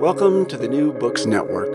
Welcome 0.00 0.44
to 0.46 0.58
the 0.58 0.68
New 0.68 0.92
Books 0.92 1.24
Network. 1.24 1.70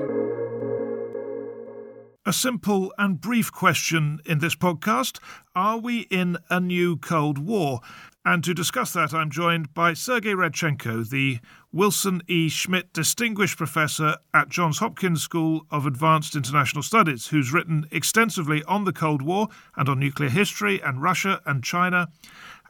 A 2.23 2.31
simple 2.31 2.93
and 2.99 3.19
brief 3.19 3.51
question 3.51 4.19
in 4.27 4.37
this 4.37 4.55
podcast 4.55 5.19
Are 5.55 5.79
we 5.79 6.01
in 6.11 6.37
a 6.47 6.59
new 6.59 6.97
Cold 6.97 7.39
War? 7.39 7.79
And 8.23 8.43
to 8.43 8.53
discuss 8.53 8.93
that, 8.93 9.11
I'm 9.11 9.31
joined 9.31 9.73
by 9.73 9.95
Sergei 9.95 10.33
Radchenko, 10.33 11.09
the 11.09 11.39
Wilson 11.71 12.21
E. 12.27 12.47
Schmidt 12.47 12.93
Distinguished 12.93 13.57
Professor 13.57 14.17
at 14.35 14.49
Johns 14.49 14.77
Hopkins 14.77 15.23
School 15.23 15.65
of 15.71 15.87
Advanced 15.87 16.35
International 16.35 16.83
Studies, 16.83 17.27
who's 17.27 17.51
written 17.51 17.87
extensively 17.89 18.63
on 18.65 18.85
the 18.85 18.93
Cold 18.93 19.23
War 19.23 19.47
and 19.75 19.89
on 19.89 19.99
nuclear 19.99 20.29
history 20.29 20.79
and 20.79 21.01
Russia 21.01 21.41
and 21.47 21.63
China. 21.63 22.07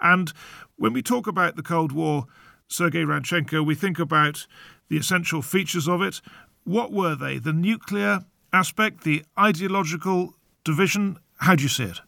And 0.02 0.32
when 0.78 0.94
we 0.94 1.02
talk 1.02 1.28
about 1.28 1.58
the 1.58 1.64
Cold 1.64 1.92
War, 1.92 2.26
Sergei 2.70 3.04
Radchenko, 3.04 3.66
we 3.66 3.76
think 3.76 4.00
about 4.00 4.48
the 4.92 4.98
essential 4.98 5.42
features 5.42 5.88
of 5.88 6.02
it. 6.02 6.22
What 6.66 6.92
were 6.92 7.16
they? 7.16 7.40
The 7.40 7.54
nuclear 7.54 8.26
aspect, 8.52 9.06
the 9.06 9.24
ideological 9.40 10.36
division? 10.66 11.18
How 11.38 11.56
do 11.56 11.64
you 11.64 11.70
see 11.70 11.86
it? 11.86 12.02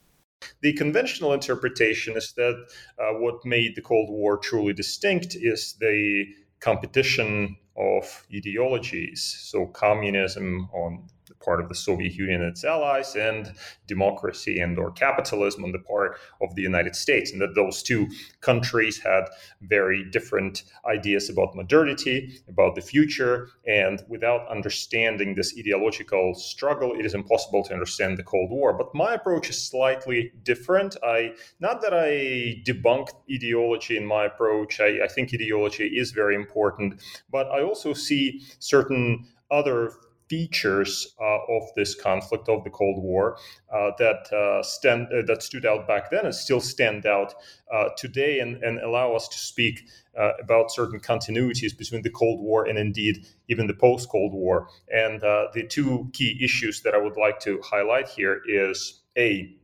The 0.61 0.73
conventional 0.73 1.31
interpretation 1.31 2.17
is 2.17 2.33
that 2.33 2.67
uh, 2.99 3.13
what 3.19 3.45
made 3.45 3.75
the 3.75 3.81
Cold 3.81 4.09
War 4.09 4.37
truly 4.37 4.73
distinct 4.73 5.33
is 5.33 5.77
the 5.79 6.25
competition 6.59 7.55
of 7.77 8.25
ideologies. 8.35 9.23
So, 9.39 9.67
communism 9.67 10.69
on 10.73 11.07
part 11.43 11.59
of 11.59 11.69
the 11.69 11.75
Soviet 11.75 12.13
Union 12.13 12.41
and 12.41 12.51
its 12.51 12.63
allies, 12.63 13.15
and 13.15 13.53
democracy 13.87 14.59
and 14.59 14.77
or 14.77 14.91
capitalism 14.91 15.63
on 15.63 15.71
the 15.71 15.79
part 15.79 16.17
of 16.41 16.55
the 16.55 16.61
United 16.61 16.95
States, 16.95 17.31
and 17.31 17.41
that 17.41 17.55
those 17.55 17.83
two 17.83 18.07
countries 18.41 18.99
had 18.99 19.25
very 19.61 20.03
different 20.09 20.63
ideas 20.85 21.29
about 21.29 21.55
modernity, 21.55 22.41
about 22.47 22.75
the 22.75 22.81
future, 22.81 23.49
and 23.67 24.03
without 24.07 24.47
understanding 24.49 25.35
this 25.35 25.53
ideological 25.57 26.33
struggle, 26.33 26.93
it 26.97 27.05
is 27.05 27.13
impossible 27.13 27.63
to 27.63 27.73
understand 27.73 28.17
the 28.17 28.23
Cold 28.23 28.49
War. 28.49 28.73
But 28.73 28.93
my 28.93 29.13
approach 29.13 29.49
is 29.49 29.61
slightly 29.61 30.31
different. 30.43 30.95
I 31.03 31.33
not 31.59 31.81
that 31.81 31.93
I 31.93 32.61
debunk 32.65 33.09
ideology 33.31 33.97
in 33.97 34.05
my 34.05 34.25
approach. 34.25 34.79
I, 34.79 35.03
I 35.03 35.07
think 35.07 35.33
ideology 35.33 35.87
is 35.87 36.11
very 36.11 36.35
important, 36.35 37.01
but 37.31 37.47
I 37.47 37.61
also 37.61 37.93
see 37.93 38.41
certain 38.59 39.25
other 39.51 39.91
features 40.29 41.15
uh, 41.19 41.39
of 41.49 41.63
this 41.75 41.95
conflict 41.95 42.49
of 42.49 42.63
the 42.63 42.69
Cold 42.69 43.01
War 43.01 43.37
uh, 43.73 43.91
that 43.97 44.31
uh, 44.33 44.63
stand 44.63 45.07
uh, 45.07 45.21
that 45.27 45.43
stood 45.43 45.65
out 45.65 45.87
back 45.87 46.09
then 46.09 46.25
and 46.25 46.33
still 46.33 46.61
stand 46.61 47.05
out 47.05 47.33
uh, 47.71 47.89
today, 47.97 48.39
and, 48.39 48.63
and 48.63 48.79
allow 48.79 49.13
us 49.13 49.27
to 49.27 49.37
speak 49.37 49.87
uh, 50.19 50.31
about 50.41 50.71
certain 50.71 50.99
continuities 50.99 51.77
between 51.77 52.01
the 52.01 52.09
Cold 52.09 52.41
War 52.41 52.65
and 52.65 52.77
indeed 52.77 53.25
even 53.49 53.67
the 53.67 53.73
post 53.73 54.09
Cold 54.09 54.33
War. 54.33 54.67
And 54.91 55.21
the 55.21 55.65
two 55.69 56.09
key 56.13 56.39
issues 56.43 56.81
that 56.81 56.93
I 56.93 56.97
would 56.97 57.17
like 57.17 57.39
to 57.41 57.61
highlight 57.63 58.09
here 58.09 58.41
is 58.47 59.01
a 59.17 59.55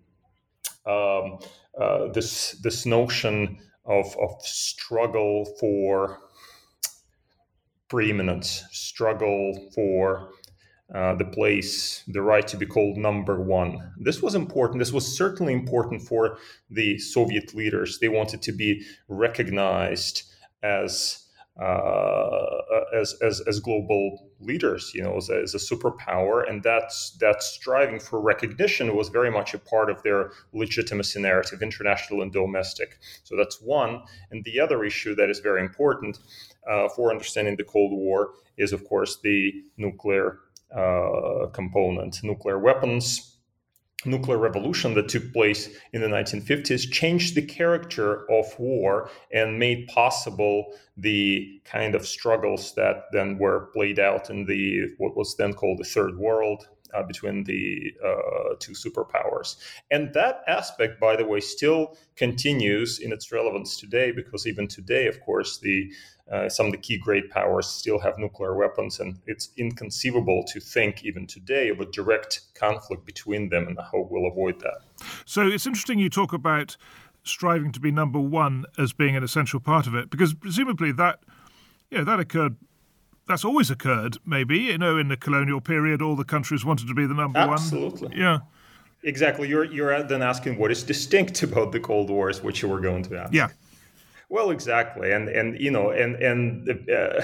um, 0.85 1.39
this 2.13 2.51
this 2.63 2.85
notion 2.85 3.59
of, 3.85 4.15
of 4.17 4.41
struggle 4.41 5.45
for 5.59 6.19
preeminence, 7.89 8.63
struggle 8.71 9.71
for 9.73 10.29
uh, 10.93 11.13
the 11.15 11.25
place 11.25 12.03
the 12.07 12.21
right 12.21 12.47
to 12.47 12.57
be 12.57 12.65
called 12.65 12.97
number 12.97 13.39
one. 13.41 13.93
This 13.99 14.21
was 14.21 14.35
important. 14.35 14.79
This 14.79 14.91
was 14.91 15.17
certainly 15.17 15.53
important 15.53 16.01
for 16.01 16.37
the 16.69 16.97
Soviet 16.97 17.53
leaders. 17.53 17.99
They 17.99 18.09
wanted 18.09 18.41
to 18.43 18.51
be 18.51 18.83
recognized 19.07 20.23
as 20.63 21.25
uh, 21.61 22.61
as, 22.93 23.15
as, 23.21 23.41
as 23.41 23.59
global 23.59 24.29
leaders, 24.39 24.93
you 24.95 25.03
know, 25.03 25.17
as 25.17 25.29
a, 25.29 25.41
as 25.41 25.53
a 25.53 25.57
superpower, 25.57 26.49
and 26.49 26.63
that's 26.63 27.11
that 27.19 27.43
striving 27.43 27.99
for 27.99 28.21
recognition 28.21 28.95
was 28.95 29.09
very 29.09 29.29
much 29.29 29.53
a 29.53 29.59
part 29.59 29.89
of 29.89 30.01
their 30.03 30.31
legitimacy 30.53 31.21
narrative, 31.21 31.61
international 31.61 32.21
and 32.21 32.31
domestic. 32.31 32.97
So 33.25 33.35
that's 33.35 33.61
one. 33.61 34.03
And 34.31 34.41
the 34.45 34.57
other 34.57 34.85
issue 34.85 35.15
that 35.15 35.29
is 35.29 35.39
very 35.39 35.61
important 35.61 36.19
uh, 36.69 36.87
for 36.95 37.11
understanding 37.11 37.57
the 37.57 37.65
Cold 37.65 37.91
War 37.91 38.29
is, 38.57 38.71
of 38.71 38.87
course, 38.87 39.19
the 39.21 39.51
nuclear 39.75 40.39
Uh, 40.75 41.47
component. 41.47 42.23
Nuclear 42.23 42.59
weapons, 42.59 43.37
nuclear 44.05 44.37
revolution 44.37 44.93
that 44.93 45.09
took 45.09 45.33
place 45.33 45.69
in 45.93 46.01
the 46.01 46.07
1950s 46.07 46.91
changed 46.91 47.35
the 47.35 47.41
character 47.41 48.29
of 48.31 48.45
war 48.59 49.09
and 49.33 49.59
made 49.59 49.87
possible 49.87 50.73
the 50.95 51.59
kind 51.65 51.95
of 51.95 52.07
struggles 52.07 52.73
that 52.75 53.05
then 53.11 53.37
were 53.37 53.69
played 53.73 53.99
out 53.99 54.29
in 54.29 54.45
the 54.45 54.87
what 54.99 55.17
was 55.17 55.35
then 55.37 55.53
called 55.53 55.79
the 55.79 55.83
third 55.83 56.17
world 56.17 56.67
uh, 56.93 57.03
between 57.03 57.43
the 57.43 57.93
uh, 58.05 58.55
two 58.59 58.73
superpowers. 58.73 59.57
And 59.91 60.13
that 60.13 60.43
aspect, 60.47 60.99
by 60.99 61.15
the 61.15 61.25
way, 61.25 61.39
still 61.39 61.97
continues 62.15 62.99
in 62.99 63.11
its 63.11 63.31
relevance 63.31 63.77
today 63.77 64.11
because 64.11 64.45
even 64.47 64.67
today, 64.67 65.07
of 65.07 65.21
course, 65.21 65.57
the 65.57 65.91
uh, 66.31 66.47
some 66.47 66.67
of 66.67 66.71
the 66.71 66.77
key 66.77 66.97
great 66.97 67.31
powers 67.31 67.67
still 67.67 67.97
have 67.97 68.19
nuclear 68.19 68.55
weapons, 68.55 68.99
and 68.99 69.17
it's 69.25 69.49
inconceivable 69.57 70.43
to 70.47 70.59
think 70.59 71.03
even 71.03 71.25
today 71.25 71.69
of 71.69 71.79
a 71.79 71.85
direct 71.85 72.41
conflict 72.53 73.03
between 73.03 73.49
them, 73.49 73.67
and 73.67 73.79
I 73.79 73.83
hope 73.83 74.11
we'll 74.11 74.31
avoid 74.31 74.59
that. 74.59 74.81
So 75.25 75.47
it's 75.47 75.65
interesting 75.65 75.97
you 75.97 76.09
talk 76.09 76.31
about 76.31 76.77
striving 77.23 77.71
to 77.71 77.79
be 77.79 77.91
number 77.91 78.19
one 78.19 78.65
as 78.77 78.93
being 78.93 79.15
an 79.15 79.23
essential 79.23 79.59
part 79.59 79.87
of 79.87 79.95
it, 79.95 80.11
because 80.11 80.35
presumably 80.35 80.91
that, 80.93 81.19
yeah, 81.89 82.03
that 82.03 82.19
occurred. 82.19 82.57
That's 83.29 83.45
always 83.45 83.69
occurred, 83.69 84.17
maybe. 84.25 84.57
You 84.57 84.79
know, 84.79 84.97
in 84.97 85.07
the 85.07 85.15
colonial 85.15 85.61
period, 85.61 86.01
all 86.01 86.15
the 86.15 86.23
countries 86.23 86.65
wanted 86.65 86.87
to 86.87 86.95
be 86.95 87.05
the 87.05 87.13
number 87.13 87.37
Absolutely. 87.37 87.85
one. 87.85 87.93
Absolutely. 87.93 88.19
Yeah. 88.19 88.39
Exactly. 89.03 89.47
You're 89.47 89.65
you're 89.65 90.01
then 90.01 90.23
asking 90.23 90.57
what 90.57 90.71
is 90.71 90.81
distinct 90.81 91.43
about 91.49 91.71
the 91.71 91.79
Cold 91.79 92.09
War, 92.09 92.31
is 92.31 92.41
what 92.41 92.59
you 92.63 92.67
were 92.67 92.81
going 92.81 93.03
to 93.03 93.21
ask. 93.21 93.31
Yeah. 93.31 93.49
Well, 94.29 94.49
exactly, 94.49 95.11
and 95.11 95.29
and 95.29 95.59
you 95.59 95.69
know, 95.69 95.91
and 95.91 96.15
and 96.15 96.89
uh, 96.89 97.21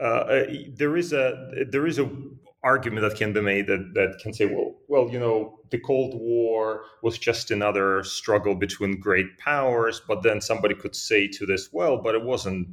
uh, 0.00 0.44
there 0.68 0.96
is 0.96 1.12
a 1.12 1.64
there 1.68 1.86
is 1.86 1.98
a 1.98 2.08
argument 2.62 3.08
that 3.08 3.18
can 3.18 3.32
be 3.32 3.40
made 3.40 3.66
that 3.66 3.92
that 3.94 4.20
can 4.22 4.32
say, 4.32 4.46
well, 4.46 4.76
well, 4.86 5.10
you 5.10 5.18
know, 5.18 5.58
the 5.70 5.78
Cold 5.78 6.14
War 6.14 6.82
was 7.02 7.18
just 7.18 7.50
another 7.50 8.04
struggle 8.04 8.54
between 8.54 9.00
great 9.00 9.36
powers, 9.38 10.00
but 10.06 10.22
then 10.22 10.40
somebody 10.40 10.74
could 10.74 10.94
say 10.94 11.26
to 11.28 11.46
this, 11.46 11.72
well, 11.72 11.96
but 11.98 12.14
it 12.14 12.22
wasn't 12.22 12.68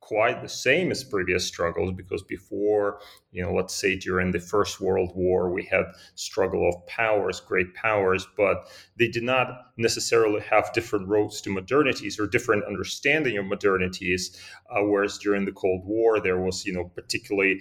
quite 0.00 0.42
the 0.42 0.48
same 0.48 0.90
as 0.90 1.04
previous 1.04 1.46
struggles 1.46 1.92
because 1.96 2.22
before 2.22 3.00
you 3.32 3.42
know 3.42 3.52
let's 3.52 3.74
say 3.74 3.96
during 3.96 4.32
the 4.32 4.40
first 4.40 4.80
world 4.80 5.12
war 5.14 5.50
we 5.50 5.62
had 5.64 5.84
struggle 6.14 6.68
of 6.68 6.86
powers 6.86 7.40
great 7.40 7.72
powers 7.74 8.26
but 8.36 8.68
they 8.98 9.08
did 9.08 9.22
not 9.22 9.48
necessarily 9.76 10.40
have 10.40 10.72
different 10.72 11.06
roads 11.06 11.40
to 11.40 11.50
modernities 11.50 12.18
or 12.18 12.26
different 12.26 12.64
understanding 12.64 13.36
of 13.36 13.44
modernities 13.44 14.36
uh, 14.70 14.82
whereas 14.82 15.18
during 15.18 15.44
the 15.44 15.52
cold 15.52 15.82
war 15.84 16.18
there 16.18 16.40
was 16.40 16.64
you 16.64 16.72
know 16.72 16.90
particularly 16.94 17.60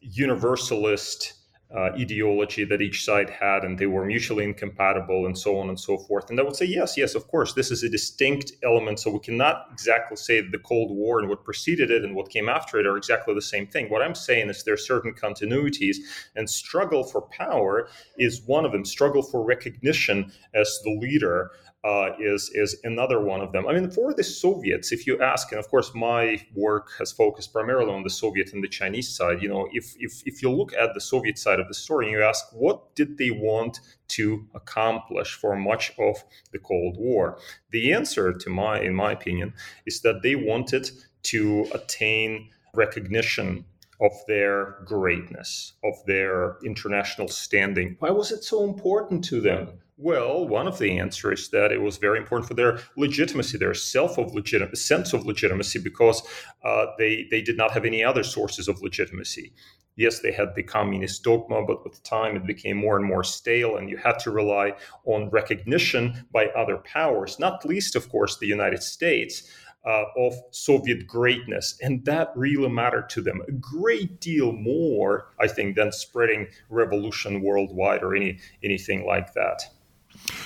universalist 0.00 1.34
uh, 1.74 1.90
ideology 1.98 2.64
that 2.64 2.82
each 2.82 3.04
side 3.04 3.30
had, 3.30 3.64
and 3.64 3.78
they 3.78 3.86
were 3.86 4.04
mutually 4.04 4.44
incompatible, 4.44 5.26
and 5.26 5.36
so 5.36 5.58
on 5.58 5.68
and 5.68 5.80
so 5.80 5.96
forth. 5.98 6.28
And 6.30 6.38
I 6.38 6.42
would 6.42 6.56
say, 6.56 6.66
yes, 6.66 6.96
yes, 6.96 7.14
of 7.14 7.26
course, 7.28 7.54
this 7.54 7.70
is 7.70 7.82
a 7.82 7.88
distinct 7.88 8.52
element. 8.62 9.00
So 9.00 9.10
we 9.10 9.20
cannot 9.20 9.68
exactly 9.72 10.16
say 10.16 10.40
that 10.40 10.52
the 10.52 10.58
Cold 10.58 10.90
War 10.90 11.18
and 11.18 11.28
what 11.28 11.44
preceded 11.44 11.90
it 11.90 12.04
and 12.04 12.14
what 12.14 12.28
came 12.28 12.48
after 12.48 12.78
it 12.78 12.86
are 12.86 12.96
exactly 12.96 13.34
the 13.34 13.42
same 13.42 13.66
thing. 13.66 13.88
What 13.88 14.02
I'm 14.02 14.14
saying 14.14 14.50
is 14.50 14.64
there 14.64 14.74
are 14.74 14.76
certain 14.76 15.14
continuities, 15.14 15.96
and 16.36 16.48
struggle 16.48 17.04
for 17.04 17.22
power 17.22 17.88
is 18.18 18.42
one 18.42 18.64
of 18.64 18.72
them. 18.72 18.84
Struggle 18.84 19.22
for 19.22 19.42
recognition 19.42 20.32
as 20.54 20.80
the 20.84 20.98
leader 21.00 21.52
uh, 21.84 22.10
is 22.20 22.50
is 22.54 22.76
another 22.84 23.20
one 23.20 23.40
of 23.40 23.52
them. 23.52 23.66
I 23.66 23.72
mean, 23.72 23.90
for 23.90 24.14
the 24.14 24.22
Soviets, 24.22 24.92
if 24.92 25.06
you 25.06 25.20
ask, 25.20 25.50
and 25.50 25.58
of 25.58 25.68
course, 25.68 25.92
my 25.94 26.40
work 26.54 26.90
has 26.98 27.10
focused 27.10 27.52
primarily 27.52 27.92
on 27.92 28.04
the 28.04 28.10
Soviet 28.10 28.52
and 28.52 28.62
the 28.62 28.68
Chinese 28.68 29.08
side. 29.08 29.42
You 29.42 29.48
know, 29.48 29.68
if 29.72 29.94
if 29.98 30.22
if 30.24 30.42
you 30.42 30.50
look 30.50 30.72
at 30.74 30.94
the 30.94 31.00
Soviet 31.00 31.38
side 31.38 31.58
of 31.58 31.66
the 31.66 31.74
story 31.74 32.06
and 32.06 32.12
you 32.12 32.22
ask, 32.22 32.44
what 32.52 32.94
did 32.94 33.18
they 33.18 33.30
want 33.30 33.80
to 34.08 34.46
accomplish 34.54 35.34
for 35.34 35.56
much 35.56 35.92
of 35.98 36.22
the 36.52 36.58
Cold 36.58 36.96
War? 36.98 37.38
The 37.70 37.92
answer, 37.92 38.32
to 38.32 38.50
my 38.50 38.80
in 38.80 38.94
my 38.94 39.12
opinion, 39.12 39.52
is 39.84 40.02
that 40.02 40.22
they 40.22 40.36
wanted 40.36 40.90
to 41.24 41.66
attain 41.74 42.50
recognition 42.74 43.64
of 44.00 44.12
their 44.26 44.78
greatness, 44.84 45.74
of 45.84 45.94
their 46.06 46.56
international 46.64 47.28
standing. 47.28 47.96
Why 48.00 48.10
was 48.10 48.32
it 48.32 48.42
so 48.42 48.64
important 48.64 49.24
to 49.26 49.40
them? 49.40 49.81
Well, 49.98 50.48
one 50.48 50.66
of 50.66 50.78
the 50.78 50.98
answers 50.98 51.42
is 51.42 51.50
that 51.50 51.70
it 51.70 51.80
was 51.80 51.98
very 51.98 52.18
important 52.18 52.48
for 52.48 52.54
their 52.54 52.80
legitimacy, 52.96 53.58
their 53.58 53.74
self 53.74 54.18
of 54.18 54.34
legitimacy, 54.34 54.76
sense 54.76 55.12
of 55.12 55.26
legitimacy, 55.26 55.78
because 55.80 56.22
uh, 56.64 56.86
they 56.98 57.28
they 57.30 57.42
did 57.42 57.56
not 57.58 57.72
have 57.72 57.84
any 57.84 58.02
other 58.02 58.24
sources 58.24 58.68
of 58.68 58.80
legitimacy. 58.80 59.52
Yes, 59.96 60.20
they 60.20 60.32
had 60.32 60.54
the 60.54 60.62
communist 60.62 61.22
dogma, 61.22 61.62
but 61.66 61.84
with 61.84 62.02
time 62.02 62.36
it 62.36 62.46
became 62.46 62.78
more 62.78 62.96
and 62.96 63.04
more 63.04 63.22
stale, 63.22 63.76
and 63.76 63.90
you 63.90 63.98
had 63.98 64.18
to 64.20 64.30
rely 64.30 64.72
on 65.04 65.28
recognition 65.28 66.24
by 66.32 66.46
other 66.46 66.78
powers, 66.78 67.38
not 67.38 67.64
least, 67.66 67.94
of 67.94 68.08
course, 68.08 68.38
the 68.38 68.46
United 68.46 68.82
States. 68.82 69.42
Uh, 69.84 70.04
of 70.16 70.34
Soviet 70.52 71.08
greatness. 71.08 71.76
And 71.82 72.04
that 72.04 72.30
really 72.36 72.68
mattered 72.68 73.10
to 73.10 73.20
them 73.20 73.42
a 73.48 73.50
great 73.50 74.20
deal 74.20 74.52
more, 74.52 75.32
I 75.40 75.48
think, 75.48 75.74
than 75.74 75.90
spreading 75.90 76.46
revolution 76.70 77.42
worldwide 77.42 78.04
or 78.04 78.14
any 78.14 78.38
anything 78.62 79.04
like 79.04 79.34
that. 79.34 79.64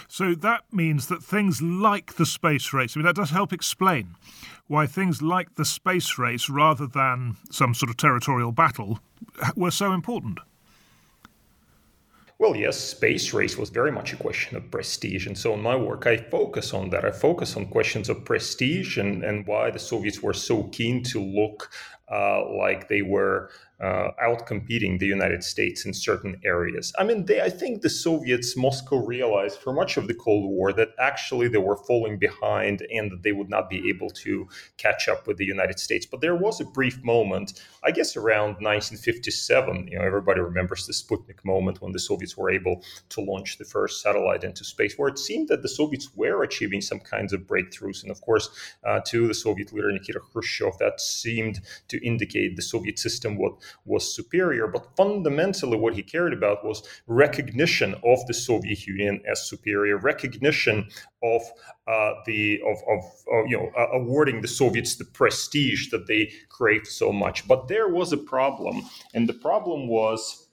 So 0.08 0.34
that 0.34 0.64
means 0.72 1.08
that 1.08 1.22
things 1.22 1.60
like 1.62 2.14
the 2.14 2.26
space 2.26 2.72
race, 2.72 2.96
I 2.96 3.00
mean, 3.00 3.06
that 3.06 3.16
does 3.16 3.30
help 3.30 3.52
explain 3.52 4.14
why 4.68 4.86
things 4.86 5.22
like 5.22 5.54
the 5.54 5.64
space 5.64 6.18
race, 6.18 6.50
rather 6.50 6.86
than 6.86 7.36
some 7.50 7.74
sort 7.74 7.90
of 7.90 7.96
territorial 7.96 8.52
battle, 8.52 8.98
were 9.54 9.70
so 9.70 9.92
important. 9.92 10.40
Well, 12.38 12.54
yes, 12.54 12.76
space 12.76 13.32
race 13.32 13.56
was 13.56 13.70
very 13.70 13.90
much 13.90 14.12
a 14.12 14.16
question 14.16 14.58
of 14.58 14.70
prestige. 14.70 15.26
And 15.26 15.38
so 15.38 15.54
in 15.54 15.62
my 15.62 15.74
work, 15.74 16.06
I 16.06 16.18
focus 16.18 16.74
on 16.74 16.90
that. 16.90 17.04
I 17.04 17.10
focus 17.10 17.56
on 17.56 17.66
questions 17.66 18.10
of 18.10 18.26
prestige 18.26 18.98
and, 18.98 19.24
and 19.24 19.46
why 19.46 19.70
the 19.70 19.78
Soviets 19.78 20.22
were 20.22 20.34
so 20.34 20.64
keen 20.64 21.02
to 21.04 21.22
look 21.22 21.70
uh, 22.10 22.42
like 22.56 22.88
they 22.88 23.02
were 23.02 23.50
uh, 23.80 24.08
outcompeting 24.22 24.98
the 24.98 25.06
United 25.06 25.44
States 25.44 25.84
in 25.84 25.92
certain 25.92 26.40
areas. 26.44 26.92
I 26.98 27.04
mean, 27.04 27.26
they, 27.26 27.42
I 27.42 27.50
think 27.50 27.82
the 27.82 27.90
Soviets, 27.90 28.56
Moscow 28.56 29.04
realized 29.04 29.58
for 29.58 29.72
much 29.72 29.98
of 29.98 30.06
the 30.06 30.14
Cold 30.14 30.48
War 30.48 30.72
that 30.72 30.90
actually 30.98 31.48
they 31.48 31.58
were 31.58 31.76
falling 31.76 32.18
behind 32.18 32.86
and 32.90 33.10
that 33.10 33.22
they 33.22 33.32
would 33.32 33.50
not 33.50 33.68
be 33.68 33.88
able 33.90 34.08
to 34.10 34.48
catch 34.78 35.08
up 35.08 35.26
with 35.26 35.36
the 35.36 35.44
United 35.44 35.78
States. 35.78 36.06
But 36.06 36.22
there 36.22 36.34
was 36.34 36.60
a 36.60 36.64
brief 36.64 37.02
moment, 37.04 37.60
I 37.84 37.90
guess 37.90 38.16
around 38.16 38.54
1957. 38.62 39.88
You 39.88 39.98
know, 39.98 40.04
everybody 40.04 40.40
remembers 40.40 40.86
the 40.86 40.94
Sputnik 40.94 41.44
moment 41.44 41.82
when 41.82 41.92
the 41.92 41.98
Soviets 41.98 42.36
were 42.36 42.50
able 42.50 42.82
to 43.10 43.20
launch 43.20 43.58
the 43.58 43.64
first 43.64 44.00
satellite 44.00 44.42
into 44.42 44.64
space, 44.64 44.96
where 44.96 45.08
it 45.08 45.18
seemed 45.18 45.48
that 45.48 45.60
the 45.60 45.68
Soviets 45.68 46.16
were 46.16 46.42
achieving 46.42 46.80
some 46.80 47.00
kinds 47.00 47.34
of 47.34 47.42
breakthroughs. 47.42 48.02
And 48.02 48.10
of 48.10 48.22
course, 48.22 48.48
uh, 48.84 49.00
to 49.08 49.28
the 49.28 49.34
Soviet 49.34 49.70
leader 49.74 49.92
Nikita 49.92 50.20
Khrushchev, 50.20 50.78
that 50.78 50.98
seemed 50.98 51.60
to 51.88 51.95
indicate 52.02 52.56
the 52.56 52.62
Soviet 52.62 52.98
system 52.98 53.36
what 53.36 53.54
was 53.84 54.14
superior. 54.14 54.66
But 54.66 54.96
fundamentally, 54.96 55.76
what 55.76 55.94
he 55.94 56.02
cared 56.02 56.32
about 56.32 56.64
was 56.64 56.82
recognition 57.06 57.94
of 58.04 58.26
the 58.26 58.34
Soviet 58.34 58.86
Union 58.86 59.22
as 59.30 59.48
superior, 59.48 59.98
recognition 59.98 60.88
of 61.22 61.42
uh, 61.88 62.12
the 62.26 62.60
of, 62.62 62.78
of, 62.88 63.04
of, 63.32 63.46
you 63.48 63.56
know 63.56 63.70
uh, 63.76 63.88
awarding 63.92 64.40
the 64.40 64.48
Soviets 64.48 64.96
the 64.96 65.04
prestige 65.04 65.90
that 65.90 66.06
they 66.06 66.32
craved 66.48 66.86
so 66.86 67.12
much. 67.12 67.46
But 67.46 67.68
there 67.68 67.88
was 67.88 68.12
a 68.12 68.18
problem, 68.18 68.82
and 69.14 69.28
the 69.28 69.34
problem 69.34 69.88
was 69.88 70.46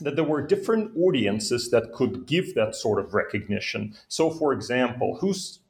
that 0.00 0.16
there 0.16 0.24
were 0.24 0.42
different 0.42 0.96
audiences 0.96 1.70
that 1.70 1.92
could 1.92 2.26
give 2.26 2.54
that 2.54 2.74
sort 2.74 2.98
of 2.98 3.14
recognition. 3.14 3.94
So, 4.08 4.30
for 4.30 4.52
example, 4.52 5.16
who's 5.20 5.60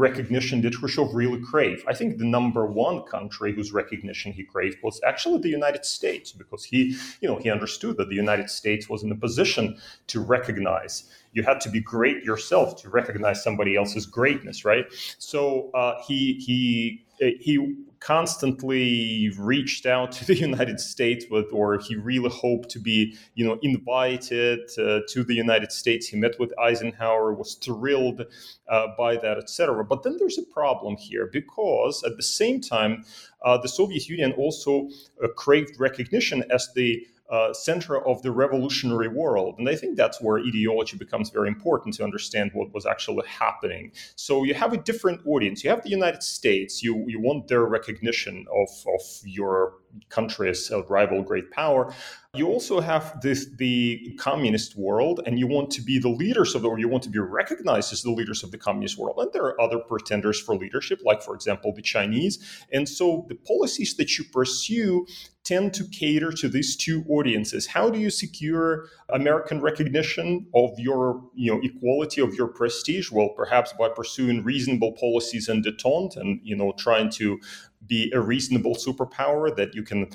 recognition 0.00 0.60
did 0.60 0.76
Khrushchev 0.76 1.14
really 1.14 1.40
crave? 1.40 1.84
I 1.86 1.94
think 1.94 2.18
the 2.18 2.24
number 2.24 2.64
one 2.66 3.02
country 3.02 3.52
whose 3.54 3.72
recognition 3.72 4.32
he 4.32 4.42
craved 4.42 4.78
was 4.82 5.00
actually 5.06 5.40
the 5.40 5.48
United 5.48 5.84
States, 5.84 6.32
because 6.32 6.64
he, 6.64 6.96
you 7.20 7.28
know, 7.28 7.36
he 7.36 7.50
understood 7.50 7.96
that 7.98 8.08
the 8.08 8.16
United 8.16 8.50
States 8.50 8.88
was 8.88 9.02
in 9.02 9.12
a 9.12 9.16
position 9.16 9.76
to 10.08 10.20
recognize. 10.20 11.04
You 11.32 11.42
had 11.42 11.60
to 11.60 11.70
be 11.70 11.80
great 11.80 12.24
yourself 12.24 12.80
to 12.82 12.88
recognize 12.88 13.44
somebody 13.44 13.76
else's 13.76 14.06
greatness, 14.06 14.64
right? 14.64 14.86
So 15.18 15.70
uh, 15.74 16.02
he 16.06 16.34
he 16.46 17.04
he 17.18 17.76
constantly 18.00 19.30
reached 19.38 19.84
out 19.84 20.10
to 20.10 20.24
the 20.24 20.34
United 20.48 20.80
States 20.80 21.26
with, 21.30 21.52
or 21.52 21.78
he 21.78 21.94
really 21.94 22.30
hoped 22.30 22.70
to 22.70 22.78
be, 22.78 23.14
you 23.34 23.44
know, 23.46 23.58
invited 23.62 24.60
uh, 24.78 25.00
to 25.08 25.22
the 25.22 25.34
United 25.34 25.70
States. 25.70 26.08
He 26.08 26.16
met 26.16 26.38
with 26.38 26.52
Eisenhower, 26.58 27.34
was 27.34 27.54
thrilled 27.54 28.22
uh, 28.68 28.86
by 28.96 29.16
that, 29.16 29.38
etc. 29.38 29.84
But 29.84 30.02
then 30.02 30.16
there's 30.18 30.38
a 30.38 30.42
problem 30.42 30.96
here 30.96 31.28
because 31.30 32.02
at 32.04 32.16
the 32.16 32.22
same 32.22 32.60
time, 32.60 33.04
uh, 33.44 33.58
the 33.58 33.68
Soviet 33.68 34.08
Union 34.08 34.32
also 34.32 34.88
uh, 35.22 35.28
craved 35.28 35.78
recognition 35.78 36.42
as 36.50 36.72
the 36.74 37.06
uh, 37.30 37.52
center 37.52 38.04
of 38.06 38.22
the 38.22 38.30
revolutionary 38.30 39.08
world. 39.08 39.54
And 39.58 39.68
I 39.68 39.76
think 39.76 39.96
that's 39.96 40.20
where 40.20 40.38
ideology 40.38 40.96
becomes 40.96 41.30
very 41.30 41.48
important 41.48 41.94
to 41.96 42.04
understand 42.04 42.50
what 42.54 42.74
was 42.74 42.86
actually 42.86 43.26
happening. 43.26 43.92
So 44.16 44.44
you 44.44 44.54
have 44.54 44.72
a 44.72 44.76
different 44.76 45.20
audience. 45.26 45.62
You 45.62 45.70
have 45.70 45.82
the 45.82 45.90
United 45.90 46.22
States. 46.22 46.82
You 46.82 47.04
you 47.06 47.20
want 47.20 47.48
their 47.48 47.64
recognition 47.64 48.46
of, 48.52 48.68
of 48.94 49.02
your 49.24 49.74
country 50.08 50.48
as 50.48 50.70
a 50.70 50.82
rival 50.82 51.22
great 51.22 51.50
power. 51.50 51.92
You 52.34 52.46
also 52.46 52.80
have 52.80 53.20
this 53.20 53.46
the 53.56 54.14
communist 54.18 54.76
world, 54.76 55.20
and 55.26 55.38
you 55.38 55.48
want 55.48 55.70
to 55.72 55.82
be 55.82 55.98
the 55.98 56.08
leaders 56.08 56.54
of 56.54 56.62
the, 56.62 56.68
or 56.68 56.78
you 56.78 56.88
want 56.88 57.02
to 57.04 57.10
be 57.10 57.18
recognized 57.18 57.92
as 57.92 58.02
the 58.02 58.12
leaders 58.12 58.44
of 58.44 58.50
the 58.52 58.58
communist 58.58 58.98
world. 58.98 59.16
And 59.18 59.32
there 59.32 59.42
are 59.42 59.60
other 59.60 59.78
pretenders 59.78 60.40
for 60.40 60.54
leadership, 60.54 61.00
like 61.04 61.22
for 61.22 61.34
example 61.34 61.72
the 61.74 61.82
Chinese. 61.82 62.64
And 62.72 62.88
so 62.88 63.26
the 63.28 63.34
policies 63.34 63.94
that 63.96 64.16
you 64.16 64.24
pursue 64.24 65.06
tend 65.50 65.74
to 65.74 65.84
cater 65.88 66.30
to 66.30 66.48
these 66.48 66.76
two 66.76 67.04
audiences. 67.08 67.66
How 67.66 67.90
do 67.90 67.98
you 67.98 68.08
secure 68.08 68.86
American 69.08 69.60
recognition 69.60 70.46
of 70.54 70.70
your, 70.78 71.24
you 71.34 71.50
know, 71.52 71.60
equality 71.60 72.20
of 72.20 72.34
your 72.34 72.46
prestige? 72.46 73.10
Well, 73.10 73.30
perhaps 73.30 73.72
by 73.72 73.88
pursuing 73.88 74.44
reasonable 74.44 74.92
policies 74.92 75.48
and 75.48 75.64
detente, 75.64 76.16
and 76.16 76.40
you 76.44 76.54
know, 76.54 76.72
trying 76.78 77.10
to 77.20 77.40
be 77.84 78.12
a 78.14 78.20
reasonable 78.20 78.76
superpower 78.76 79.44
that 79.56 79.74
you 79.74 79.82
can 79.82 80.08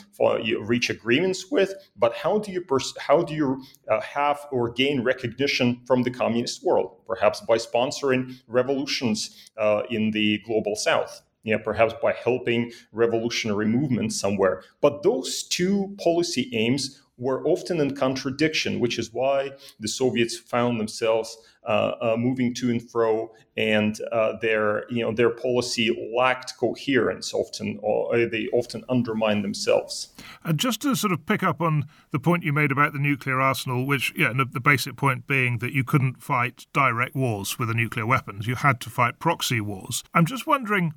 reach 0.62 0.90
agreements 0.90 1.52
with. 1.52 1.74
But 1.98 2.14
how 2.14 2.40
do 2.40 2.54
you 2.54 2.62
pers- 2.62 2.98
how 2.98 3.24
do 3.24 3.34
you 3.34 3.62
uh, 3.92 4.00
have 4.00 4.40
or 4.52 4.72
gain 4.72 5.04
recognition 5.04 5.82
from 5.86 6.04
the 6.04 6.12
communist 6.12 6.64
world? 6.64 6.90
Perhaps 7.06 7.42
by 7.42 7.58
sponsoring 7.58 8.22
revolutions 8.48 9.20
uh, 9.58 9.82
in 9.90 10.12
the 10.12 10.40
global 10.46 10.76
south 10.78 11.25
yeah, 11.45 11.57
perhaps 11.57 11.94
by 12.01 12.12
helping 12.12 12.74
revolutionary 12.92 13.68
movements 13.68 14.19
somewhere. 14.19 14.63
But 14.81 15.03
those 15.03 15.44
two 15.44 15.95
policy 16.03 16.50
aims 16.53 17.01
were 17.18 17.45
often 17.45 17.79
in 17.79 17.96
contradiction, 17.96 18.79
which 18.79 19.00
is 19.00 19.13
why 19.13 19.51
the 19.79 19.88
Soviets 19.88 20.38
found 20.38 20.79
themselves 20.79 21.38
uh, 21.65 21.93
uh, 22.01 22.15
moving 22.17 22.53
to 22.53 22.70
and 22.70 22.91
fro, 22.91 23.31
and 23.55 24.00
uh, 24.12 24.34
their 24.41 24.86
you 24.91 25.01
know 25.01 25.13
their 25.13 25.29
policy 25.29 26.12
lacked 26.15 26.58
coherence. 26.58 27.34
Often, 27.34 27.79
or 27.81 28.13
uh, 28.15 28.27
they 28.29 28.48
often 28.51 28.84
undermined 28.89 29.43
themselves. 29.43 30.10
And 30.43 30.60
just 30.60 30.81
to 30.81 30.96
sort 30.96 31.13
of 31.13 31.25
pick 31.25 31.41
up 31.41 31.62
on 31.62 31.88
the 32.12 32.20
point 32.20 32.43
you 32.43 32.53
made 32.53 32.72
about 32.72 32.93
the 32.93 33.00
nuclear 33.00 33.39
arsenal, 33.39 33.86
which 33.86 34.13
yeah, 34.17 34.34
the, 34.36 34.46
the 34.46 34.60
basic 34.60 34.96
point 34.96 35.25
being 35.25 35.60
that 35.60 35.74
you 35.74 35.84
couldn't 35.84 36.22
fight 36.22 36.65
direct 36.74 37.15
wars 37.15 37.58
with 37.58 37.70
the 37.70 37.74
nuclear 37.74 38.05
weapons, 38.05 38.46
you 38.46 38.55
had 38.55 38.81
to 38.81 38.89
fight 38.89 39.20
proxy 39.20 39.62
wars. 39.62 40.03
I'm 40.13 40.25
just 40.25 40.46
wondering 40.46 40.93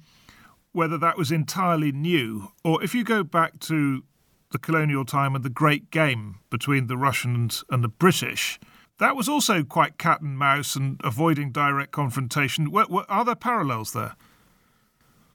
whether 0.73 0.99
that 0.99 1.19
was 1.19 1.31
entirely 1.31 1.93
new, 1.93 2.53
or 2.65 2.83
if 2.83 2.95
you 2.95 3.05
go 3.05 3.23
back 3.23 3.59
to 3.61 4.03
the 4.51 4.59
colonial 4.59 5.05
time 5.05 5.35
and 5.35 5.45
the 5.45 5.51
great 5.51 5.91
game 5.91 6.37
between 6.51 6.87
the 6.87 6.97
Russians 6.97 7.65
and 7.71 7.83
the 7.85 7.89
British, 7.89 8.59
that 8.99 9.17
was 9.17 9.29
also 9.29 9.63
quite 9.63 9.99
cat 9.99 10.21
and 10.21 10.39
mouse 10.39 10.75
and 10.75 11.01
avoiding 11.05 11.53
direct 11.53 11.93
confrontation. 11.93 12.69
are 13.09 13.25
there 13.25 13.35
parallels 13.35 13.93
there? 13.93 14.17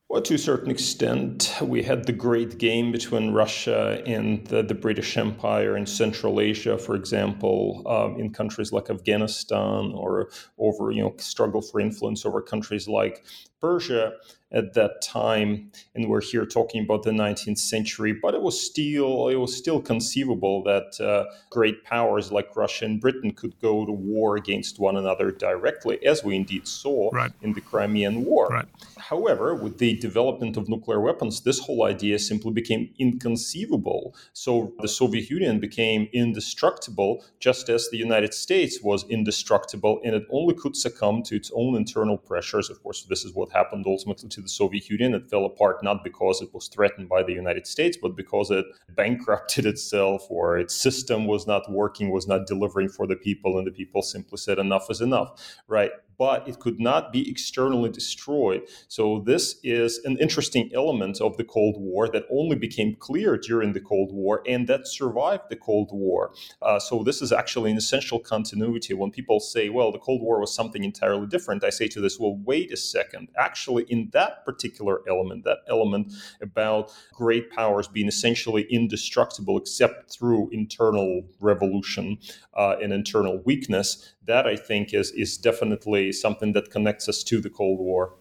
Well, 0.10 0.22
to 0.22 0.36
a 0.36 0.38
certain 0.38 0.70
extent, 0.70 1.56
we 1.60 1.82
had 1.82 2.06
the 2.06 2.14
great 2.14 2.60
game 2.60 2.92
between 2.92 3.32
Russia 3.32 4.04
and 4.06 4.46
the, 4.46 4.62
the 4.62 4.76
British 4.76 5.18
Empire 5.18 5.76
in 5.76 5.88
Central 5.88 6.40
Asia, 6.40 6.78
for 6.78 6.94
example, 6.94 7.82
um, 7.88 8.20
in 8.20 8.32
countries 8.32 8.72
like 8.72 8.92
Afghanistan, 8.92 9.92
or 9.96 10.30
over 10.60 10.92
you 10.92 11.02
know 11.02 11.16
struggle 11.18 11.64
for 11.64 11.80
influence 11.80 12.28
over 12.28 12.42
countries 12.42 12.88
like 12.88 13.26
Persia 13.64 14.12
at 14.54 14.74
that 14.74 15.02
time, 15.02 15.72
and 15.96 16.08
we're 16.08 16.22
here 16.22 16.46
talking 16.46 16.84
about 16.84 17.04
the 17.04 17.12
19th 17.12 17.58
century. 17.58 18.14
But 18.14 18.36
it 18.36 18.42
was 18.42 18.60
still 18.60 19.30
it 19.30 19.36
was 19.36 19.56
still 19.56 19.82
conceivable 19.82 20.64
that 20.64 21.00
uh, 21.02 21.26
great 21.50 21.84
powers 21.84 22.32
like 22.32 22.56
Russia 22.56 22.86
and 22.86 23.02
Britain 23.02 23.32
could 23.32 23.60
go 23.60 23.86
to 23.86 23.92
war 23.92 24.36
against 24.36 24.80
one 24.80 24.96
another 24.96 25.32
directly, 25.32 26.06
as 26.06 26.24
we 26.24 26.36
indeed 26.36 26.68
saw 26.68 27.10
right. 27.12 27.32
in 27.42 27.54
the 27.54 27.62
Crimean 27.62 28.26
War. 28.26 28.48
Right. 28.48 28.66
However, 28.98 29.56
with 29.56 29.80
the 29.80 29.96
development 29.96 30.56
of 30.56 30.70
nuclear 30.70 31.02
weapons, 31.02 31.42
this 31.42 31.60
whole 31.60 31.84
idea 31.84 32.20
simply 32.20 32.52
became 32.52 32.94
inconceivable. 33.00 34.16
So 34.34 34.74
the 34.80 34.88
Soviet 34.88 35.30
Union 35.30 35.60
became 35.60 36.10
indestructible, 36.14 37.24
just 37.40 37.70
as 37.70 37.90
the 37.90 37.98
United 37.98 38.34
States 38.34 38.82
was 38.82 39.04
indestructible, 39.10 40.00
and 40.06 40.14
it 40.16 40.26
only 40.30 40.54
could 40.54 40.76
succumb 40.76 41.24
to 41.24 41.36
its 41.36 41.52
own 41.56 41.76
internal 41.76 42.18
pressures. 42.18 42.70
Of 42.70 42.84
course, 42.84 43.04
this 43.04 43.26
is 43.26 43.34
what 43.34 43.52
happened 43.54 43.86
ultimately 43.88 44.30
to 44.30 44.42
the 44.42 44.50
Soviet 44.50 44.90
Union. 44.90 45.14
It 45.14 45.30
fell 45.30 45.46
apart 45.46 45.84
not 45.84 46.04
because 46.04 46.42
it 46.42 46.54
was 46.54 46.68
threatened 46.68 47.10
by 47.10 47.24
the 47.24 47.34
United 47.34 47.68
States, 47.68 47.98
but 48.02 48.16
because 48.16 48.52
it 48.52 48.66
bankrupted 48.96 49.66
itself 49.66 50.26
or 50.30 50.58
its 50.58 50.76
system 50.76 51.26
was 51.28 51.48
not 51.48 51.72
working, 51.72 52.12
was 52.12 52.28
not 52.28 52.48
delivering 52.48 52.90
for 52.90 53.08
the 53.08 53.16
people, 53.16 53.58
and 53.58 53.68
the 53.68 53.72
people 53.72 54.02
simply 54.02 54.38
said 54.38 54.60
enough 54.60 54.90
is 54.90 55.02
enough, 55.02 55.60
right? 55.68 55.92
But 56.24 56.48
it 56.48 56.58
could 56.60 56.80
not 56.80 57.12
be 57.12 57.30
externally 57.30 57.90
destroyed. 57.90 58.62
So, 58.88 59.22
this 59.26 59.60
is 59.62 60.00
an 60.06 60.16
interesting 60.26 60.72
element 60.74 61.20
of 61.20 61.36
the 61.36 61.44
Cold 61.44 61.76
War 61.78 62.08
that 62.14 62.24
only 62.32 62.56
became 62.56 62.96
clear 62.96 63.36
during 63.36 63.74
the 63.74 63.82
Cold 63.82 64.14
War 64.14 64.42
and 64.48 64.66
that 64.70 64.88
survived 64.88 65.50
the 65.50 65.58
Cold 65.58 65.90
War. 65.92 66.34
Uh, 66.62 66.80
so, 66.80 67.04
this 67.04 67.22
is 67.22 67.34
actually 67.34 67.72
an 67.72 67.78
essential 67.78 68.20
continuity. 68.20 68.94
When 68.94 69.12
people 69.12 69.42
say, 69.42 69.68
well, 69.68 69.92
the 69.92 70.00
Cold 70.08 70.22
War 70.22 70.40
was 70.40 70.56
something 70.56 70.86
entirely 70.86 71.28
different, 71.28 71.66
I 71.66 71.72
say 71.72 71.90
to 71.90 72.00
this, 72.00 72.18
well, 72.18 72.38
wait 72.46 72.72
a 72.72 72.78
second. 72.78 73.28
Actually, 73.38 73.84
in 73.90 74.10
that 74.14 74.46
particular 74.46 75.02
element, 75.10 75.44
that 75.44 75.58
element 75.68 76.14
about 76.42 76.94
great 77.12 77.52
powers 77.52 77.90
being 77.90 78.08
essentially 78.08 78.64
indestructible 78.70 79.58
except 79.58 80.10
through 80.10 80.50
internal 80.52 81.24
revolution 81.42 82.18
uh, 82.54 82.78
and 82.82 82.94
internal 82.94 83.42
weakness, 83.44 84.14
that 84.26 84.48
I 84.48 84.56
think 84.56 84.94
is 84.94 85.12
is 85.12 85.38
definitely 85.38 86.12
something 86.12 86.54
that 86.54 86.72
connects 86.72 87.10
us 87.10 87.24
to 87.24 87.40
the 87.42 87.50
Cold 87.50 87.80
War. 87.80 88.16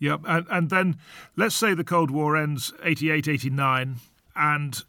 Yep, 0.00 0.20
and, 0.26 0.46
and 0.50 0.70
then 0.70 0.96
let's 1.36 1.54
say 1.54 1.74
the 1.74 1.84
Cold 1.84 2.10
War 2.10 2.36
ends 2.36 2.72
88, 2.82 3.28
89, 3.28 3.96
and 4.34 4.82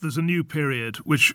there's 0.00 0.16
a 0.16 0.22
new 0.22 0.44
period, 0.44 0.96
which 0.98 1.34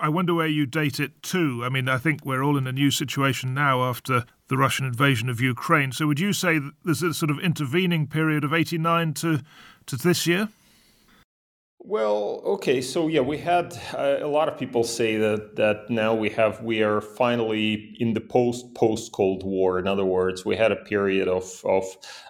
I 0.00 0.08
wonder 0.08 0.34
where 0.34 0.46
you 0.46 0.66
date 0.66 1.00
it 1.00 1.22
to. 1.24 1.64
I 1.64 1.70
mean, 1.70 1.88
I 1.88 1.98
think 1.98 2.24
we're 2.24 2.42
all 2.42 2.56
in 2.56 2.66
a 2.66 2.72
new 2.72 2.90
situation 2.90 3.52
now 3.52 3.82
after 3.82 4.24
the 4.48 4.56
Russian 4.56 4.86
invasion 4.86 5.28
of 5.28 5.40
Ukraine. 5.40 5.92
So 5.92 6.06
would 6.06 6.20
you 6.20 6.32
say 6.32 6.60
there's 6.84 7.02
a 7.02 7.14
sort 7.14 7.30
of 7.30 7.38
intervening 7.40 8.06
period 8.06 8.44
of 8.44 8.52
89 8.52 9.14
to, 9.14 9.40
to 9.86 9.96
this 9.96 10.26
year? 10.26 10.48
Well, 11.80 12.42
okay, 12.44 12.80
so 12.80 13.06
yeah, 13.06 13.20
we 13.20 13.38
had 13.38 13.72
uh, 13.94 14.16
a 14.20 14.26
lot 14.26 14.48
of 14.48 14.58
people 14.58 14.82
say 14.82 15.16
that 15.16 15.54
that 15.56 15.88
now 15.88 16.12
we 16.12 16.28
have 16.30 16.60
we 16.60 16.82
are 16.82 17.00
finally 17.00 17.94
in 18.00 18.14
the 18.14 18.20
post 18.20 18.74
post 18.74 19.12
Cold 19.12 19.44
War. 19.44 19.78
In 19.78 19.86
other 19.86 20.04
words, 20.04 20.44
we 20.44 20.56
had 20.56 20.72
a 20.72 20.76
period 20.76 21.28
of 21.28 21.62
of 21.64 21.84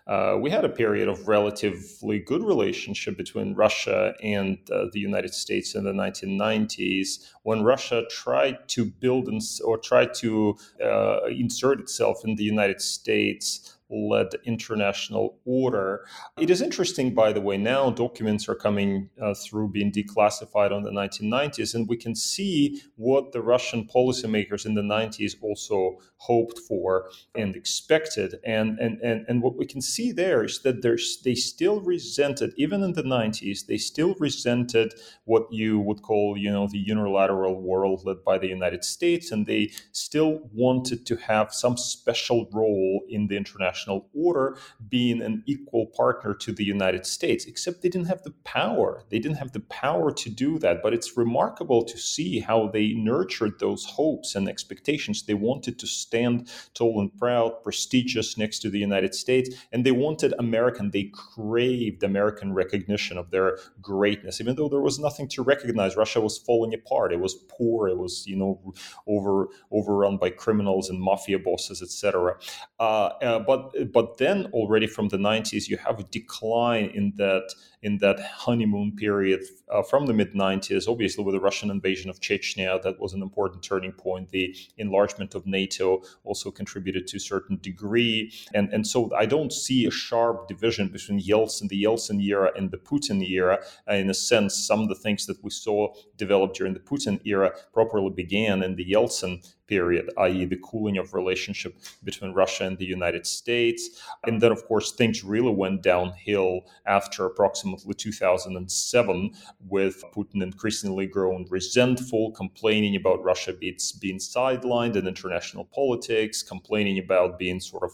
uh, 0.06 0.36
we 0.38 0.50
had 0.50 0.66
a 0.66 0.68
period 0.68 1.08
of 1.08 1.26
relatively 1.26 2.18
good 2.18 2.44
relationship 2.44 3.16
between 3.16 3.54
Russia 3.54 4.14
and 4.22 4.58
uh, 4.70 4.84
the 4.92 5.00
United 5.00 5.32
States 5.32 5.74
in 5.74 5.84
the 5.84 5.92
1990s 5.92 7.32
when 7.42 7.62
Russia 7.62 8.04
tried 8.10 8.68
to 8.68 8.84
build 8.84 9.30
or 9.64 9.78
tried 9.78 10.12
to 10.14 10.56
uh, 10.84 11.24
insert 11.26 11.80
itself 11.80 12.22
in 12.22 12.36
the 12.36 12.44
United 12.44 12.82
States 12.82 13.77
led 13.90 14.28
international 14.45 15.38
order. 15.45 16.04
It 16.38 16.50
is 16.50 16.61
interesting, 16.61 17.14
by 17.14 17.33
the 17.33 17.40
way, 17.40 17.57
now 17.57 17.90
documents 17.90 18.49
are 18.49 18.54
coming 18.54 19.09
uh, 19.21 19.35
through 19.35 19.68
being 19.68 19.92
declassified 19.92 20.73
on 20.73 20.83
the 20.83 20.90
1990s, 20.90 21.75
and 21.75 21.88
we 21.88 21.97
can 21.97 22.14
see 22.14 22.83
what 22.97 23.33
the 23.33 23.40
Russian 23.40 23.87
policymakers 23.87 24.66
in 24.66 24.75
the 24.75 24.83
90s 24.83 25.35
also 25.40 25.99
hoped 26.18 26.59
for 26.59 27.11
and 27.35 27.57
expected. 27.57 28.37
And, 28.45 28.78
and, 28.78 29.00
and, 29.00 29.25
and 29.28 29.42
what 29.42 29.57
we 29.57 29.66
can 29.66 29.80
see 29.80 30.12
there 30.12 30.45
is 30.45 30.61
that 30.61 30.83
there's, 30.83 31.21
they 31.23 31.35
still 31.35 31.80
resented, 31.80 32.52
even 32.57 32.83
in 32.83 32.92
the 32.92 33.02
90s, 33.02 33.66
they 33.66 33.78
still 33.78 34.14
resented 34.18 34.95
what 35.25 35.47
you 35.50 35.78
would 35.80 36.02
call, 36.02 36.37
you 36.37 36.50
know, 36.50 36.68
the 36.71 36.78
unilateral 36.78 37.61
world 37.61 38.02
led 38.04 38.25
by 38.25 38.37
the 38.38 38.49
United 38.49 38.85
States, 38.85 39.30
and 39.30 39.47
they 39.47 39.71
still 39.92 40.40
wanted 40.52 41.07
to 41.07 41.16
have 41.16 41.54
some 41.54 41.76
special 41.76 42.49
role 42.52 43.02
in 43.09 43.28
the 43.28 43.37
international 43.37 43.77
international 43.78 44.08
order 44.14 44.56
being 44.88 45.23
an 45.23 45.42
equal 45.47 45.87
partner 45.87 46.35
to 46.35 46.52
the 46.52 46.64
United 46.64 47.06
States, 47.06 47.47
except 47.47 47.82
they 47.82 47.88
didn't 47.88 48.08
have 48.08 48.23
the 48.23 48.35
power. 48.44 49.04
They 49.11 49.18
didn't 49.18 49.38
have 49.38 49.52
the 49.52 49.61
power 49.61 50.12
to 50.12 50.30
do 50.30 50.58
that. 50.58 50.82
But 50.82 50.94
it's 50.94 51.16
remarkable 51.16 51.85
to 51.85 51.99
see 51.99 52.40
how 52.40 52.68
they 52.68 52.92
nurtured 52.94 53.58
those 53.58 53.85
hopes 53.85 54.35
and 54.35 54.49
expectations. 54.49 55.23
They 55.23 55.35
wanted 55.35 55.78
to 55.78 55.87
stand 55.87 56.50
tall 56.75 57.00
and 57.00 57.16
proud, 57.16 57.62
prestigious 57.62 58.37
next 58.37 58.61
to 58.61 58.70
the 58.70 58.78
United 58.78 59.14
States, 59.14 59.50
and 59.73 59.85
they 59.85 59.92
wanted 59.92 60.35
American, 60.38 60.90
they 60.90 61.11
craved 61.12 62.02
American 62.02 62.52
recognition 62.52 63.18
of 63.18 63.30
their 63.30 63.58
greatness, 63.80 64.40
even 64.40 64.56
though 64.56 64.68
there 64.68 64.80
was 64.80 64.99
nothing 64.99 65.28
to 65.28 65.42
recognize. 65.42 65.97
Russia 65.97 66.20
was 66.20 66.38
falling 66.38 66.75
apart. 66.75 67.12
It 67.12 67.20
was 67.20 67.35
poor. 67.49 67.88
It 67.88 67.99
was, 67.99 68.26
you 68.26 68.37
know, 68.37 68.75
over 69.06 69.49
overrun 69.70 70.16
by 70.16 70.30
criminals 70.30 70.90
and 70.90 71.00
mafia 71.00 71.38
bosses, 71.38 71.82
etc. 71.82 72.37
Uh, 72.78 73.11
uh, 73.23 73.38
but 73.40 73.67
but 73.92 74.18
then 74.18 74.46
already 74.52 74.87
from 74.87 75.08
the 75.08 75.16
90s 75.16 75.68
you 75.68 75.76
have 75.76 75.98
a 75.98 76.04
decline 76.04 76.90
in 76.94 77.12
that 77.16 77.52
in 77.82 77.98
that 77.98 78.18
honeymoon 78.20 78.94
period 78.96 79.40
uh, 79.70 79.82
from 79.82 80.06
the 80.06 80.12
mid 80.12 80.34
90s 80.34 80.88
obviously 80.88 81.25
with 81.25 81.34
the 81.34 81.40
russian 81.40 81.70
invasion 81.70 82.10
of 82.10 82.20
chechnya 82.20 82.80
that 82.82 82.98
was 83.00 83.12
an 83.12 83.22
important 83.22 83.62
turning 83.62 83.92
point. 83.92 84.30
The 84.30 84.54
enlargement 84.78 85.34
of 85.34 85.46
nato 85.46 86.02
also 86.25 86.50
contributed 86.50 87.06
to 87.08 87.16
a 87.16 87.20
certain 87.20 87.58
degree. 87.60 88.32
And 88.54 88.72
and 88.72 88.87
so 88.87 88.98
i 89.14 89.26
don't 89.26 89.52
see 89.52 89.87
a 89.87 89.90
sharp 89.90 90.48
division 90.48 90.88
between 90.88 91.20
yeltsin 91.20 91.68
the 91.68 91.82
yeltsin 91.84 92.18
era 92.22 92.50
and 92.56 92.70
the 92.70 92.78
putin 92.78 93.18
era. 93.28 93.58
In 93.88 94.10
a 94.10 94.14
sense 94.14 94.54
some 94.70 94.80
of 94.80 94.88
the 94.88 94.94
things 95.04 95.26
that 95.26 95.42
we 95.44 95.50
saw 95.50 95.78
develop 96.16 96.54
during 96.54 96.75
the 96.75 96.80
putin 96.80 97.20
era 97.25 97.52
properly 97.72 98.10
began 98.10 98.62
in 98.62 98.76
the 98.76 98.87
yeltsin 98.94 99.32
period, 99.68 100.10
i.e., 100.18 100.44
the 100.46 100.58
cooling 100.64 100.96
of 100.98 101.14
relationship 101.14 101.76
between 102.02 102.32
Russia 102.32 102.64
and 102.64 102.78
the 102.78 102.84
United 102.84 103.26
States. 103.26 104.02
And 104.26 104.40
then, 104.40 104.50
of 104.50 104.66
course, 104.66 104.92
things 104.92 105.22
really 105.22 105.52
went 105.52 105.82
downhill 105.82 106.62
after 106.87 107.26
approximately 107.26 107.94
2007, 107.94 109.32
with 109.68 110.02
Putin 110.14 110.42
increasingly 110.42 111.06
grown 111.06 111.46
resentful, 111.50 112.32
complaining 112.32 112.96
about 112.96 113.22
Russia 113.22 113.52
being, 113.52 113.76
sidelined 114.18 114.96
in 114.96 115.06
international 115.06 115.64
politics, 115.66 116.42
complaining 116.42 116.98
about 116.98 117.38
being 117.38 117.60
sort 117.60 117.84
of 117.84 117.92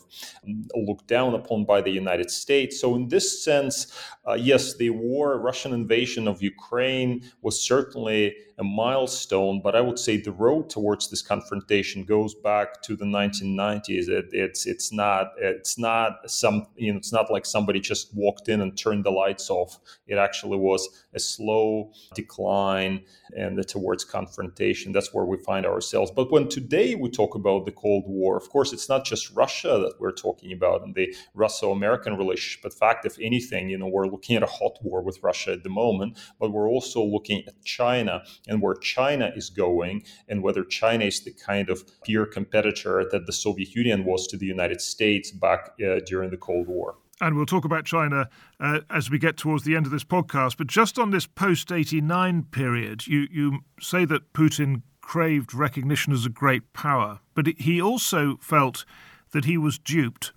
looked 0.75 1.07
down 1.09 1.35
upon 1.35 1.65
by 1.65 1.81
the 1.81 1.91
United 1.91 2.31
States. 2.31 2.81
So, 2.81 2.95
in 2.95 3.09
this 3.09 3.45
sense, 3.45 3.93
uh, 4.29 4.35
yes, 4.35 4.77
the 4.77 4.91
war, 4.91 5.39
Russian 5.41 5.73
invasion 5.73 6.29
of 6.29 6.43
Ukraine 6.43 7.23
was 7.43 7.61
certainly 7.61 8.37
a 8.59 8.65
milestone, 8.65 9.61
but 9.63 9.75
I 9.75 9.81
would 9.81 9.99
say 9.99 10.17
the 10.17 10.33
road 10.33 10.71
towards 10.71 11.11
this 11.11 11.23
confrontation 11.23 12.05
goes 12.05 12.35
back 12.35 12.83
to 12.83 12.97
the 12.97 13.05
1990s. 13.05 14.09
It, 14.09 14.27
it's 14.33 14.67
it's 14.67 14.93
not 14.93 15.33
it's 15.39 15.79
not 15.79 16.31
some 16.31 16.67
you 16.77 16.93
know 16.93 16.99
it's 16.99 17.13
not 17.13 17.31
like 17.31 17.47
somebody 17.47 17.81
just 17.81 18.15
walked 18.15 18.49
in 18.49 18.61
and 18.61 18.77
turned 18.77 19.05
the 19.05 19.11
lights 19.11 19.51
off. 19.51 19.79
It 20.07 20.19
actually 20.19 20.59
was 20.59 20.89
a 21.15 21.19
slow 21.19 21.93
decline 22.15 23.03
and 23.37 23.67
towards 23.67 24.05
confrontation. 24.05 24.93
That's 24.93 25.13
where 25.13 25.25
we 25.25 25.37
find 25.39 25.67
ourselves. 25.67 26.11
But 26.11 26.31
when 26.31 26.49
today 26.49 26.95
we 26.95 27.11
talk 27.11 27.35
about 27.35 27.65
the 27.65 27.73
Cold 27.73 28.05
War, 28.07 28.37
of 28.37 28.49
course, 28.51 28.73
it's 28.73 28.89
not 28.89 29.05
just 29.05 29.31
Russia 29.31 29.79
that 29.79 29.95
we're 29.99 30.13
talking 30.13 30.53
about 30.53 30.83
and 30.83 30.95
the 30.95 31.15
Russo-American 31.35 32.17
relationship. 32.17 32.63
But 32.63 32.75
fact, 32.75 33.05
if 33.05 33.19
anything, 33.21 33.69
you 33.69 33.79
know, 33.79 33.89
we're 33.89 34.07
looking 34.07 34.37
at 34.37 34.43
a 34.43 34.47
hot 34.47 34.79
war 34.83 35.03
with 35.03 35.23
Russia 35.23 35.53
at 35.53 35.63
the 35.63 35.69
moment, 35.69 36.19
but 36.39 36.51
we're 36.51 36.69
also 36.69 37.03
looking 37.03 37.45
at 37.47 37.65
China 37.65 38.23
and 38.49 38.61
where 38.61 38.75
China 38.75 39.33
is 39.35 39.51
going 39.51 40.05
and 40.29 40.43
whether 40.43 40.65
China 40.65 41.05
is 41.05 41.21
the 41.21 41.33
kind 41.33 41.71
of 41.71 41.85
peer 42.03 42.27
competitor 42.27 43.07
that 43.11 43.27
the 43.27 43.33
Soviet 43.33 43.75
Union 43.75 44.05
was 44.05 44.27
to 44.29 44.37
the 44.37 44.47
United 44.47 44.81
States 44.81 45.31
back 45.31 45.73
uh, 45.85 46.01
during 46.07 46.31
the 46.31 46.37
Cold 46.37 46.69
War. 46.69 46.97
And 47.21 47.37
we'll 47.37 47.47
talk 47.47 47.65
about 47.65 47.85
China 47.85 48.29
uh, 48.61 48.81
as 48.91 49.11
we 49.11 49.19
get 49.19 49.37
towards 49.37 49.65
the 49.65 49.77
end 49.77 49.87
of 49.87 49.93
this 49.93 50.05
podcast. 50.05 50.57
But 50.57 50.67
just 50.67 50.99
on 50.99 51.11
this 51.11 51.27
post 51.27 51.71
89 51.71 52.45
period, 52.51 53.07
you, 53.07 53.27
you 53.31 53.61
say 53.81 54.05
that 54.05 54.33
Putin 54.33 54.83
craved 55.01 55.55
recognition 55.55 56.13
as 56.13 56.27
a 56.27 56.31
great 56.31 56.73
power, 56.73 57.21
but 57.35 57.47
he 57.59 57.81
also 57.81 58.39
felt 58.41 58.85
that 59.33 59.45
he 59.45 59.57
was 59.57 59.79
duped. 59.79 60.33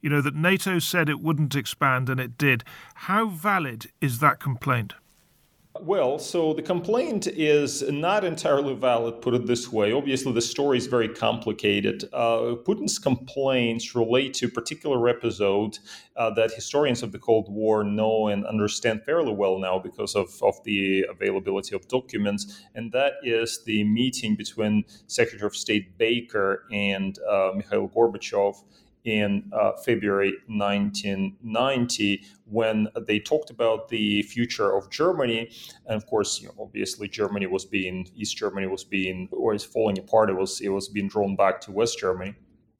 You 0.00 0.10
know, 0.10 0.20
that 0.20 0.34
NATO 0.34 0.78
said 0.78 1.08
it 1.08 1.20
wouldn't 1.20 1.54
expand 1.54 2.08
and 2.08 2.20
it 2.20 2.38
did. 2.38 2.64
How 2.94 3.26
valid 3.26 3.90
is 4.00 4.20
that 4.20 4.40
complaint? 4.40 4.94
Well, 5.82 6.18
so 6.18 6.52
the 6.52 6.60
complaint 6.60 7.26
is 7.26 7.82
not 7.90 8.22
entirely 8.22 8.74
valid, 8.74 9.22
put 9.22 9.32
it 9.32 9.46
this 9.46 9.72
way. 9.72 9.92
Obviously, 9.92 10.30
the 10.32 10.42
story 10.42 10.76
is 10.76 10.86
very 10.86 11.08
complicated. 11.08 12.04
Uh, 12.12 12.56
Putin's 12.64 12.98
complaints 12.98 13.94
relate 13.94 14.34
to 14.34 14.46
a 14.46 14.48
particular 14.50 15.08
episode 15.08 15.78
uh, 16.16 16.30
that 16.34 16.52
historians 16.52 17.02
of 17.02 17.12
the 17.12 17.18
Cold 17.18 17.50
War 17.50 17.82
know 17.82 18.28
and 18.28 18.44
understand 18.44 19.04
fairly 19.04 19.32
well 19.32 19.58
now 19.58 19.78
because 19.78 20.14
of, 20.14 20.28
of 20.42 20.62
the 20.64 21.06
availability 21.08 21.74
of 21.74 21.88
documents, 21.88 22.62
and 22.74 22.92
that 22.92 23.14
is 23.22 23.64
the 23.64 23.82
meeting 23.84 24.36
between 24.36 24.84
Secretary 25.06 25.46
of 25.46 25.56
State 25.56 25.96
Baker 25.96 26.64
and 26.70 27.18
uh, 27.20 27.52
Mikhail 27.54 27.88
Gorbachev 27.88 28.62
in 29.04 29.50
uh, 29.52 29.72
February 29.84 30.34
1990 30.46 32.22
when 32.44 32.88
they 33.06 33.18
talked 33.18 33.50
about 33.50 33.88
the 33.88 34.22
future 34.22 34.76
of 34.76 34.90
Germany. 34.90 35.50
And 35.86 35.96
of 35.96 36.06
course, 36.06 36.40
you 36.40 36.48
know, 36.48 36.54
obviously 36.60 37.08
Germany 37.08 37.46
was 37.46 37.64
being 37.64 38.08
East 38.14 38.36
Germany 38.36 38.66
was 38.66 38.84
being 38.84 39.28
or 39.32 39.54
is 39.54 39.64
falling 39.64 39.98
apart. 39.98 40.30
It 40.30 40.36
was 40.36 40.60
it 40.60 40.68
was 40.68 40.88
being 40.88 41.08
drawn 41.08 41.36
back 41.36 41.60
to 41.62 41.72
West 41.72 41.98
Germany. 41.98 42.34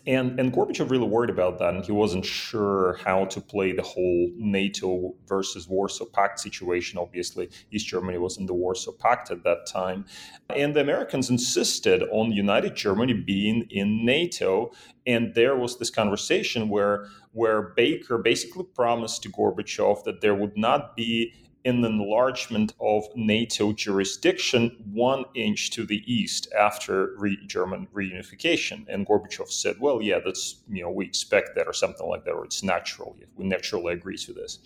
And, 0.07 0.41
and 0.41 0.53
Gorbachev 0.53 0.91
really 0.91 1.07
worried 1.07 1.29
about 1.29 1.59
that, 1.59 1.75
and 1.75 1.85
he 1.85 1.93
wasn't 1.93 2.25
sure 2.25 2.99
how 3.05 3.27
to 3.27 3.41
play 3.41 3.73
the 3.73 3.83
whole 3.83 4.31
NATO 4.37 5.15
versus 5.27 5.69
Warsaw 5.69 6.07
Pact 6.07 6.41
situation. 6.41 6.99
Obviously, 6.99 7.51
East 7.71 7.87
Germany 7.87 8.17
was 8.17 8.39
in 8.39 8.47
the 8.47 8.55
Warsaw 8.55 8.93
Pact 8.93 9.31
at 9.31 9.45
that 9.45 9.67
time. 9.67 10.07
And 10.49 10.75
the 10.75 10.81
Americans 10.81 11.29
insisted 11.29 12.03
on 12.11 12.33
United 12.33 12.75
Germany 12.77 13.13
being 13.13 13.67
in 13.71 14.07
NATO. 14.07 14.73
And 15.07 15.35
there 15.35 15.57
was 15.57 15.79
this 15.79 15.91
conversation 15.91 16.71
where, 16.71 17.07
where 17.33 17.75
Baker 17.77 18.17
basically 18.17 18.65
promised 18.75 19.23
to 19.25 19.31
Gorbachev 19.31 20.05
that 20.05 20.23
there 20.23 20.35
would 20.35 20.57
not 20.57 20.97
be 20.97 21.35
an 21.65 21.85
enlargement 21.85 22.73
of 22.81 23.05
NATO 23.15 23.73
jurisdiction 23.73 24.77
one 24.93 25.25
inch 25.35 25.71
to 25.71 25.85
the 25.85 26.03
east 26.13 26.53
after 26.59 27.15
re- 27.19 27.39
German 27.47 27.87
reunification. 27.95 28.87
And 28.89 29.07
Gorbachev 29.07 29.51
said, 29.51 29.77
well, 29.81 30.01
yeah, 30.01 30.21
that's, 30.25 30.63
you 30.69 30.83
know, 30.83 30.91
we 30.91 31.05
expect 31.05 31.51
that 31.57 31.67
or 31.67 31.73
something 31.73 32.07
like 32.07 32.25
that, 32.25 32.33
or 32.33 32.45
it's 32.45 32.63
natural. 32.63 33.17
We 33.37 33.45
naturally 33.45 33.93
agree 33.93 34.17
to 34.19 34.33
this. 34.33 34.59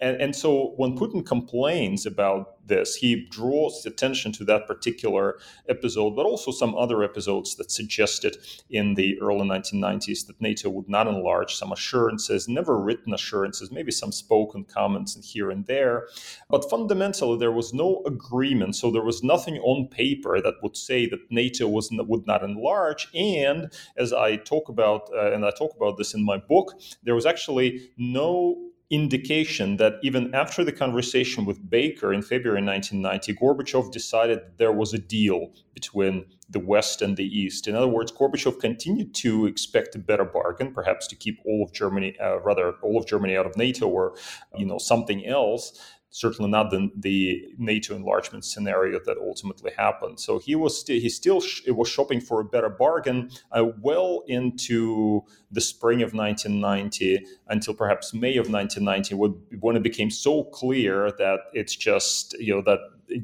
And, 0.00 0.20
and 0.20 0.36
so 0.36 0.74
when 0.76 0.96
Putin 0.96 1.24
complains 1.24 2.06
about 2.06 2.61
this. 2.66 2.96
He 2.96 3.26
draws 3.30 3.84
attention 3.86 4.32
to 4.32 4.44
that 4.44 4.66
particular 4.66 5.38
episode, 5.68 6.16
but 6.16 6.26
also 6.26 6.50
some 6.50 6.74
other 6.74 7.02
episodes 7.02 7.56
that 7.56 7.70
suggested 7.70 8.36
in 8.70 8.94
the 8.94 9.20
early 9.20 9.48
1990s 9.48 10.26
that 10.26 10.40
NATO 10.40 10.70
would 10.70 10.88
not 10.88 11.06
enlarge, 11.06 11.54
some 11.54 11.72
assurances, 11.72 12.48
never 12.48 12.78
written 12.78 13.12
assurances, 13.14 13.70
maybe 13.70 13.92
some 13.92 14.12
spoken 14.12 14.64
comments 14.64 15.18
here 15.32 15.50
and 15.50 15.66
there. 15.66 16.08
But 16.48 16.68
fundamentally, 16.68 17.38
there 17.38 17.52
was 17.52 17.72
no 17.74 18.02
agreement. 18.06 18.76
So 18.76 18.90
there 18.90 19.02
was 19.02 19.22
nothing 19.22 19.58
on 19.58 19.88
paper 19.88 20.40
that 20.40 20.54
would 20.62 20.76
say 20.76 21.06
that 21.06 21.30
NATO 21.30 21.68
was, 21.68 21.90
would 21.92 22.26
not 22.26 22.42
enlarge. 22.42 23.08
And 23.14 23.72
as 23.96 24.12
I 24.12 24.36
talk 24.36 24.68
about, 24.68 25.10
uh, 25.14 25.32
and 25.32 25.44
I 25.44 25.50
talk 25.50 25.74
about 25.76 25.98
this 25.98 26.14
in 26.14 26.24
my 26.24 26.38
book, 26.38 26.74
there 27.02 27.14
was 27.14 27.26
actually 27.26 27.90
no 27.96 28.71
indication 28.92 29.78
that 29.78 29.94
even 30.02 30.32
after 30.34 30.62
the 30.62 30.70
conversation 30.70 31.46
with 31.46 31.70
Baker 31.70 32.12
in 32.12 32.20
February 32.20 32.62
1990, 32.62 33.34
Gorbachev 33.34 33.90
decided 33.90 34.40
there 34.58 34.70
was 34.70 34.92
a 34.92 34.98
deal 34.98 35.48
between 35.72 36.26
the 36.50 36.60
West 36.60 37.00
and 37.00 37.16
the 37.16 37.24
East. 37.24 37.66
In 37.66 37.74
other 37.74 37.88
words, 37.88 38.12
Gorbachev 38.12 38.60
continued 38.60 39.14
to 39.14 39.46
expect 39.46 39.94
a 39.94 39.98
better 39.98 40.26
bargain, 40.26 40.74
perhaps 40.74 41.06
to 41.06 41.16
keep 41.16 41.38
all 41.46 41.64
of 41.64 41.72
Germany, 41.72 42.14
uh, 42.20 42.40
rather 42.40 42.74
all 42.82 42.98
of 42.98 43.06
Germany 43.06 43.34
out 43.34 43.46
of 43.46 43.56
NATO, 43.56 43.88
or 43.88 44.14
you 44.58 44.66
know 44.66 44.78
something 44.78 45.26
else 45.26 45.80
certainly 46.12 46.50
not 46.50 46.70
the, 46.70 46.90
the 46.94 47.42
NATO 47.58 47.96
enlargement 47.96 48.44
scenario 48.44 49.00
that 49.06 49.16
ultimately 49.18 49.72
happened. 49.76 50.20
So 50.20 50.38
he 50.38 50.54
was 50.54 50.78
still 50.78 51.00
he 51.00 51.08
still 51.08 51.40
sh- 51.40 51.66
was 51.68 51.88
shopping 51.88 52.20
for 52.20 52.40
a 52.40 52.44
better 52.44 52.68
bargain 52.68 53.30
uh, 53.50 53.64
well 53.80 54.22
into 54.28 55.22
the 55.52 55.60
spring 55.60 56.02
of 56.02 56.14
1990 56.14 57.26
until 57.48 57.74
perhaps 57.74 58.12
May 58.14 58.36
of 58.36 58.50
1990 58.50 59.14
when 59.60 59.76
it 59.76 59.82
became 59.82 60.10
so 60.10 60.44
clear 60.44 61.12
that 61.18 61.40
it's 61.52 61.76
just 61.76 62.34
you 62.40 62.54
know 62.54 62.62
that 62.62 62.80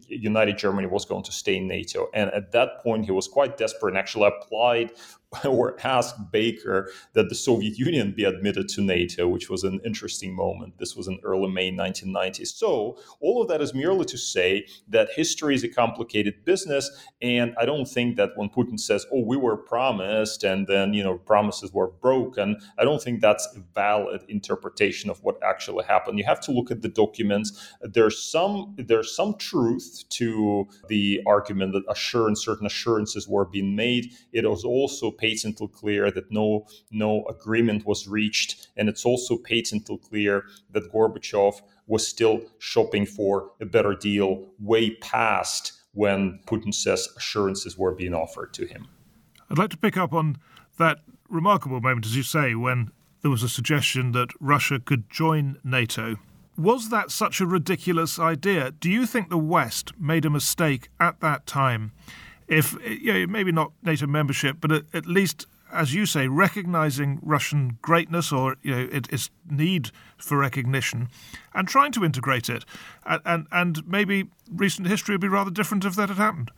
United 0.08 0.58
Germany 0.58 0.87
was 0.87 1.04
going 1.04 1.25
to 1.25 1.32
stay 1.32 1.56
in 1.56 1.66
NATO. 1.66 2.08
And 2.14 2.30
at 2.30 2.52
that 2.52 2.82
point, 2.82 3.04
he 3.04 3.11
was 3.11 3.28
quite 3.28 3.56
desperate 3.56 3.90
and 3.90 3.99
actually 3.99 4.28
applied 4.28 4.92
or 5.44 5.76
asked 5.85 6.32
Baker 6.32 6.90
that 7.12 7.28
the 7.28 7.35
Soviet 7.35 7.78
Union 7.78 8.12
be 8.12 8.25
admitted 8.25 8.68
to 8.70 8.80
NATO, 8.80 9.28
which 9.28 9.50
was 9.50 9.62
an 9.62 9.80
interesting 9.85 10.35
moment. 10.35 10.78
This 10.78 10.97
was 10.97 11.06
in 11.06 11.18
early 11.23 11.50
May 11.50 11.70
1990. 11.70 12.47
So, 12.47 12.99
all 13.20 13.42
of 13.42 13.49
that 13.49 13.61
is 13.61 13.75
merely 13.75 14.06
to 14.06 14.16
say 14.16 14.66
that 14.88 15.11
history 15.14 15.54
is 15.54 15.64
a 15.64 15.68
complicated 15.68 16.44
business. 16.44 16.90
And 17.20 17.54
I 17.58 17.66
don't 17.66 17.87
think 17.87 18.16
that 18.16 18.30
when 18.37 18.49
Putin 18.49 18.80
says, 18.80 19.04
oh, 19.12 19.25
we 19.25 19.37
were 19.37 19.56
promised 19.56 20.44
and 20.44 20.66
then, 20.66 20.94
you 20.94 21.04
know, 21.04 21.18
promises 21.18 21.73
were 21.73 21.88
broken, 21.88 22.17
I 22.78 22.84
don't 22.84 23.02
think 23.02 23.20
that's 23.20 23.46
a 23.56 23.60
valid 23.75 24.22
interpretation 24.28 25.10
of 25.10 25.22
what 25.22 25.37
actually 25.42 25.84
happened. 25.84 26.18
You 26.18 26.25
have 26.25 26.40
to 26.42 26.52
look 26.52 26.70
at 26.70 26.82
the 26.82 26.88
documents. 26.88 27.75
There's 27.82 28.18
some, 28.22 28.75
there's 28.76 29.14
some 29.14 29.37
truth 29.38 30.04
to 30.10 30.66
the 30.88 31.22
argument 31.26 31.72
that 31.72 31.84
assurance, 31.88 32.44
certain 32.44 32.66
assurances 32.66 33.28
were 33.28 33.44
being 33.44 33.76
made. 33.76 34.12
It 34.32 34.48
was 34.48 34.64
also 34.64 35.10
patently 35.10 35.69
clear 35.69 36.10
that 36.10 36.30
no 36.30 36.66
no 36.90 37.25
agreement 37.26 37.86
was 37.86 38.08
reached, 38.08 38.69
and 38.76 38.88
it's 38.88 39.04
also 39.04 39.36
patently 39.36 39.99
clear 39.99 40.45
that 40.73 40.93
Gorbachev 40.93 41.60
was 41.86 42.06
still 42.06 42.40
shopping 42.58 43.06
for 43.06 43.50
a 43.60 43.66
better 43.66 43.95
deal 43.95 44.49
way 44.58 44.90
past 44.97 45.73
when 45.93 46.38
Putin 46.47 46.73
says 46.73 47.08
assurances 47.16 47.76
were 47.76 47.95
being 47.95 48.14
offered 48.14 48.52
to 48.54 48.66
him. 48.66 48.88
I'd 49.50 49.58
like 49.58 49.71
to 49.71 49.78
pick 49.78 49.97
up 49.97 50.12
on 50.12 50.36
that 50.78 50.99
remarkable 51.28 51.80
moment, 51.80 52.06
as 52.06 52.17
you 52.17 52.23
say, 52.23 52.54
when 52.54 52.91
there 53.23 53.30
was 53.30 53.43
a 53.43 53.49
suggestion 53.49 54.12
that 54.12 54.30
Russia 54.41 54.78
could 54.78 55.10
join 55.10 55.58
NATO. 55.64 56.17
Was 56.56 56.91
that 56.91 57.10
such 57.10 57.41
a 57.41 57.47
ridiculous 57.47 58.19
idea? 58.19 58.73
Do 58.73 58.91
you 58.91 59.06
think 59.06 59.28
the 59.28 59.38
West 59.38 59.93
made 59.99 60.25
a 60.25 60.30
mistake 60.30 60.88
at 60.99 61.21
that 61.21 61.47
time 61.47 61.93
if 62.49 62.75
you 62.84 63.12
know, 63.12 63.26
maybe 63.26 63.52
not 63.52 63.73
NATO 63.82 64.06
membership, 64.06 64.56
but 64.60 64.73
at, 64.73 64.84
at, 64.95 65.06
least, 65.06 65.47
as 65.71 65.95
you 65.95 66.06
say, 66.06 66.28
recognizing 66.28 67.21
Russian 67.23 67.78
greatness 67.82 68.32
or 68.32 68.56
you 68.62 68.75
know 68.75 68.88
its 68.91 69.30
need 69.49 69.91
for 70.17 70.38
recognition, 70.38 71.08
and 71.54 71.69
trying 71.69 71.93
to 71.93 72.04
integrate 72.04 72.49
it, 72.49 72.64
and, 73.04 73.21
and 73.25 73.47
and 73.52 73.86
maybe 73.86 74.28
recent 74.50 74.88
history 74.88 75.14
would 75.14 75.21
be 75.21 75.28
rather 75.28 75.50
different 75.50 75.84
if 75.84 75.95
that 75.97 76.08
had 76.08 76.19
happened. 76.19 76.50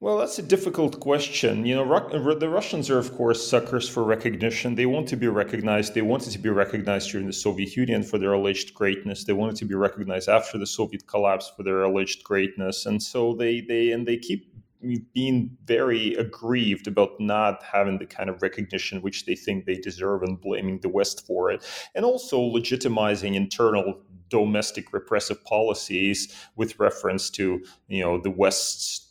Well, 0.00 0.18
that's 0.18 0.38
a 0.38 0.42
difficult 0.42 1.00
question. 1.00 1.66
You 1.66 1.74
know, 1.74 2.34
the 2.38 2.48
Russians 2.48 2.88
are, 2.88 2.98
of 2.98 3.12
course, 3.16 3.44
suckers 3.44 3.88
for 3.88 4.04
recognition. 4.04 4.76
They 4.76 4.86
want 4.86 5.08
to 5.08 5.16
be 5.16 5.26
recognized. 5.26 5.94
They 5.94 6.02
wanted 6.02 6.30
to 6.30 6.38
be 6.38 6.50
recognized 6.50 7.10
during 7.10 7.26
the 7.26 7.32
Soviet 7.32 7.74
Union 7.74 8.04
for 8.04 8.16
their 8.16 8.32
alleged 8.32 8.74
greatness. 8.74 9.24
They 9.24 9.32
wanted 9.32 9.56
to 9.56 9.64
be 9.64 9.74
recognized 9.74 10.28
after 10.28 10.56
the 10.56 10.68
Soviet 10.68 11.08
collapse 11.08 11.50
for 11.56 11.64
their 11.64 11.82
alleged 11.82 12.22
greatness, 12.22 12.86
and 12.86 13.02
so 13.02 13.34
they 13.34 13.60
they 13.60 13.90
and 13.90 14.06
they 14.06 14.18
keep 14.18 14.46
being 15.12 15.56
very 15.64 16.14
aggrieved 16.14 16.86
about 16.86 17.18
not 17.18 17.60
having 17.64 17.98
the 17.98 18.06
kind 18.06 18.30
of 18.30 18.40
recognition 18.40 19.02
which 19.02 19.26
they 19.26 19.34
think 19.34 19.64
they 19.64 19.74
deserve 19.74 20.22
and 20.22 20.40
blaming 20.40 20.78
the 20.78 20.88
West 20.88 21.26
for 21.26 21.50
it, 21.50 21.64
and 21.96 22.04
also 22.04 22.38
legitimizing 22.38 23.34
internal 23.34 24.00
domestic 24.30 24.92
repressive 24.92 25.42
policies 25.44 26.32
with 26.54 26.78
reference 26.78 27.30
to 27.30 27.60
you 27.88 28.00
know 28.00 28.20
the 28.20 28.30
West's 28.30 29.07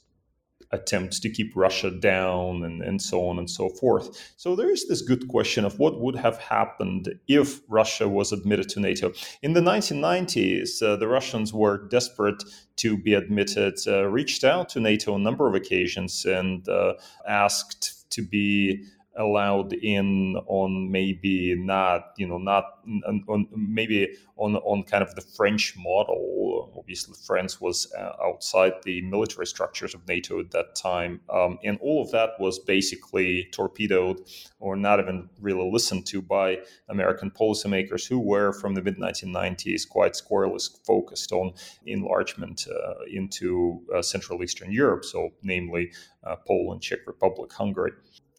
attempts 0.71 1.19
to 1.21 1.29
keep 1.29 1.55
Russia 1.55 1.91
down 1.91 2.63
and, 2.63 2.81
and 2.81 3.01
so 3.01 3.27
on 3.27 3.39
and 3.39 3.49
so 3.49 3.69
forth. 3.69 4.33
So 4.37 4.55
there 4.55 4.71
is 4.71 4.87
this 4.87 5.01
good 5.01 5.27
question 5.27 5.65
of 5.65 5.79
what 5.79 5.99
would 5.99 6.15
have 6.15 6.37
happened 6.37 7.13
if 7.27 7.61
Russia 7.67 8.07
was 8.07 8.31
admitted 8.31 8.69
to 8.69 8.79
NATO. 8.79 9.13
In 9.41 9.53
the 9.53 9.61
1990s, 9.61 10.81
uh, 10.81 10.95
the 10.97 11.07
Russians 11.07 11.53
were 11.53 11.87
desperate 11.87 12.43
to 12.77 12.97
be 12.97 13.13
admitted, 13.13 13.75
uh, 13.87 14.05
reached 14.05 14.43
out 14.43 14.69
to 14.69 14.79
NATO 14.79 15.13
on 15.13 15.21
a 15.21 15.23
number 15.23 15.47
of 15.47 15.55
occasions 15.55 16.25
and 16.25 16.67
uh, 16.69 16.93
asked 17.27 18.09
to 18.11 18.21
be 18.21 18.83
allowed 19.17 19.73
in 19.73 20.37
on 20.47 20.91
maybe 20.91 21.55
not 21.55 22.11
you 22.17 22.27
know 22.27 22.37
not 22.37 22.65
on, 23.05 23.23
on, 23.27 23.47
maybe 23.55 24.15
on 24.37 24.55
on 24.57 24.83
kind 24.83 25.03
of 25.03 25.13
the 25.15 25.21
French 25.21 25.75
model. 25.77 26.73
Obviously, 26.77 27.15
France 27.25 27.59
was 27.59 27.91
uh, 27.97 28.13
outside 28.23 28.73
the 28.83 29.01
military 29.01 29.45
structures 29.45 29.93
of 29.93 30.07
NATO 30.07 30.39
at 30.39 30.51
that 30.51 30.75
time, 30.75 31.19
um, 31.29 31.57
and 31.63 31.77
all 31.81 32.01
of 32.01 32.11
that 32.11 32.31
was 32.39 32.59
basically 32.59 33.47
torpedoed 33.51 34.21
or 34.59 34.75
not 34.75 34.99
even 34.99 35.29
really 35.41 35.69
listened 35.69 36.05
to 36.07 36.21
by 36.21 36.59
American 36.89 37.31
policymakers 37.31 38.07
who 38.07 38.19
were 38.19 38.53
from 38.53 38.75
the 38.75 38.81
mid 38.81 38.97
1990s 38.97 39.87
quite 39.87 40.15
squarely 40.15 40.59
focused 40.85 41.31
on 41.31 41.53
enlargement 41.85 42.67
uh, 42.71 43.03
into 43.11 43.81
uh, 43.93 44.01
Central 44.01 44.43
Eastern 44.43 44.71
Europe, 44.71 45.03
so 45.03 45.29
namely 45.43 45.91
uh, 46.23 46.35
Poland, 46.47 46.81
Czech 46.81 46.99
Republic, 47.05 47.51
Hungary 47.51 47.91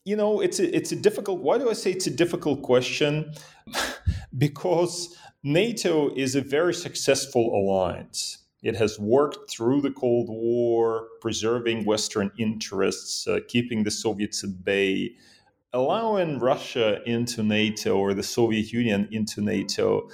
you 0.09 0.17
know, 0.17 0.41
it's 0.41 0.59
a, 0.59 0.75
it's 0.75 0.91
a 0.91 0.97
difficult. 0.97 1.41
Why 1.41 1.59
do 1.59 1.69
I 1.69 1.75
say 1.75 1.93
it's 1.93 2.07
a 2.07 2.11
difficult 2.25 2.63
question? 2.63 3.35
because 4.39 5.15
NATO 5.43 6.15
is 6.15 6.35
a 6.35 6.41
very 6.41 6.73
successful 6.73 7.55
alliance. 7.55 8.39
It 8.63 8.75
has 8.77 8.99
worked 8.99 9.51
through 9.51 9.83
the 9.83 9.91
Cold 9.91 10.31
War, 10.31 11.09
preserving 11.21 11.85
Western 11.85 12.31
interests, 12.39 13.27
uh, 13.29 13.41
keeping 13.49 13.85
the 13.85 13.91
Soviets 13.91 14.43
at 14.43 14.65
bay, 14.65 15.13
allowing 15.75 16.39
Russia 16.39 17.03
into 17.05 17.43
NATO 17.43 17.99
or 17.99 18.15
the 18.15 18.23
Soviet 18.23 18.73
Union 18.73 19.09
into 19.13 19.43
NATO 19.43 20.09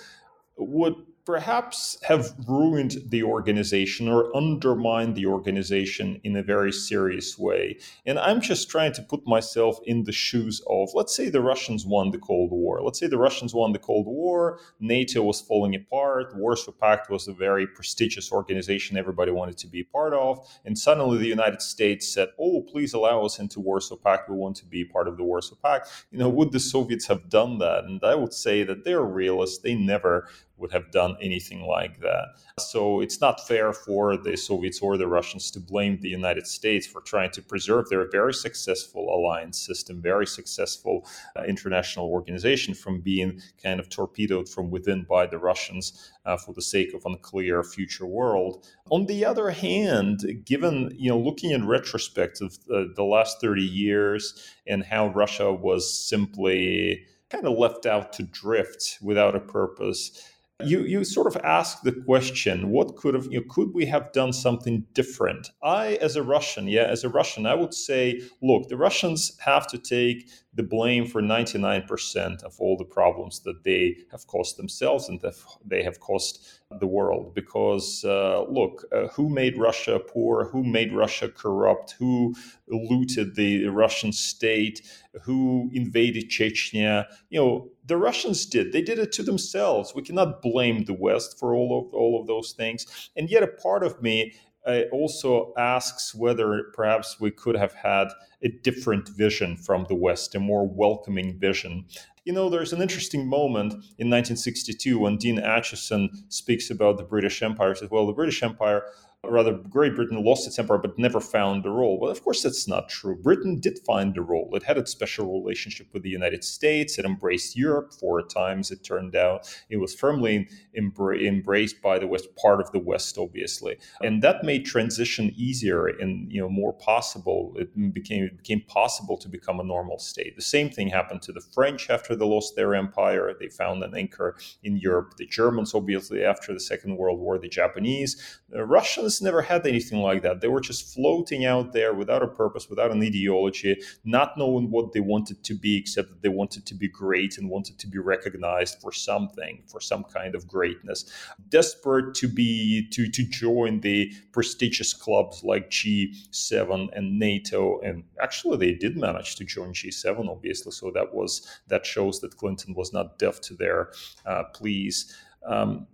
would 0.56 0.96
perhaps 1.24 1.98
have 2.02 2.34
ruined 2.46 2.96
the 3.08 3.22
organization 3.22 4.08
or 4.08 4.34
undermined 4.36 5.14
the 5.14 5.26
organization 5.26 6.20
in 6.24 6.36
a 6.36 6.42
very 6.42 6.72
serious 6.72 7.38
way. 7.38 7.78
And 8.04 8.18
I'm 8.18 8.40
just 8.40 8.70
trying 8.70 8.92
to 8.94 9.02
put 9.02 9.26
myself 9.26 9.78
in 9.84 10.04
the 10.04 10.12
shoes 10.12 10.62
of, 10.68 10.90
let's 10.94 11.16
say 11.16 11.30
the 11.30 11.40
Russians 11.40 11.86
won 11.86 12.10
the 12.10 12.18
Cold 12.18 12.50
War. 12.50 12.82
Let's 12.82 12.98
say 12.98 13.06
the 13.06 13.18
Russians 13.18 13.54
won 13.54 13.72
the 13.72 13.78
Cold 13.78 14.06
War, 14.06 14.58
NATO 14.80 15.22
was 15.22 15.40
falling 15.40 15.74
apart, 15.74 16.36
Warsaw 16.36 16.72
Pact 16.72 17.10
was 17.10 17.26
a 17.26 17.32
very 17.32 17.66
prestigious 17.66 18.30
organization 18.30 18.96
everybody 18.96 19.30
wanted 19.30 19.56
to 19.58 19.66
be 19.66 19.80
a 19.80 19.84
part 19.84 20.12
of, 20.12 20.46
and 20.64 20.78
suddenly 20.78 21.18
the 21.18 21.26
United 21.26 21.62
States 21.62 22.08
said, 22.08 22.28
"Oh, 22.38 22.62
please 22.62 22.94
allow 22.94 23.24
us 23.24 23.38
into 23.38 23.60
Warsaw 23.60 23.96
Pact. 23.96 24.28
We 24.28 24.36
want 24.36 24.56
to 24.56 24.66
be 24.66 24.84
part 24.84 25.08
of 25.08 25.16
the 25.16 25.24
Warsaw 25.24 25.56
Pact." 25.62 25.88
You 26.10 26.18
know, 26.18 26.28
would 26.28 26.52
the 26.52 26.60
Soviets 26.60 27.06
have 27.06 27.28
done 27.28 27.58
that? 27.58 27.84
And 27.84 28.02
I 28.02 28.14
would 28.14 28.32
say 28.32 28.62
that 28.64 28.84
they're 28.84 29.02
realists. 29.02 29.58
They 29.58 29.74
never 29.74 30.28
would 30.56 30.72
have 30.72 30.90
done 30.90 31.16
anything 31.20 31.62
like 31.62 32.00
that. 32.00 32.26
So 32.58 33.00
it's 33.00 33.20
not 33.20 33.46
fair 33.46 33.72
for 33.72 34.16
the 34.16 34.36
Soviets 34.36 34.80
or 34.80 34.96
the 34.96 35.08
Russians 35.08 35.50
to 35.52 35.60
blame 35.60 35.98
the 36.00 36.08
United 36.08 36.46
States 36.46 36.86
for 36.86 37.00
trying 37.00 37.30
to 37.32 37.42
preserve 37.42 37.88
their 37.88 38.08
very 38.08 38.32
successful 38.32 39.08
alliance 39.14 39.60
system, 39.60 40.00
very 40.00 40.26
successful 40.26 41.06
uh, 41.36 41.42
international 41.42 42.06
organization 42.06 42.74
from 42.74 43.00
being 43.00 43.40
kind 43.62 43.80
of 43.80 43.88
torpedoed 43.88 44.48
from 44.48 44.70
within 44.70 45.04
by 45.08 45.26
the 45.26 45.38
Russians 45.38 46.12
uh, 46.24 46.36
for 46.36 46.54
the 46.54 46.62
sake 46.62 46.94
of 46.94 47.02
unclear 47.04 47.62
future 47.62 48.06
world. 48.06 48.66
On 48.90 49.06
the 49.06 49.24
other 49.24 49.50
hand, 49.50 50.20
given, 50.44 50.94
you 50.96 51.10
know, 51.10 51.18
looking 51.18 51.50
in 51.50 51.66
retrospect 51.66 52.40
of 52.40 52.56
uh, 52.72 52.84
the 52.94 53.04
last 53.04 53.40
30 53.40 53.62
years 53.62 54.52
and 54.66 54.84
how 54.84 55.08
Russia 55.08 55.52
was 55.52 55.92
simply 56.08 57.04
kind 57.30 57.46
of 57.46 57.58
left 57.58 57.86
out 57.86 58.12
to 58.12 58.22
drift 58.22 58.98
without 59.02 59.34
a 59.34 59.40
purpose, 59.40 60.33
you 60.62 60.82
you 60.84 61.02
sort 61.04 61.26
of 61.26 61.36
ask 61.42 61.82
the 61.82 61.90
question 61.90 62.70
what 62.70 62.94
could 62.96 63.14
have 63.14 63.26
you 63.30 63.40
know, 63.40 63.46
could 63.48 63.74
we 63.74 63.86
have 63.86 64.12
done 64.12 64.32
something 64.32 64.86
different? 64.92 65.50
I 65.62 65.98
as 66.00 66.14
a 66.14 66.22
russian 66.22 66.68
yeah 66.68 66.84
as 66.84 67.02
a 67.02 67.08
russian 67.08 67.44
i 67.44 67.54
would 67.54 67.74
say 67.74 68.22
look 68.40 68.68
the 68.68 68.76
russians 68.76 69.36
have 69.40 69.66
to 69.68 69.78
take 69.78 70.30
the 70.54 70.62
blame 70.62 71.06
for 71.06 71.20
99% 71.20 72.44
of 72.44 72.54
all 72.60 72.76
the 72.76 72.84
problems 72.84 73.40
that 73.40 73.64
they 73.64 73.96
have 74.12 74.26
caused 74.28 74.56
themselves 74.56 75.08
and 75.08 75.20
that 75.22 75.34
they 75.64 75.82
have 75.82 75.98
caused 75.98 76.46
the 76.80 76.86
world. 76.86 77.34
Because, 77.34 78.04
uh, 78.04 78.44
look, 78.48 78.84
uh, 78.92 79.08
who 79.08 79.28
made 79.28 79.58
Russia 79.58 79.98
poor? 79.98 80.48
Who 80.50 80.64
made 80.64 80.92
Russia 80.92 81.28
corrupt? 81.28 81.94
Who 81.98 82.34
looted 82.68 83.34
the 83.34 83.66
Russian 83.66 84.12
state? 84.12 84.82
Who 85.24 85.70
invaded 85.72 86.30
Chechnya? 86.30 87.06
You 87.30 87.40
know, 87.40 87.68
the 87.84 87.96
Russians 87.96 88.46
did. 88.46 88.72
They 88.72 88.82
did 88.82 88.98
it 88.98 89.12
to 89.12 89.22
themselves. 89.22 89.94
We 89.94 90.02
cannot 90.02 90.42
blame 90.42 90.84
the 90.84 90.94
West 90.94 91.38
for 91.38 91.54
all 91.54 91.78
of 91.78 91.94
all 91.94 92.20
of 92.20 92.26
those 92.26 92.52
things. 92.52 93.10
And 93.16 93.30
yet, 93.30 93.42
a 93.42 93.48
part 93.48 93.82
of 93.82 94.02
me 94.02 94.34
uh, 94.66 94.82
also 94.92 95.52
asks 95.56 96.14
whether 96.14 96.64
perhaps 96.74 97.20
we 97.20 97.30
could 97.30 97.56
have 97.56 97.74
had 97.74 98.08
a 98.42 98.48
different 98.48 99.08
vision 99.10 99.56
from 99.56 99.86
the 99.88 99.94
West, 99.94 100.34
a 100.34 100.40
more 100.40 100.66
welcoming 100.66 101.38
vision. 101.38 101.84
You 102.24 102.32
know, 102.32 102.48
there's 102.48 102.72
an 102.72 102.80
interesting 102.80 103.26
moment 103.26 103.72
in 103.72 104.10
1962 104.10 104.98
when 104.98 105.16
Dean 105.16 105.38
Acheson 105.38 106.08
speaks 106.28 106.70
about 106.70 106.96
the 106.96 107.04
British 107.04 107.42
Empire. 107.42 107.70
He 107.70 107.80
says, 107.80 107.90
well, 107.90 108.06
the 108.06 108.12
British 108.12 108.42
Empire 108.42 108.84
rather 109.30 109.52
Great 109.52 109.96
Britain 109.96 110.22
lost 110.22 110.46
its 110.46 110.58
empire 110.58 110.78
but 110.78 110.98
never 110.98 111.20
found 111.20 111.64
a 111.66 111.70
role. 111.70 111.98
Well, 111.98 112.10
of 112.10 112.22
course, 112.22 112.42
that's 112.42 112.68
not 112.68 112.88
true. 112.88 113.16
Britain 113.16 113.60
did 113.60 113.78
find 113.86 114.16
a 114.16 114.22
role. 114.22 114.50
It 114.54 114.62
had 114.62 114.78
a 114.78 114.86
special 114.86 115.40
relationship 115.40 115.88
with 115.92 116.02
the 116.02 116.10
United 116.10 116.44
States. 116.44 116.98
It 116.98 117.04
embraced 117.04 117.56
Europe 117.56 117.92
four 117.92 118.22
times. 118.22 118.70
It 118.70 118.84
turned 118.84 119.16
out 119.16 119.48
it 119.70 119.78
was 119.78 119.94
firmly 119.94 120.48
embra- 120.78 121.26
embraced 121.26 121.80
by 121.82 121.98
the 121.98 122.06
West, 122.06 122.34
part 122.36 122.60
of 122.60 122.70
the 122.72 122.78
West, 122.78 123.18
obviously, 123.18 123.76
and 124.02 124.22
that 124.22 124.44
made 124.44 124.64
transition 124.64 125.32
easier 125.36 125.86
and 125.86 126.30
you 126.32 126.40
know 126.40 126.48
more 126.48 126.72
possible. 126.72 127.54
It 127.56 127.94
became 127.94 128.24
it 128.24 128.36
became 128.36 128.62
possible 128.62 129.16
to 129.18 129.28
become 129.28 129.60
a 129.60 129.64
normal 129.64 129.98
state. 129.98 130.36
The 130.36 130.42
same 130.42 130.70
thing 130.70 130.88
happened 130.88 131.22
to 131.22 131.32
the 131.32 131.40
French 131.40 131.90
after 131.90 132.16
they 132.16 132.24
lost 132.24 132.56
their 132.56 132.74
empire. 132.74 133.34
They 133.38 133.48
found 133.48 133.82
an 133.82 133.94
anchor 133.96 134.36
in 134.62 134.76
Europe. 134.76 135.14
The 135.16 135.26
Germans, 135.26 135.74
obviously, 135.74 136.24
after 136.24 136.52
the 136.52 136.60
Second 136.60 136.96
World 136.96 137.18
War. 137.18 137.38
The 137.38 137.48
Japanese, 137.48 138.40
the 138.48 138.64
Russians 138.64 139.13
never 139.22 139.42
had 139.42 139.66
anything 139.66 140.00
like 140.00 140.22
that. 140.22 140.40
They 140.40 140.48
were 140.48 140.60
just 140.60 140.94
floating 140.94 141.44
out 141.44 141.72
there 141.72 141.94
without 141.94 142.22
a 142.22 142.28
purpose, 142.28 142.68
without 142.68 142.90
an 142.90 143.02
ideology, 143.02 143.80
not 144.04 144.36
knowing 144.36 144.70
what 144.70 144.92
they 144.92 145.00
wanted 145.00 145.42
to 145.44 145.54
be, 145.54 145.76
except 145.76 146.10
that 146.10 146.22
they 146.22 146.28
wanted 146.28 146.66
to 146.66 146.74
be 146.74 146.88
great 146.88 147.38
and 147.38 147.48
wanted 147.50 147.78
to 147.78 147.86
be 147.86 147.98
recognized 147.98 148.80
for 148.80 148.92
something, 148.92 149.62
for 149.66 149.80
some 149.80 150.04
kind 150.04 150.34
of 150.34 150.46
greatness. 150.46 151.10
Desperate 151.48 152.14
to 152.16 152.28
be 152.28 152.88
to 152.90 153.08
to 153.10 153.24
join 153.24 153.80
the 153.80 154.12
prestigious 154.32 154.92
clubs 154.92 155.42
like 155.44 155.70
G7 155.70 156.88
and 156.96 157.18
NATO, 157.18 157.80
and 157.80 158.04
actually 158.22 158.58
they 158.58 158.74
did 158.74 158.96
manage 158.96 159.36
to 159.36 159.44
join 159.44 159.72
G7, 159.72 160.28
obviously. 160.28 160.72
So 160.72 160.90
that 160.94 161.14
was 161.14 161.46
that 161.68 161.86
shows 161.86 162.20
that 162.20 162.36
Clinton 162.36 162.74
was 162.74 162.92
not 162.92 163.18
deaf 163.18 163.40
to 163.42 163.54
their 163.54 163.92
uh, 164.26 164.44
pleas. 164.52 165.16
Um, 165.46 165.86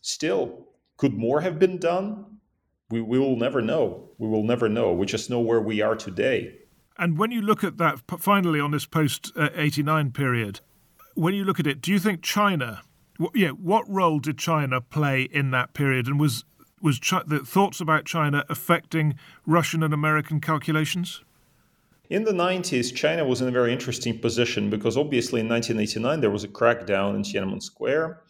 still, 0.00 0.66
could 0.96 1.14
more 1.14 1.40
have 1.40 1.58
been 1.58 1.78
done? 1.78 2.37
We, 2.90 3.00
we 3.00 3.18
will 3.18 3.36
never 3.36 3.60
know. 3.60 4.08
We 4.18 4.28
will 4.28 4.42
never 4.42 4.68
know. 4.68 4.92
We 4.92 5.06
just 5.06 5.28
know 5.28 5.40
where 5.40 5.60
we 5.60 5.82
are 5.82 5.94
today. 5.94 6.54
And 6.96 7.18
when 7.18 7.30
you 7.30 7.42
look 7.42 7.62
at 7.62 7.76
that, 7.78 8.00
finally 8.18 8.60
on 8.60 8.70
this 8.70 8.86
post 8.86 9.32
uh, 9.36 9.50
89 9.54 10.12
period, 10.12 10.60
when 11.14 11.34
you 11.34 11.44
look 11.44 11.60
at 11.60 11.66
it, 11.66 11.80
do 11.80 11.92
you 11.92 11.98
think 11.98 12.22
China, 12.22 12.82
yeah, 13.34 13.50
what 13.50 13.88
role 13.88 14.18
did 14.18 14.38
China 14.38 14.80
play 14.80 15.22
in 15.22 15.50
that 15.50 15.74
period? 15.74 16.06
And 16.06 16.18
was, 16.18 16.44
was 16.80 16.98
Chi- 16.98 17.22
the 17.26 17.40
thoughts 17.40 17.80
about 17.80 18.04
China 18.04 18.44
affecting 18.48 19.18
Russian 19.46 19.82
and 19.82 19.92
American 19.92 20.40
calculations? 20.40 21.22
In 22.10 22.24
the 22.24 22.32
90s, 22.32 22.94
China 22.94 23.24
was 23.24 23.42
in 23.42 23.48
a 23.48 23.50
very 23.50 23.70
interesting 23.70 24.18
position 24.18 24.70
because 24.70 24.96
obviously 24.96 25.42
in 25.42 25.48
1989 25.48 26.20
there 26.20 26.30
was 26.30 26.42
a 26.42 26.48
crackdown 26.48 27.14
in 27.16 27.22
Tiananmen 27.22 27.62
Square. 27.62 28.22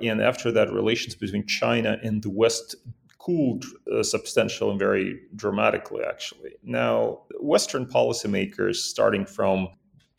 And 0.00 0.22
after 0.22 0.50
that, 0.52 0.72
relations 0.72 1.14
between 1.14 1.46
China 1.46 1.98
and 2.02 2.22
the 2.22 2.30
West 2.30 2.76
cooled 3.18 3.64
uh, 3.92 4.02
substantially 4.02 4.70
and 4.70 4.78
very 4.78 5.20
dramatically, 5.34 6.02
actually. 6.04 6.52
Now, 6.62 7.22
Western 7.40 7.86
policymakers, 7.86 8.76
starting 8.76 9.26
from 9.26 9.68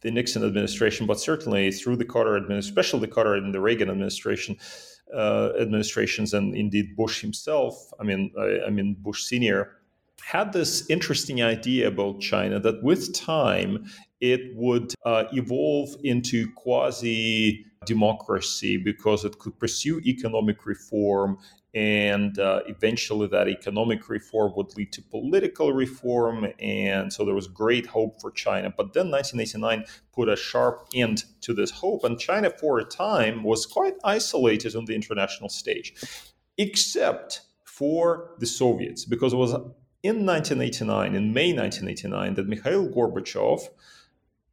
the 0.02 0.12
Nixon 0.12 0.44
administration, 0.44 1.06
but 1.06 1.20
certainly 1.20 1.72
through 1.72 1.98
the 1.98 2.06
Carter 2.06 2.38
administration, 2.38 2.70
especially 2.70 3.00
the 3.02 3.14
Carter 3.14 3.36
and 3.36 3.54
the 3.54 3.60
Reagan 3.60 3.90
administration, 3.90 4.58
uh, 5.14 5.52
administrations, 5.60 6.34
and 6.34 6.56
indeed 6.56 6.96
Bush 6.96 7.22
himself. 7.22 7.92
I 8.00 8.04
mean, 8.04 8.32
I, 8.38 8.68
I 8.68 8.70
mean 8.70 8.96
Bush 9.00 9.24
senior 9.24 9.80
had 10.22 10.54
this 10.54 10.90
interesting 10.90 11.42
idea 11.42 11.88
about 11.88 12.20
China 12.20 12.60
that 12.60 12.84
with 12.84 13.14
time 13.14 13.86
it 14.22 14.56
would 14.56 14.94
uh, 15.06 15.24
evolve 15.32 15.96
into 16.04 16.52
quasi 16.56 17.66
democracy 17.86 18.78
because 18.78 19.24
it 19.24 19.40
could 19.40 19.58
pursue 19.60 20.00
economic 20.06 20.66
reform 20.66 21.38
and 21.74 22.40
uh, 22.40 22.62
eventually 22.66 23.28
that 23.28 23.48
economic 23.48 24.10
reform 24.10 24.54
would 24.56 24.76
lead 24.76 24.92
to 24.92 25.02
political 25.04 25.72
reform 25.72 26.48
and 26.60 27.14
so 27.14 27.24
there 27.24 27.36
was 27.36 27.48
great 27.48 27.86
hope 27.86 28.20
for 28.20 28.32
china. 28.32 28.74
But 28.76 28.94
then 28.94 29.12
1989 29.12 29.86
put 30.12 30.30
a 30.30 30.36
sharp 30.36 30.88
end 30.96 31.26
to 31.42 31.54
this 31.54 31.70
hope 31.70 32.04
and 32.04 32.20
china 32.20 32.50
for 32.50 32.80
a 32.80 32.84
time 32.84 33.44
was 33.44 33.66
quite 33.66 33.96
isolated 34.04 34.76
on 34.76 34.86
the 34.86 34.96
international 34.96 35.50
stage 35.50 35.94
except 36.58 37.42
for 37.66 38.32
the 38.40 38.46
soviets 38.46 39.06
because 39.06 39.32
it 39.34 39.38
was 39.38 39.52
in 40.02 40.26
1989 40.26 41.16
in 41.16 41.34
may 41.34 41.54
1989 41.54 42.34
that 42.34 42.48
mikhail 42.48 42.88
gorbachev 42.88 43.62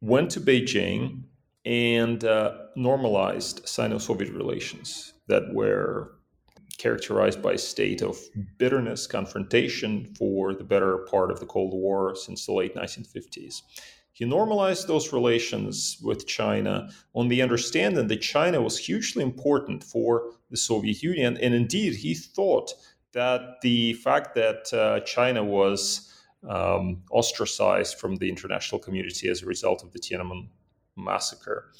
went 0.01 0.29
to 0.29 0.39
beijing 0.39 1.23
and 1.65 2.23
uh, 2.23 2.53
normalized 2.75 3.67
sino-soviet 3.67 4.31
relations 4.31 5.13
that 5.27 5.53
were 5.53 6.16
characterized 6.77 7.41
by 7.41 7.53
a 7.53 7.57
state 7.57 8.01
of 8.01 8.17
bitterness, 8.57 9.07
confrontation 9.07 10.05
for 10.17 10.53
the 10.53 10.63
better 10.63 10.99
part 11.09 11.31
of 11.31 11.39
the 11.39 11.45
Cold 11.45 11.73
War 11.73 12.15
since 12.15 12.45
the 12.45 12.53
late 12.53 12.75
1950s. 12.75 13.61
He 14.13 14.25
normalized 14.25 14.87
those 14.87 15.13
relations 15.13 15.97
with 16.01 16.25
China 16.25 16.89
on 17.13 17.27
the 17.27 17.41
understanding 17.41 18.07
that 18.07 18.21
China 18.21 18.61
was 18.61 18.77
hugely 18.77 19.23
important 19.23 19.83
for 19.83 20.31
the 20.49 20.57
Soviet 20.57 21.03
Union. 21.03 21.37
And 21.37 21.53
indeed, 21.53 21.93
he 21.93 22.15
thought 22.15 22.73
that 23.13 23.61
the 23.61 23.93
fact 23.93 24.33
that 24.35 24.73
uh, 24.73 25.01
China 25.01 25.43
was 25.43 26.11
um, 26.47 27.03
ostracized 27.11 27.99
from 27.99 28.15
the 28.15 28.29
international 28.29 28.79
community 28.79 29.29
as 29.29 29.43
a 29.43 29.45
result 29.45 29.83
of 29.83 29.91
the 29.91 29.99
Tiananmen 29.99 30.47
massacre 30.95 31.71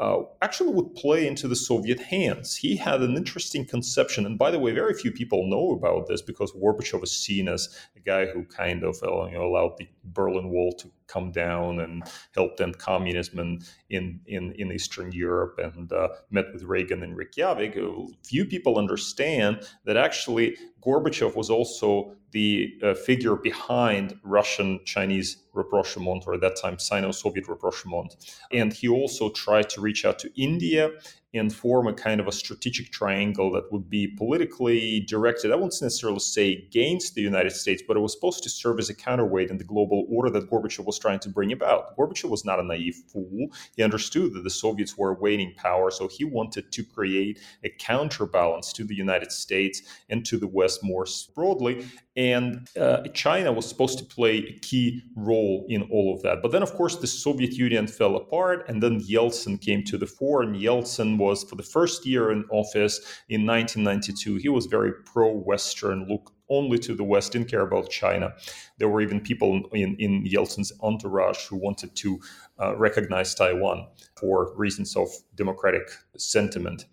uh, 0.00 0.22
actually 0.40 0.72
would 0.72 0.94
play 0.94 1.26
into 1.26 1.46
the 1.46 1.54
Soviet 1.54 2.00
hands. 2.00 2.56
He 2.56 2.74
had 2.74 3.02
an 3.02 3.16
interesting 3.16 3.66
conception, 3.66 4.24
and 4.24 4.38
by 4.38 4.50
the 4.50 4.58
way, 4.58 4.72
very 4.72 4.94
few 4.94 5.12
people 5.12 5.46
know 5.46 5.72
about 5.72 6.08
this 6.08 6.22
because 6.22 6.52
Gorbachev 6.52 7.02
is 7.04 7.12
seen 7.12 7.48
as 7.48 7.68
a 7.94 8.00
guy 8.00 8.24
who 8.24 8.44
kind 8.44 8.82
of 8.82 8.96
uh, 9.02 9.26
you 9.26 9.32
know, 9.32 9.44
allowed 9.44 9.76
the 9.76 9.88
Berlin 10.02 10.48
Wall 10.48 10.72
to 10.72 10.90
come 11.10 11.32
down 11.32 11.80
and 11.80 12.02
helped 12.34 12.60
end 12.60 12.78
communism 12.78 13.38
in 13.38 13.60
in 13.88 14.20
in, 14.26 14.72
Eastern 14.72 15.10
Europe 15.12 15.58
and 15.58 15.92
uh, 15.92 16.08
met 16.30 16.46
with 16.52 16.62
Reagan 16.62 17.02
in 17.02 17.14
Reykjavik. 17.14 17.76
Few 18.24 18.44
people 18.44 18.78
understand 18.78 19.66
that 19.84 19.96
actually 19.96 20.56
Gorbachev 20.80 21.34
was 21.34 21.50
also 21.50 22.16
the 22.32 22.72
uh, 22.82 22.94
figure 22.94 23.36
behind 23.36 24.18
Russian 24.22 24.80
Chinese 24.84 25.36
rapprochement, 25.52 26.24
or 26.26 26.34
at 26.34 26.40
that 26.40 26.56
time 26.56 26.78
Sino 26.78 27.10
Soviet 27.10 27.48
rapprochement. 27.48 28.14
And 28.52 28.72
he 28.72 28.88
also 28.88 29.30
tried 29.30 29.68
to 29.70 29.80
reach 29.80 30.04
out 30.04 30.18
to 30.20 30.30
India 30.40 30.90
and 31.32 31.54
form 31.54 31.86
a 31.86 31.92
kind 31.92 32.20
of 32.20 32.26
a 32.26 32.32
strategic 32.32 32.90
triangle 32.90 33.52
that 33.52 33.70
would 33.70 33.88
be 33.88 34.06
politically 34.06 35.00
directed. 35.00 35.52
I 35.52 35.56
won't 35.56 35.74
necessarily 35.80 36.18
say 36.18 36.52
against 36.52 37.14
the 37.14 37.22
United 37.22 37.52
States, 37.52 37.82
but 37.86 37.96
it 37.96 38.00
was 38.00 38.12
supposed 38.12 38.42
to 38.42 38.50
serve 38.50 38.78
as 38.78 38.90
a 38.90 38.94
counterweight 38.94 39.50
in 39.50 39.58
the 39.58 39.64
global 39.64 40.06
order 40.10 40.30
that 40.30 40.50
Gorbachev 40.50 40.84
was 40.84 40.98
trying 40.98 41.20
to 41.20 41.28
bring 41.28 41.52
about. 41.52 41.96
Gorbachev 41.96 42.30
was 42.30 42.44
not 42.44 42.58
a 42.58 42.64
naive 42.64 42.96
fool. 43.12 43.48
He 43.76 43.82
understood 43.82 44.34
that 44.34 44.44
the 44.44 44.50
Soviets 44.50 44.98
were 44.98 45.12
a 45.12 45.20
waning 45.20 45.54
power, 45.56 45.90
so 45.90 46.08
he 46.08 46.24
wanted 46.24 46.72
to 46.72 46.82
create 46.82 47.38
a 47.64 47.68
counterbalance 47.68 48.72
to 48.72 48.84
the 48.84 48.94
United 48.94 49.30
States 49.30 49.82
and 50.08 50.26
to 50.26 50.36
the 50.38 50.48
West 50.48 50.82
more 50.82 51.06
broadly. 51.34 51.86
And 52.20 52.68
uh, 52.78 53.00
China 53.14 53.50
was 53.50 53.66
supposed 53.66 53.98
to 53.98 54.04
play 54.04 54.40
a 54.40 54.58
key 54.58 55.02
role 55.16 55.64
in 55.70 55.88
all 55.90 56.14
of 56.14 56.20
that. 56.20 56.42
But 56.42 56.52
then, 56.52 56.62
of 56.62 56.74
course, 56.74 56.96
the 56.96 57.06
Soviet 57.06 57.54
Union 57.54 57.86
fell 57.86 58.14
apart, 58.14 58.68
and 58.68 58.82
then 58.82 59.00
Yeltsin 59.00 59.58
came 59.58 59.84
to 59.84 59.96
the 59.96 60.06
fore. 60.06 60.42
And 60.42 60.54
Yeltsin 60.54 61.16
was, 61.16 61.44
for 61.44 61.56
the 61.56 61.62
first 61.62 62.04
year 62.04 62.30
in 62.30 62.44
office 62.50 62.98
in 63.30 63.46
1992, 63.46 64.36
he 64.36 64.50
was 64.50 64.66
very 64.66 64.92
pro 65.06 65.32
Western, 65.32 66.06
looked 66.08 66.34
only 66.50 66.78
to 66.80 66.94
the 66.94 67.04
West, 67.04 67.32
didn't 67.32 67.48
care 67.48 67.62
about 67.62 67.88
China. 67.88 68.34
There 68.76 68.90
were 68.90 69.00
even 69.00 69.22
people 69.22 69.62
in, 69.72 69.96
in 69.96 70.26
Yeltsin's 70.26 70.74
entourage 70.82 71.46
who 71.46 71.56
wanted 71.56 71.96
to 71.96 72.20
uh, 72.60 72.76
recognize 72.76 73.34
Taiwan 73.34 73.86
for 74.20 74.52
reasons 74.56 74.94
of 74.94 75.08
democratic 75.36 75.88
sentiment. 76.18 76.84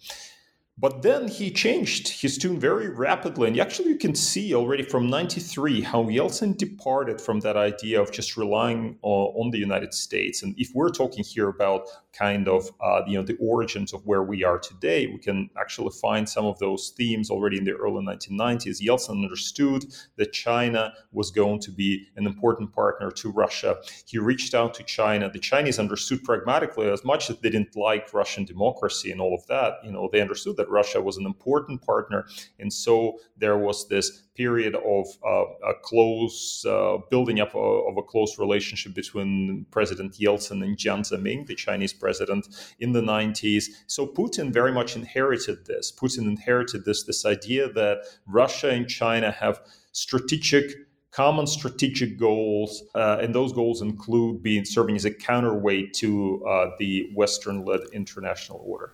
But 0.80 1.02
then 1.02 1.28
he 1.28 1.50
changed 1.50 2.08
his 2.22 2.38
tune 2.38 2.60
very 2.60 2.90
rapidly. 2.90 3.48
And 3.48 3.60
actually, 3.60 3.90
you 3.90 3.98
can 3.98 4.14
see 4.14 4.54
already 4.54 4.84
from 4.84 5.10
93 5.10 5.82
how 5.82 6.04
Yeltsin 6.04 6.56
departed 6.56 7.20
from 7.20 7.40
that 7.40 7.58
idea 7.58 8.00
of 8.00 8.12
just 8.12 8.38
relying 8.38 9.00
on, 9.02 9.34
on 9.36 9.50
the 9.50 9.58
United 9.58 9.96
States. 9.96 10.44
And 10.44 10.54
if 10.56 10.70
we're 10.76 10.92
talking 10.92 11.24
here 11.24 11.50
about 11.50 11.88
kind 12.14 12.48
of 12.48 12.70
uh, 12.82 13.02
you 13.08 13.18
know 13.18 13.24
the 13.24 13.38
origins 13.40 13.94
of 13.94 14.06
where 14.06 14.24
we 14.24 14.44
are 14.44 14.60
today, 14.60 15.08
we 15.08 15.18
can 15.18 15.50
actually 15.60 15.92
find 16.02 16.28
some 16.30 16.46
of 16.46 16.58
those 16.60 16.94
themes 16.96 17.30
already 17.30 17.58
in 17.58 17.64
the 17.64 17.74
early 17.74 18.06
1990s. 18.06 18.82
Yeltsin 18.82 19.24
understood 19.24 19.86
that 20.18 20.32
China 20.32 20.94
was 21.12 21.32
going 21.32 21.60
to 21.60 21.72
be 21.72 22.08
an 22.18 22.26
important 22.26 22.72
partner 22.72 23.10
to 23.12 23.32
Russia. 23.32 23.78
He 24.06 24.18
reached 24.20 24.54
out 24.54 24.74
to 24.76 24.84
China. 24.84 25.30
The 25.30 25.40
Chinese 25.40 25.80
understood 25.80 26.24
pragmatically, 26.24 26.90
as 26.90 27.04
much 27.04 27.30
as 27.30 27.38
they 27.38 27.50
didn't 27.50 27.76
like 27.76 28.14
Russian 28.14 28.46
democracy 28.46 29.12
and 29.12 29.22
all 29.22 29.36
of 29.36 29.46
that, 29.48 29.76
you 29.84 29.92
know, 29.92 30.10
they 30.12 30.22
understood 30.22 30.58
that 30.58 30.67
Russia 30.70 31.02
was 31.02 31.18
an 31.18 31.26
important 31.26 31.82
partner, 31.82 32.26
and 32.60 32.72
so 32.72 33.20
there 33.38 33.58
was 33.58 33.88
this 33.88 34.24
period 34.36 34.76
of 34.76 35.08
uh, 35.26 35.46
a 35.68 35.74
close 35.82 36.64
uh, 36.66 36.98
building 37.10 37.40
up 37.40 37.56
of, 37.56 37.88
of, 37.88 37.98
a 37.98 38.04
close 38.04 38.38
relationship 38.38 38.94
between 38.94 39.66
President 39.72 40.14
Yeltsin 40.14 40.64
and 40.64 40.78
Jiang 40.78 41.00
Zemin, 41.00 41.48
the 41.48 41.56
Chinese 41.56 41.92
president, 41.92 42.48
in 42.80 42.92
the 42.92 43.02
90s. 43.02 43.66
So 43.88 44.06
Putin 44.06 44.54
very 44.54 44.72
much 44.72 44.96
inherited 44.96 45.66
this. 45.66 45.92
Putin 45.92 46.28
inherited 46.28 46.86
this 46.86 47.04
this 47.04 47.26
idea 47.26 47.72
that 47.74 48.04
Russia 48.28 48.70
and 48.70 48.88
China 48.88 49.32
have 49.32 49.60
strategic 49.92 50.72
common 51.12 51.48
strategic 51.48 52.20
goals, 52.20 52.84
uh, 52.94 53.18
and 53.20 53.34
those 53.34 53.52
goals 53.52 53.82
include 53.82 54.44
being 54.44 54.64
serving 54.64 54.96
as 54.96 55.04
a 55.04 55.10
counterweight 55.12 55.92
to 55.92 56.46
uh, 56.46 56.70
the 56.78 57.10
Western-led 57.16 57.80
international 57.92 58.62
order. 58.64 58.94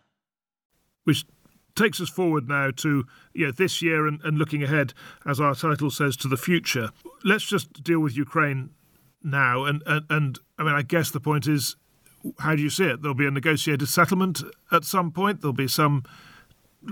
Which 1.03 1.25
takes 1.75 2.01
us 2.01 2.09
forward 2.09 2.47
now 2.47 2.71
to 2.77 3.05
know, 3.45 3.51
this 3.51 3.81
year 3.81 4.05
and, 4.07 4.21
and 4.23 4.37
looking 4.37 4.63
ahead, 4.63 4.93
as 5.25 5.39
our 5.39 5.55
title 5.55 5.89
says, 5.89 6.17
to 6.17 6.27
the 6.27 6.37
future. 6.37 6.89
Let's 7.23 7.45
just 7.45 7.83
deal 7.83 7.99
with 7.99 8.15
Ukraine 8.15 8.71
now. 9.23 9.65
And, 9.65 9.81
and, 9.85 10.05
and 10.09 10.39
I 10.59 10.63
mean, 10.63 10.73
I 10.73 10.81
guess 10.81 11.11
the 11.11 11.19
point 11.19 11.47
is, 11.47 11.75
how 12.39 12.55
do 12.55 12.61
you 12.61 12.69
see 12.69 12.85
it? 12.85 13.01
There'll 13.01 13.15
be 13.15 13.25
a 13.25 13.31
negotiated 13.31 13.87
settlement 13.87 14.43
at 14.71 14.83
some 14.83 15.11
point. 15.11 15.41
There'll 15.41 15.53
be 15.53 15.67
some 15.67 16.03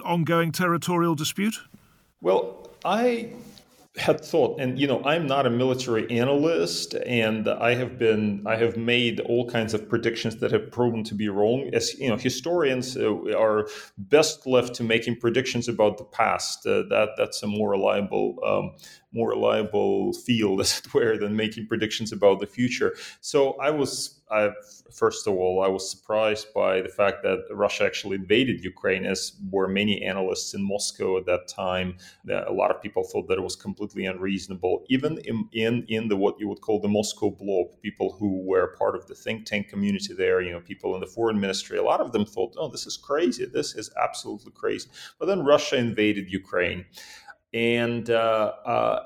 ongoing 0.04 0.52
territorial 0.52 1.16
dispute. 1.16 1.56
Well, 2.22 2.70
I 2.86 3.34
had 4.00 4.24
thought 4.24 4.60
and 4.60 4.80
you 4.80 4.88
know 4.88 5.04
i'm 5.04 5.28
not 5.28 5.46
a 5.46 5.50
military 5.50 6.10
analyst 6.10 6.94
and 7.06 7.48
i 7.48 7.74
have 7.74 8.00
been 8.00 8.44
i 8.46 8.56
have 8.56 8.78
made 8.78 9.20
all 9.22 9.50
kinds 9.50 9.74
of 9.74 9.90
predictions 9.90 10.38
that 10.38 10.52
have 10.52 10.72
proven 10.72 11.04
to 11.04 11.16
be 11.16 11.30
wrong. 11.30 11.70
As 11.74 11.94
you 12.00 12.10
know 12.10 12.18
historians 12.18 12.98
uh, 12.98 13.38
are 13.38 13.68
best 13.98 14.48
left 14.48 14.76
to 14.76 14.84
making 14.84 15.18
predictions 15.18 15.68
about 15.68 15.98
the 15.98 16.04
past. 16.04 16.66
Uh, 16.66 16.84
that 16.90 17.10
that's 17.18 17.44
a 17.44 17.48
more 17.48 17.72
reliable 17.72 18.38
um, 18.46 18.72
more 19.12 19.30
reliable 19.30 20.14
field 20.14 20.62
as 20.66 20.80
it 20.80 20.94
were 20.94 21.18
than 21.18 21.36
making 21.36 21.68
predictions 21.68 22.12
about 22.12 22.40
the 22.40 22.48
future 22.48 22.96
so 23.22 23.54
i 23.60 23.70
was 23.70 24.20
I, 24.32 24.52
first 24.94 25.26
of 25.26 25.34
all, 25.34 25.64
I 25.64 25.68
was 25.68 25.90
surprised 25.90 26.54
by 26.54 26.82
the 26.82 26.90
fact 26.90 27.24
that 27.24 27.46
Russia 27.50 27.84
actually 27.86 28.16
invaded 28.16 28.64
Ukraine, 28.64 29.06
as 29.06 29.34
were 29.50 29.68
many 29.68 30.04
analysts 30.04 30.54
in 30.54 30.62
Moscow 30.62 31.18
at 31.18 31.26
that 31.26 31.48
time. 31.48 31.98
A 32.30 32.52
lot 32.52 32.70
of 32.70 32.80
people 32.80 33.04
thought 33.04 33.28
that 33.28 33.40
it 33.40 33.44
was 33.44 33.56
completely 33.56 34.06
unreasonable, 34.06 34.86
even 34.88 35.18
in, 35.26 35.50
in, 35.52 35.86
in 35.88 36.10
the 36.10 36.16
what 36.16 36.40
you 36.40 36.48
would 36.48 36.62
call 36.62 36.80
the 36.80 36.88
Moscow 36.88 37.32
blob. 37.32 37.82
People 37.82 38.16
who 38.20 38.44
were 38.46 38.76
part 38.78 38.96
of 38.96 39.08
the 39.08 39.16
think 39.16 39.46
tank 39.46 39.68
community 39.68 40.14
there, 40.14 40.42
you 40.42 40.52
know, 40.52 40.60
people 40.60 40.94
in 40.94 41.02
the 41.02 41.08
foreign 41.08 41.40
ministry, 41.40 41.80
a 41.80 41.84
lot 41.84 42.00
of 42.00 42.12
them 42.12 42.26
thought, 42.26 42.54
"Oh, 42.56 42.70
this 42.70 42.86
is 42.86 42.98
crazy. 42.98 43.46
This 43.46 43.74
is 43.74 43.90
absolutely 44.00 44.52
crazy." 44.52 44.90
But 45.18 45.26
then 45.26 45.44
Russia 45.44 45.78
invaded 45.78 46.32
Ukraine, 46.32 46.86
and 47.54 48.10
uh, 48.10 48.54
uh, 48.66 49.04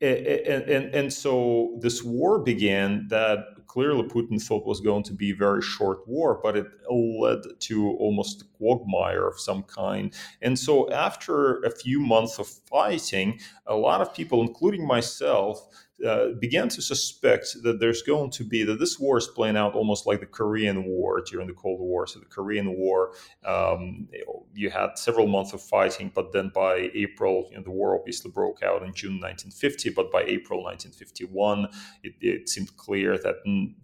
and, 0.00 0.94
and, 0.94 1.12
so 1.12 1.76
this 1.80 2.02
war 2.04 2.38
began 2.38 3.06
that 3.08 3.46
clearly 3.66 4.04
Putin 4.04 4.40
thought 4.40 4.66
was 4.66 4.80
going 4.80 5.02
to 5.02 5.12
be 5.12 5.30
a 5.30 5.34
very 5.34 5.62
short 5.62 6.06
war, 6.06 6.38
but 6.42 6.56
it 6.56 6.66
led 6.90 7.40
to 7.58 7.90
almost 7.98 8.42
a 8.42 8.44
quagmire 8.58 9.26
of 9.26 9.40
some 9.40 9.62
kind. 9.64 10.14
And 10.40 10.58
so 10.58 10.90
after 10.92 11.60
a 11.62 11.70
few 11.70 11.98
months 11.98 12.38
of 12.38 12.46
fighting, 12.46 13.40
a 13.66 13.74
lot 13.74 14.00
of 14.00 14.14
people, 14.14 14.42
including 14.42 14.86
myself, 14.86 15.66
uh, 16.06 16.28
began 16.40 16.68
to 16.68 16.82
suspect 16.82 17.62
that 17.62 17.78
there's 17.78 18.02
going 18.02 18.30
to 18.30 18.44
be 18.44 18.64
that 18.64 18.78
this 18.78 18.98
war 18.98 19.18
is 19.18 19.28
playing 19.28 19.56
out 19.56 19.74
almost 19.74 20.06
like 20.06 20.20
the 20.20 20.26
Korean 20.26 20.84
War 20.84 21.20
during 21.20 21.46
the 21.46 21.52
Cold 21.52 21.80
War. 21.80 22.06
So 22.06 22.18
the 22.18 22.26
Korean 22.26 22.76
War, 22.76 23.12
um, 23.44 24.08
you 24.54 24.70
had 24.70 24.98
several 24.98 25.26
months 25.26 25.52
of 25.52 25.62
fighting, 25.62 26.10
but 26.14 26.32
then 26.32 26.50
by 26.54 26.90
April, 26.94 27.48
you 27.50 27.56
know, 27.56 27.62
the 27.62 27.70
war 27.70 27.98
obviously 27.98 28.30
broke 28.30 28.62
out 28.62 28.82
in 28.82 28.92
June 28.94 29.20
1950. 29.20 29.90
But 29.90 30.10
by 30.10 30.22
April 30.22 30.62
1951, 30.64 31.68
it, 32.02 32.14
it 32.20 32.48
seemed 32.48 32.76
clear 32.76 33.16
that, 33.18 33.36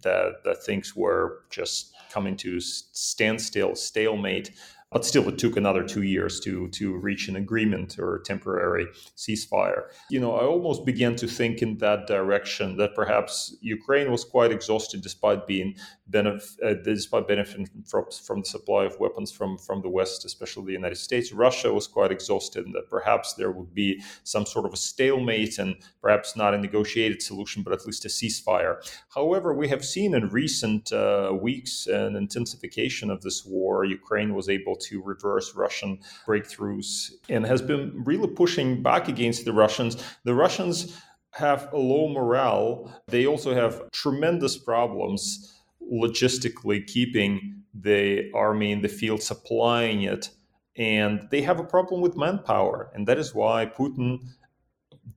that 0.03 0.43
that 0.43 0.63
things 0.63 0.95
were 0.95 1.43
just 1.49 1.93
coming 2.11 2.35
to 2.37 2.59
standstill, 2.59 3.75
stalemate. 3.75 4.51
But 4.91 5.05
still, 5.05 5.29
it 5.29 5.37
took 5.37 5.55
another 5.55 5.83
two 5.83 6.01
years 6.01 6.39
to 6.41 6.67
to 6.69 6.97
reach 6.97 7.27
an 7.27 7.35
agreement 7.35 7.99
or 7.99 8.15
a 8.15 8.23
temporary 8.23 8.87
ceasefire. 9.15 9.83
You 10.09 10.19
know, 10.19 10.33
I 10.35 10.45
almost 10.45 10.83
began 10.83 11.15
to 11.17 11.27
think 11.27 11.61
in 11.61 11.77
that 11.77 12.07
direction 12.07 12.77
that 12.77 12.95
perhaps 12.95 13.55
Ukraine 13.61 14.11
was 14.11 14.23
quite 14.23 14.51
exhausted 14.51 15.01
despite 15.01 15.45
being 15.45 15.75
benef- 16.09 16.57
uh, 16.63 16.75
despite 16.83 17.27
benefiting 17.27 17.67
from, 17.85 18.05
from 18.25 18.39
the 18.41 18.45
supply 18.45 18.85
of 18.85 18.99
weapons 18.99 19.31
from 19.31 19.57
from 19.57 19.81
the 19.81 19.89
West, 19.89 20.25
especially 20.25 20.65
the 20.65 20.71
United 20.71 20.97
States. 20.97 21.31
Russia 21.31 21.73
was 21.73 21.87
quite 21.87 22.11
exhausted, 22.11 22.65
and 22.65 22.75
that 22.75 22.89
perhaps 22.89 23.33
there 23.33 23.51
would 23.51 23.73
be 23.73 24.01
some 24.23 24.45
sort 24.45 24.65
of 24.65 24.73
a 24.73 24.77
stalemate 24.77 25.59
and 25.59 25.75
perhaps 26.01 26.35
not 26.35 26.53
a 26.53 26.57
negotiated 26.57 27.21
solution, 27.21 27.63
but 27.63 27.73
at 27.73 27.85
least 27.85 28.05
a 28.05 28.07
ceasefire. 28.07 28.75
However, 29.13 29.53
we 29.53 29.67
have 29.69 29.83
seen 29.85 30.13
in 30.13 30.29
recent 30.29 30.91
uh, 30.91 31.31
weeks 31.39 31.87
an 31.87 32.15
intensification 32.15 33.09
of 33.09 33.21
this 33.21 33.45
war. 33.45 33.85
Ukraine 33.85 34.33
was 34.33 34.49
able 34.49 34.75
to 34.75 35.01
reverse 35.01 35.55
Russian 35.55 35.99
breakthroughs 36.25 37.11
and 37.29 37.45
has 37.45 37.61
been 37.61 38.03
really 38.05 38.27
pushing 38.27 38.81
back 38.81 39.07
against 39.07 39.45
the 39.45 39.53
Russians. 39.53 39.97
The 40.23 40.33
Russians 40.33 40.97
have 41.31 41.71
a 41.73 41.77
low 41.77 42.09
morale. 42.09 42.91
They 43.07 43.27
also 43.27 43.53
have 43.53 43.89
tremendous 43.91 44.57
problems 44.57 45.58
logistically 45.91 46.85
keeping 46.85 47.63
the 47.73 48.31
army 48.33 48.71
in 48.71 48.81
the 48.81 48.87
field, 48.87 49.21
supplying 49.21 50.03
it. 50.03 50.29
And 50.75 51.27
they 51.31 51.41
have 51.41 51.59
a 51.59 51.63
problem 51.63 52.01
with 52.01 52.15
manpower. 52.15 52.91
And 52.93 53.07
that 53.07 53.17
is 53.17 53.35
why 53.35 53.65
Putin 53.65 54.19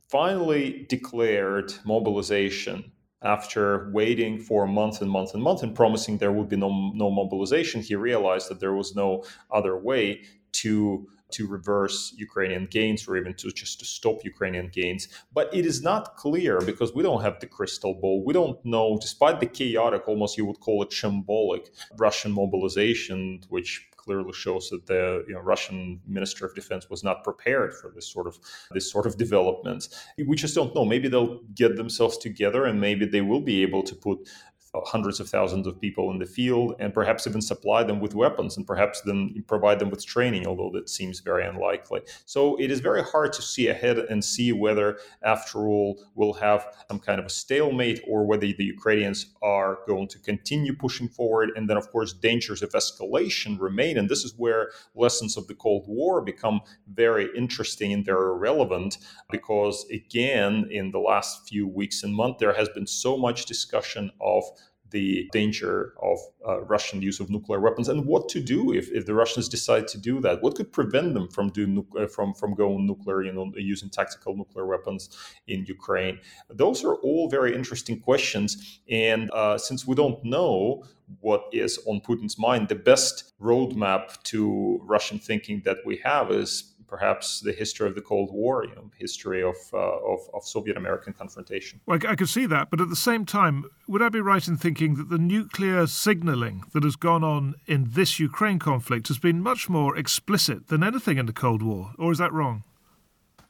finally 0.08 0.86
declared 0.88 1.72
mobilization 1.84 2.92
after 3.22 3.90
waiting 3.92 4.38
for 4.38 4.66
months 4.66 5.00
and 5.00 5.10
months 5.10 5.32
and 5.32 5.42
months 5.42 5.62
and 5.62 5.74
promising 5.74 6.18
there 6.18 6.32
would 6.32 6.48
be 6.48 6.56
no, 6.56 6.90
no 6.94 7.10
mobilization. 7.10 7.80
He 7.80 7.94
realized 7.94 8.48
that 8.50 8.60
there 8.60 8.74
was 8.74 8.96
no 8.96 9.24
other 9.50 9.78
way 9.78 10.22
to 10.52 11.06
to 11.32 11.46
reverse 11.46 12.14
Ukrainian 12.16 12.66
gains 12.66 13.06
or 13.08 13.16
even 13.16 13.34
to 13.34 13.50
just 13.50 13.78
to 13.80 13.84
stop 13.84 14.24
Ukrainian 14.24 14.68
gains. 14.68 15.08
But 15.32 15.52
it 15.54 15.66
is 15.66 15.82
not 15.82 16.16
clear 16.16 16.60
because 16.60 16.94
we 16.94 17.02
don't 17.02 17.22
have 17.22 17.40
the 17.40 17.46
crystal 17.46 17.94
ball. 17.94 18.24
We 18.24 18.32
don't 18.32 18.62
know, 18.64 18.98
despite 19.00 19.40
the 19.40 19.46
chaotic, 19.46 20.06
almost 20.06 20.38
you 20.38 20.46
would 20.46 20.60
call 20.60 20.82
it 20.82 20.90
shambolic 20.90 21.68
Russian 21.96 22.32
mobilization, 22.32 23.40
which 23.48 23.88
clearly 24.02 24.32
shows 24.32 24.68
that 24.70 24.86
the 24.86 25.24
you 25.28 25.34
know, 25.34 25.40
Russian 25.40 26.00
Minister 26.06 26.44
of 26.44 26.54
Defense 26.54 26.90
was 26.90 27.04
not 27.04 27.22
prepared 27.22 27.72
for 27.74 27.92
this 27.94 28.10
sort 28.12 28.26
of 28.26 28.38
this 28.72 28.90
sort 28.90 29.06
of 29.06 29.16
development. 29.16 29.88
We 30.26 30.36
just 30.36 30.54
don't 30.54 30.74
know. 30.74 30.84
Maybe 30.84 31.08
they'll 31.08 31.40
get 31.54 31.76
themselves 31.76 32.18
together 32.18 32.64
and 32.66 32.80
maybe 32.80 33.06
they 33.06 33.20
will 33.20 33.40
be 33.40 33.62
able 33.62 33.82
to 33.84 33.94
put 33.94 34.28
Uh, 34.74 34.80
hundreds 34.86 35.20
of 35.20 35.28
thousands 35.28 35.66
of 35.66 35.78
people 35.78 36.10
in 36.10 36.18
the 36.18 36.24
field 36.24 36.74
and 36.78 36.94
perhaps 36.94 37.26
even 37.26 37.42
supply 37.42 37.82
them 37.82 38.00
with 38.00 38.14
weapons 38.14 38.56
and 38.56 38.66
perhaps 38.66 39.02
then 39.02 39.44
provide 39.46 39.78
them 39.78 39.90
with 39.90 40.02
training, 40.06 40.46
although 40.46 40.70
that 40.72 40.88
seems 40.88 41.20
very 41.20 41.44
unlikely. 41.44 42.00
So 42.24 42.58
it 42.58 42.70
is 42.70 42.80
very 42.80 43.02
hard 43.02 43.34
to 43.34 43.42
see 43.42 43.68
ahead 43.68 43.98
and 43.98 44.24
see 44.24 44.50
whether, 44.50 44.98
after 45.22 45.58
all, 45.68 46.02
we'll 46.14 46.32
have 46.32 46.64
some 46.88 46.98
kind 46.98 47.20
of 47.20 47.26
a 47.26 47.28
stalemate 47.28 48.00
or 48.08 48.24
whether 48.24 48.46
the 48.46 48.64
Ukrainians 48.64 49.26
are 49.42 49.80
going 49.86 50.08
to 50.08 50.18
continue 50.20 50.74
pushing 50.74 51.08
forward. 51.08 51.50
And 51.54 51.68
then, 51.68 51.76
of 51.76 51.90
course, 51.90 52.14
dangers 52.14 52.62
of 52.62 52.70
escalation 52.70 53.60
remain. 53.60 53.98
And 53.98 54.08
this 54.08 54.24
is 54.24 54.32
where 54.38 54.70
lessons 54.94 55.36
of 55.36 55.48
the 55.48 55.54
Cold 55.54 55.84
War 55.86 56.22
become 56.22 56.62
very 56.94 57.28
interesting 57.36 57.92
and 57.92 58.06
they're 58.06 58.32
relevant 58.32 58.96
because, 59.30 59.84
again, 59.92 60.66
in 60.70 60.92
the 60.92 60.98
last 60.98 61.46
few 61.46 61.68
weeks 61.68 62.02
and 62.02 62.14
months, 62.14 62.38
there 62.40 62.54
has 62.54 62.70
been 62.70 62.86
so 62.86 63.18
much 63.18 63.44
discussion 63.44 64.10
of 64.18 64.44
the 64.92 65.28
danger 65.32 65.94
of 66.00 66.18
uh, 66.46 66.60
Russian 66.62 67.02
use 67.02 67.18
of 67.20 67.30
nuclear 67.30 67.60
weapons 67.60 67.88
and 67.88 68.06
what 68.06 68.28
to 68.30 68.40
do 68.40 68.72
if, 68.72 68.90
if 68.92 69.06
the 69.06 69.14
Russians 69.14 69.48
decide 69.48 69.88
to 69.88 69.98
do 69.98 70.20
that. 70.20 70.42
What 70.42 70.54
could 70.54 70.72
prevent 70.72 71.14
them 71.14 71.28
from 71.28 71.50
doing 71.50 71.84
uh, 71.98 72.06
from 72.06 72.34
from 72.34 72.54
going 72.54 72.86
nuclear, 72.86 73.22
you 73.22 73.32
know, 73.32 73.52
using 73.56 73.90
tactical 73.90 74.36
nuclear 74.36 74.66
weapons 74.66 75.10
in 75.46 75.64
Ukraine? 75.66 76.18
Those 76.48 76.84
are 76.84 76.94
all 76.96 77.28
very 77.28 77.54
interesting 77.54 77.98
questions. 78.00 78.80
And 78.88 79.30
uh, 79.32 79.58
since 79.58 79.86
we 79.86 79.94
don't 79.94 80.22
know 80.24 80.84
what 81.20 81.44
is 81.52 81.78
on 81.86 82.00
Putin's 82.00 82.38
mind, 82.38 82.68
the 82.68 82.74
best 82.74 83.32
roadmap 83.40 84.22
to 84.24 84.80
Russian 84.82 85.18
thinking 85.18 85.62
that 85.64 85.78
we 85.84 86.00
have 86.04 86.30
is 86.30 86.71
perhaps 86.92 87.40
the 87.40 87.54
history 87.54 87.88
of 87.88 87.94
the 87.94 88.02
Cold 88.02 88.30
War, 88.30 88.66
you 88.66 88.74
know, 88.74 88.90
history 88.98 89.42
of, 89.42 89.56
uh, 89.72 89.78
of, 89.78 90.20
of 90.34 90.44
Soviet 90.44 90.76
American 90.76 91.14
confrontation. 91.14 91.80
Well, 91.86 91.98
I 92.06 92.14
could 92.14 92.28
see 92.28 92.44
that, 92.44 92.68
but 92.68 92.82
at 92.82 92.90
the 92.90 92.96
same 93.10 93.24
time, 93.24 93.64
would 93.88 94.02
I 94.02 94.10
be 94.10 94.20
right 94.20 94.46
in 94.46 94.58
thinking 94.58 94.96
that 94.96 95.08
the 95.08 95.16
nuclear 95.16 95.86
signaling 95.86 96.64
that 96.74 96.84
has 96.84 96.96
gone 96.96 97.24
on 97.24 97.54
in 97.66 97.86
this 97.92 98.20
Ukraine 98.20 98.58
conflict 98.58 99.08
has 99.08 99.16
been 99.16 99.40
much 99.40 99.70
more 99.70 99.96
explicit 99.96 100.68
than 100.68 100.84
anything 100.84 101.16
in 101.16 101.24
the 101.24 101.32
Cold 101.32 101.62
War, 101.62 101.92
or 101.98 102.12
is 102.12 102.18
that 102.18 102.30
wrong? 102.30 102.62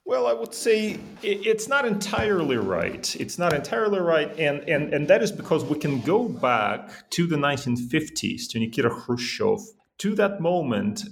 Well, 0.05 0.29
I 0.29 0.33
would 0.33 0.55
say 0.55 1.01
it's 1.23 1.67
not 1.67 1.85
entirely 1.85 2.59
right. 2.59 3.05
It's 3.17 3.41
not 3.41 3.53
entirely 3.53 3.99
right, 3.99 4.31
and, 4.39 4.61
and, 4.69 4.95
and 4.95 5.09
that 5.09 5.21
is 5.21 5.33
because 5.33 5.65
we 5.65 5.81
can 5.81 6.01
go 6.03 6.29
back 6.29 7.11
to 7.11 7.27
the 7.27 7.37
1950s, 7.37 8.49
to 8.51 8.61
Nikita 8.61 8.91
Khrushchev, 8.91 9.59
to 9.99 10.15
that 10.15 10.41
moment 10.41 11.03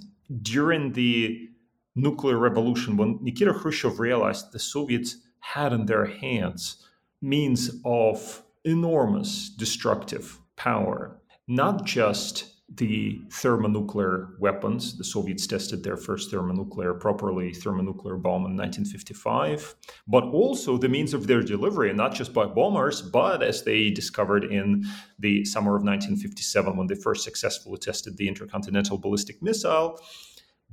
during 0.41 0.93
the 0.93 1.50
nuclear 1.95 2.37
revolution, 2.37 2.97
when 2.97 3.19
Nikita 3.21 3.53
Khrushchev 3.53 3.99
realized 3.99 4.51
the 4.51 4.59
Soviets 4.59 5.17
had 5.39 5.73
in 5.73 5.85
their 5.85 6.05
hands 6.05 6.85
means 7.21 7.71
of 7.85 8.43
enormous 8.63 9.49
destructive 9.49 10.39
power, 10.55 11.19
not 11.47 11.85
just 11.85 12.51
the 12.75 13.21
thermonuclear 13.31 14.29
weapons. 14.39 14.97
The 14.97 15.03
Soviets 15.03 15.45
tested 15.45 15.83
their 15.83 15.97
first 15.97 16.31
thermonuclear, 16.31 16.93
properly 16.93 17.53
thermonuclear 17.53 18.15
bomb 18.15 18.45
in 18.45 18.55
1955, 18.55 19.75
but 20.07 20.23
also 20.23 20.77
the 20.77 20.87
means 20.87 21.13
of 21.13 21.27
their 21.27 21.41
delivery, 21.41 21.93
not 21.93 22.13
just 22.13 22.33
by 22.33 22.45
bombers, 22.45 23.01
but 23.01 23.43
as 23.43 23.63
they 23.63 23.89
discovered 23.89 24.45
in 24.45 24.85
the 25.19 25.43
summer 25.43 25.71
of 25.71 25.83
1957 25.83 26.77
when 26.77 26.87
they 26.87 26.95
first 26.95 27.23
successfully 27.23 27.77
tested 27.77 28.15
the 28.15 28.27
intercontinental 28.27 28.97
ballistic 28.97 29.41
missile 29.41 29.99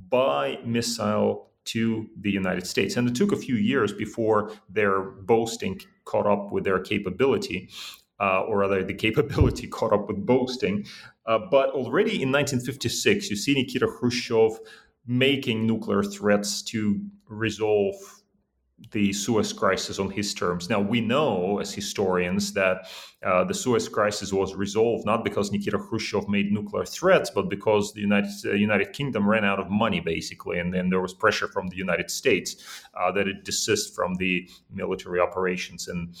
by 0.07 0.59
missile 0.65 1.49
to 1.65 2.07
the 2.19 2.31
United 2.31 2.65
States. 2.65 2.95
And 2.95 3.07
it 3.07 3.15
took 3.15 3.31
a 3.31 3.35
few 3.35 3.55
years 3.55 3.93
before 3.93 4.51
their 4.69 5.01
boasting 5.01 5.79
caught 6.05 6.25
up 6.25 6.51
with 6.51 6.63
their 6.63 6.79
capability. 6.79 7.69
Uh, 8.19 8.41
or 8.41 8.59
rather, 8.59 8.83
the 8.83 8.93
capability 8.93 9.67
caught 9.77 9.93
up 9.93 10.07
with 10.07 10.25
boasting. 10.25 10.85
Uh, 11.25 11.39
but 11.51 11.69
already 11.69 12.21
in 12.21 12.31
1956, 12.31 13.29
you 13.29 13.35
see 13.35 13.53
Nikita 13.53 13.87
Khrushchev 13.87 14.59
making 15.05 15.65
nuclear 15.65 16.03
threats 16.03 16.61
to 16.63 16.99
resolve 17.27 17.95
the 18.91 19.13
Suez 19.13 19.53
Crisis 19.53 19.99
on 19.99 20.09
his 20.09 20.33
terms. 20.33 20.69
Now, 20.69 20.79
we 20.79 21.01
know 21.01 21.59
as 21.59 21.73
historians 21.73 22.53
that 22.53 22.87
uh, 23.21 23.43
the 23.43 23.53
Suez 23.53 23.89
Crisis 23.89 24.31
was 24.31 24.55
resolved 24.55 25.05
not 25.05 25.25
because 25.25 25.51
Nikita 25.51 25.77
Khrushchev 25.77 26.29
made 26.29 26.53
nuclear 26.53 26.85
threats, 26.85 27.29
but 27.29 27.49
because 27.49 27.91
the 27.91 27.99
United, 27.99 28.31
uh, 28.45 28.53
United 28.53 28.93
Kingdom 28.93 29.27
ran 29.27 29.43
out 29.43 29.59
of 29.59 29.69
money, 29.69 29.99
basically, 29.99 30.57
and 30.57 30.73
then 30.73 30.89
there 30.89 31.01
was 31.01 31.13
pressure 31.13 31.49
from 31.49 31.67
the 31.67 31.75
United 31.75 32.09
States 32.09 32.55
uh, 32.93 33.11
that 33.11 33.27
it 33.27 33.43
desist 33.43 33.93
from 33.93 34.15
the 34.15 34.49
military 34.71 35.19
operations 35.19 35.89
in, 35.89 36.13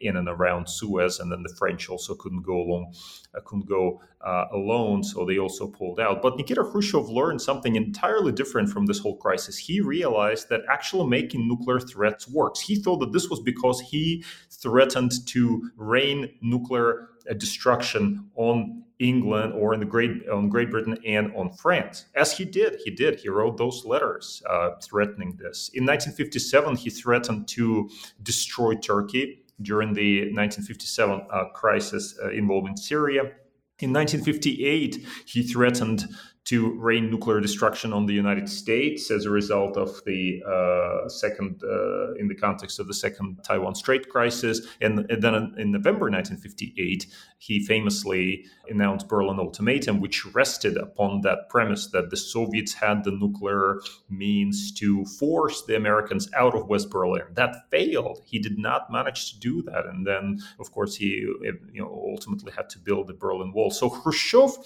in 0.00 0.16
and 0.16 0.28
around 0.28 0.68
Suez, 0.68 1.20
and 1.20 1.30
then 1.30 1.44
the 1.44 1.54
French 1.54 1.88
also 1.88 2.14
couldn't 2.14 2.42
go 2.42 2.60
along, 2.60 2.92
uh, 3.36 3.40
couldn't 3.44 3.68
go 3.68 4.00
uh, 4.20 4.46
alone, 4.52 5.02
so 5.02 5.24
they 5.24 5.38
also 5.38 5.68
pulled 5.68 6.00
out. 6.00 6.22
But 6.22 6.36
Nikita 6.36 6.64
Khrushchev 6.64 7.08
learned 7.08 7.40
something 7.40 7.76
entirely 7.76 8.32
different 8.32 8.68
from 8.68 8.86
this 8.86 8.98
whole 8.98 9.16
crisis. 9.16 9.56
He 9.56 9.80
realized 9.80 10.48
that 10.48 10.62
actually 10.68 11.08
making 11.08 11.46
nuclear 11.46 11.80
threats 11.80 12.28
works. 12.28 12.60
He 12.60 12.76
thought 12.76 12.98
that 12.98 13.12
this 13.12 13.28
was 13.28 13.40
because 13.40 13.80
he 13.80 14.24
threatened 14.50 15.26
to 15.26 15.70
rain 15.76 16.31
nuclear 16.40 17.08
uh, 17.28 17.34
destruction 17.34 18.30
on 18.34 18.84
England 18.98 19.52
or 19.54 19.74
in 19.74 19.80
the 19.80 19.86
Great 19.86 20.28
on 20.28 20.48
Great 20.48 20.70
Britain 20.70 20.96
and 21.04 21.34
on 21.34 21.52
France, 21.52 22.06
as 22.14 22.36
he 22.36 22.44
did. 22.44 22.80
He 22.84 22.90
did. 22.90 23.20
He 23.20 23.28
wrote 23.28 23.56
those 23.56 23.84
letters 23.84 24.42
uh, 24.48 24.70
threatening 24.82 25.36
this. 25.36 25.70
In 25.74 25.84
1957, 25.84 26.76
he 26.76 26.90
threatened 26.90 27.48
to 27.48 27.90
destroy 28.22 28.74
Turkey 28.74 29.42
during 29.60 29.92
the 29.92 30.20
1957 30.32 31.26
uh, 31.30 31.44
crisis 31.54 32.18
uh, 32.22 32.30
involving 32.30 32.76
Syria. 32.76 33.32
In 33.78 33.92
1958, 33.92 35.06
he 35.26 35.42
threatened 35.42 36.06
to 36.44 36.72
rain 36.80 37.08
nuclear 37.08 37.40
destruction 37.40 37.92
on 37.92 38.06
the 38.06 38.12
United 38.12 38.48
States 38.48 39.12
as 39.12 39.26
a 39.26 39.30
result 39.30 39.76
of 39.76 40.02
the 40.04 40.42
uh, 40.44 41.08
second, 41.08 41.62
uh, 41.62 42.14
in 42.14 42.26
the 42.26 42.34
context 42.34 42.80
of 42.80 42.88
the 42.88 42.94
second 42.94 43.38
Taiwan 43.44 43.76
Strait 43.76 44.08
crisis. 44.08 44.66
And, 44.80 45.08
and, 45.08 45.22
then 45.22 45.34
in 45.56 45.70
November 45.70 46.10
1958, 46.10 47.06
he 47.38 47.64
famously 47.64 48.44
announced 48.68 49.08
Berlin 49.08 49.38
Ultimatum, 49.38 50.00
which 50.00 50.26
rested 50.26 50.76
upon 50.76 51.20
that 51.20 51.48
premise 51.48 51.86
that 51.88 52.10
the 52.10 52.16
Soviets 52.16 52.74
had 52.74 53.04
the 53.04 53.12
nuclear 53.12 53.80
means 54.08 54.72
to 54.72 55.04
force 55.04 55.62
the 55.64 55.76
Americans 55.76 56.28
out 56.36 56.56
of 56.56 56.68
West 56.68 56.90
Berlin. 56.90 57.22
That 57.34 57.70
failed. 57.70 58.20
He 58.24 58.40
did 58.40 58.58
not 58.58 58.90
manage 58.90 59.32
to 59.32 59.38
do 59.38 59.62
that. 59.62 59.86
And 59.86 60.04
then, 60.04 60.40
of 60.58 60.72
course, 60.72 60.96
he 60.96 61.24
you 61.42 61.58
know, 61.74 62.04
ultimately 62.10 62.50
had 62.50 62.68
to 62.70 62.80
build 62.80 63.06
the 63.06 63.14
Berlin 63.14 63.52
Wall. 63.52 63.70
So 63.70 63.88
Khrushchev 63.88 64.56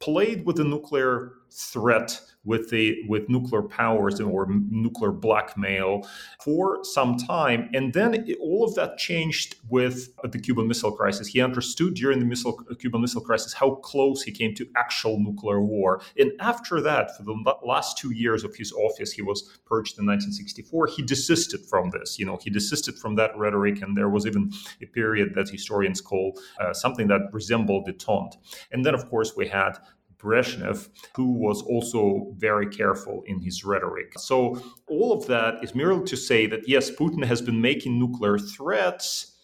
played 0.00 0.44
with 0.44 0.56
the 0.56 0.64
nuclear 0.64 1.32
threat 1.50 2.20
with 2.44 2.70
the 2.70 3.02
with 3.08 3.28
nuclear 3.28 3.62
powers 3.62 4.20
or 4.20 4.46
nuclear 4.48 5.12
blackmail 5.12 6.06
for 6.42 6.82
some 6.84 7.16
time. 7.16 7.68
And 7.74 7.92
then 7.92 8.14
it, 8.26 8.38
all 8.40 8.64
of 8.64 8.74
that 8.76 8.96
changed 8.96 9.56
with 9.68 10.08
the 10.22 10.38
Cuban 10.38 10.66
Missile 10.66 10.92
Crisis. 10.92 11.28
He 11.28 11.40
understood 11.40 11.94
during 11.94 12.18
the 12.18 12.24
missile, 12.24 12.54
Cuban 12.78 13.02
Missile 13.02 13.20
Crisis 13.20 13.52
how 13.52 13.72
close 13.76 14.22
he 14.22 14.32
came 14.32 14.54
to 14.54 14.66
actual 14.76 15.18
nuclear 15.20 15.60
war. 15.60 16.00
And 16.18 16.32
after 16.40 16.80
that 16.80 17.16
for 17.16 17.24
the 17.24 17.54
last 17.64 17.98
2 17.98 18.12
years 18.12 18.44
of 18.44 18.54
his 18.56 18.72
office 18.72 19.12
he 19.12 19.22
was 19.22 19.42
purged 19.66 19.98
in 19.98 20.06
1964 20.06 20.86
he 20.86 21.02
desisted 21.02 21.60
from 21.66 21.90
this 21.90 22.18
you 22.18 22.24
know 22.24 22.38
he 22.42 22.50
desisted 22.50 22.98
from 22.98 23.16
that 23.16 23.36
rhetoric. 23.36 23.82
And 23.82 23.96
there 23.96 24.08
was 24.08 24.26
even 24.26 24.50
a 24.82 24.86
period 24.86 25.34
that 25.34 25.48
historians 25.50 26.00
call 26.00 26.38
uh, 26.58 26.72
something 26.72 27.08
that 27.08 27.22
resembled 27.32 27.86
the 27.86 27.92
detente. 27.92 28.36
And 28.72 28.84
then 28.84 28.94
of 28.94 29.08
course 29.10 29.36
we 29.36 29.46
had 29.48 29.78
Brezhnev, 30.20 30.88
who 31.14 31.32
was 31.32 31.62
also 31.62 32.34
very 32.36 32.66
careful 32.66 33.22
in 33.26 33.40
his 33.40 33.64
rhetoric. 33.64 34.12
So, 34.18 34.62
all 34.86 35.12
of 35.12 35.26
that 35.26 35.62
is 35.62 35.74
merely 35.74 36.04
to 36.06 36.16
say 36.16 36.46
that 36.46 36.68
yes, 36.68 36.90
Putin 36.90 37.24
has 37.24 37.40
been 37.40 37.60
making 37.60 37.98
nuclear 37.98 38.38
threats, 38.38 39.36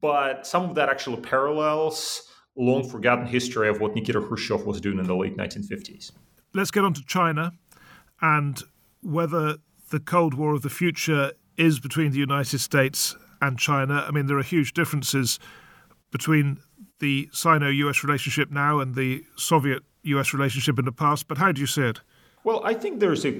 but 0.00 0.46
some 0.46 0.64
of 0.64 0.74
that 0.76 0.88
actually 0.88 1.20
parallels 1.20 2.22
long 2.56 2.88
forgotten 2.88 3.26
history 3.26 3.68
of 3.68 3.80
what 3.80 3.94
Nikita 3.94 4.20
Khrushchev 4.20 4.66
was 4.66 4.80
doing 4.80 4.98
in 4.98 5.06
the 5.06 5.16
late 5.16 5.36
1950s. 5.36 6.10
Let's 6.54 6.70
get 6.70 6.84
on 6.84 6.92
to 6.94 7.04
China 7.04 7.52
and 8.20 8.60
whether 9.00 9.56
the 9.90 10.00
Cold 10.00 10.34
War 10.34 10.54
of 10.54 10.62
the 10.62 10.70
future 10.70 11.32
is 11.56 11.78
between 11.78 12.10
the 12.10 12.18
United 12.18 12.58
States 12.58 13.16
and 13.40 13.58
China. 13.58 14.04
I 14.06 14.10
mean, 14.10 14.26
there 14.26 14.38
are 14.38 14.42
huge 14.42 14.72
differences 14.72 15.38
between 16.10 16.58
the 17.00 17.28
Sino 17.32 17.68
US 17.68 18.02
relationship 18.02 18.50
now 18.50 18.80
and 18.80 18.94
the 18.94 19.24
Soviet 19.36 19.82
US 20.02 20.32
relationship 20.32 20.78
in 20.78 20.84
the 20.84 20.92
past, 20.92 21.28
but 21.28 21.38
how 21.38 21.52
do 21.52 21.60
you 21.60 21.66
see 21.66 21.82
it? 21.82 22.00
Well, 22.44 22.62
I 22.64 22.74
think 22.74 23.00
there's 23.00 23.26
a 23.26 23.34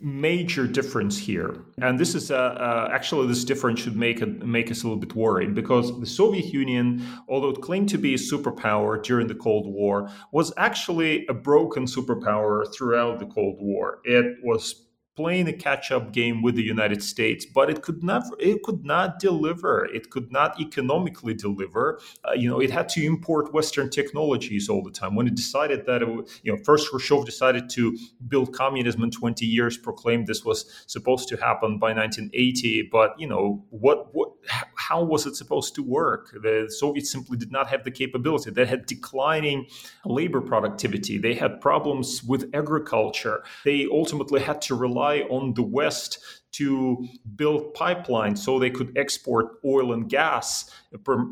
major 0.00 0.66
difference 0.66 1.18
here, 1.18 1.56
and 1.78 1.98
this 1.98 2.14
is 2.14 2.30
uh, 2.30 2.36
uh, 2.36 2.88
actually 2.92 3.26
this 3.26 3.44
difference 3.44 3.80
should 3.80 3.96
make 3.96 4.24
make 4.44 4.70
us 4.70 4.82
a 4.82 4.86
little 4.86 4.98
bit 4.98 5.14
worried 5.14 5.54
because 5.54 5.98
the 6.00 6.06
Soviet 6.06 6.46
Union, 6.46 7.04
although 7.28 7.50
it 7.50 7.60
claimed 7.60 7.88
to 7.90 7.98
be 7.98 8.14
a 8.14 8.18
superpower 8.18 9.02
during 9.02 9.26
the 9.26 9.34
Cold 9.34 9.66
War, 9.66 10.10
was 10.32 10.52
actually 10.56 11.26
a 11.26 11.34
broken 11.34 11.84
superpower 11.84 12.64
throughout 12.74 13.18
the 13.18 13.26
Cold 13.26 13.58
War. 13.60 13.98
It 14.04 14.36
was 14.42 14.87
playing 15.18 15.48
a 15.48 15.52
catch-up 15.52 16.12
game 16.12 16.42
with 16.42 16.54
the 16.54 16.62
United 16.62 17.02
States, 17.02 17.44
but 17.44 17.68
it 17.68 17.82
could 17.82 18.04
not 18.04 18.22
it 18.38 18.62
could 18.62 18.84
not 18.84 19.18
deliver. 19.18 19.74
It 19.98 20.10
could 20.10 20.30
not 20.30 20.60
economically 20.60 21.34
deliver. 21.34 22.00
Uh, 22.24 22.34
you 22.34 22.48
know, 22.48 22.60
it 22.60 22.70
had 22.70 22.88
to 22.90 23.04
import 23.04 23.52
Western 23.52 23.90
technologies 23.90 24.68
all 24.68 24.80
the 24.80 24.92
time. 24.92 25.16
When 25.16 25.26
it 25.26 25.34
decided 25.34 25.86
that, 25.86 26.02
it, 26.02 26.08
you 26.44 26.52
know, 26.52 26.58
first 26.64 26.88
Khrushchev 26.88 27.24
decided 27.26 27.68
to 27.70 27.98
build 28.28 28.54
communism 28.54 29.02
in 29.02 29.10
20 29.10 29.44
years, 29.44 29.76
proclaimed 29.76 30.28
this 30.28 30.44
was 30.44 30.60
supposed 30.86 31.28
to 31.30 31.36
happen 31.36 31.80
by 31.80 31.92
1980. 31.92 32.88
But 32.92 33.18
you 33.18 33.26
know, 33.26 33.64
what 33.70 34.14
what 34.14 34.28
how 34.76 35.02
was 35.02 35.26
it 35.26 35.34
supposed 35.34 35.74
to 35.74 35.82
work? 35.82 36.30
The 36.46 36.72
Soviets 36.78 37.10
simply 37.10 37.36
did 37.36 37.50
not 37.50 37.66
have 37.72 37.82
the 37.82 37.90
capability. 37.90 38.52
They 38.52 38.66
had 38.66 38.86
declining 38.86 39.66
labor 40.04 40.40
productivity. 40.40 41.18
They 41.18 41.34
had 41.34 41.60
problems 41.60 42.22
with 42.22 42.48
agriculture. 42.54 43.42
They 43.64 43.88
ultimately 43.90 44.40
had 44.40 44.62
to 44.68 44.76
rely 44.76 45.07
rely 45.08 45.26
on 45.28 45.54
the 45.54 45.62
West 45.62 46.18
to 46.50 47.06
build 47.36 47.74
pipelines 47.74 48.38
so 48.38 48.58
they 48.58 48.70
could 48.70 48.96
export 48.96 49.58
oil 49.64 49.92
and 49.92 50.08
gas, 50.08 50.70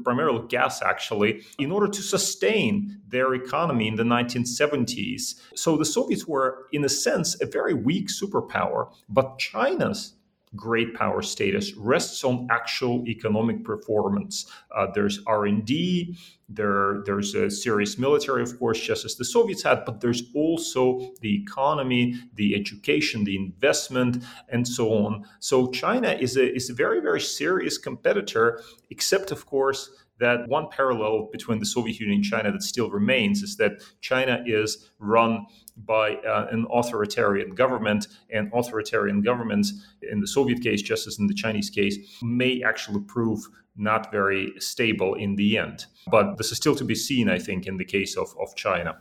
primarily 0.05 0.47
gas 0.49 0.83
actually, 0.83 1.43
in 1.59 1.73
order 1.73 1.89
to 1.89 2.03
sustain 2.03 3.01
their 3.09 3.35
economy 3.35 3.89
in 3.89 3.97
the 3.97 4.03
1970s. 4.03 5.35
So 5.55 5.77
the 5.77 5.85
Soviets 5.85 6.27
were, 6.27 6.67
in 6.73 6.85
a 6.85 6.89
sense, 6.89 7.41
a 7.41 7.47
very 7.47 7.75
weak 7.75 8.09
superpower, 8.09 8.93
but 9.09 9.39
China's 9.39 10.15
great 10.55 10.95
power 10.95 11.23
status 11.23 11.75
rests 11.75 12.23
on 12.25 12.47
actual 12.51 13.07
economic 13.09 13.65
performance. 13.65 14.47
Uh, 14.75 14.87
there's 14.95 15.21
R&D, 15.27 16.17
there, 16.49 17.03
there's 17.05 17.35
a 17.35 17.51
serious 17.51 17.99
military, 17.99 18.43
of 18.43 18.59
course, 18.59 18.81
just 18.81 19.05
as 19.05 19.17
the 19.17 19.25
Soviets 19.25 19.63
had, 19.65 19.85
but 19.85 20.01
there's 20.01 20.23
also 20.35 21.13
the 21.21 21.43
economy, 21.43 22.15
the 22.35 22.55
education, 22.55 23.25
the 23.25 23.37
investment, 23.37 24.23
and 24.49 24.67
so 24.67 24.93
on. 24.93 25.25
So 25.41 25.71
China 25.71 26.11
is 26.11 26.37
a, 26.37 26.55
is 26.55 26.71
a 26.71 26.75
very, 26.75 27.01
very 27.01 27.21
serious 27.21 27.79
competitor, 27.79 28.63
except, 28.91 29.33
of 29.33 29.47
course, 29.47 29.91
that 30.19 30.49
one 30.49 30.69
parallel 30.71 31.29
between 31.31 31.59
the 31.59 31.67
Soviet 31.67 31.99
Union 32.01 32.17
and 32.17 32.25
China 32.25 32.53
that 32.53 32.63
still 32.63 32.91
remains 32.91 33.43
is 33.43 33.57
that 33.57 33.73
China 34.01 34.43
is 34.47 34.91
run 34.99 35.47
by 35.77 36.15
uh, 36.17 36.47
an 36.51 36.67
authoritarian 36.73 37.51
government, 37.51 38.09
and 38.31 38.51
authoritarian 38.55 39.21
governments, 39.21 39.87
in 40.03 40.21
the 40.21 40.27
Soviet 40.27 40.63
case, 40.63 40.81
just 40.81 41.07
as 41.07 41.19
in 41.19 41.27
the 41.27 41.35
Chinese 41.35 41.69
case, 41.69 41.99
may 42.23 42.63
actually 42.63 43.01
prove 43.01 43.41
not 43.77 44.11
very 44.11 44.53
stable 44.59 45.15
in 45.15 45.37
the 45.37 45.59
end. 45.59 45.85
But 46.11 46.39
this 46.39 46.51
is 46.51 46.57
still 46.57 46.75
to 46.77 46.85
be 46.85 46.95
seen, 46.95 47.29
I 47.29 47.39
think, 47.39 47.67
in 47.67 47.77
the 47.77 47.85
case 47.85 48.17
of, 48.17 48.35
of 48.41 48.55
China. 48.57 48.97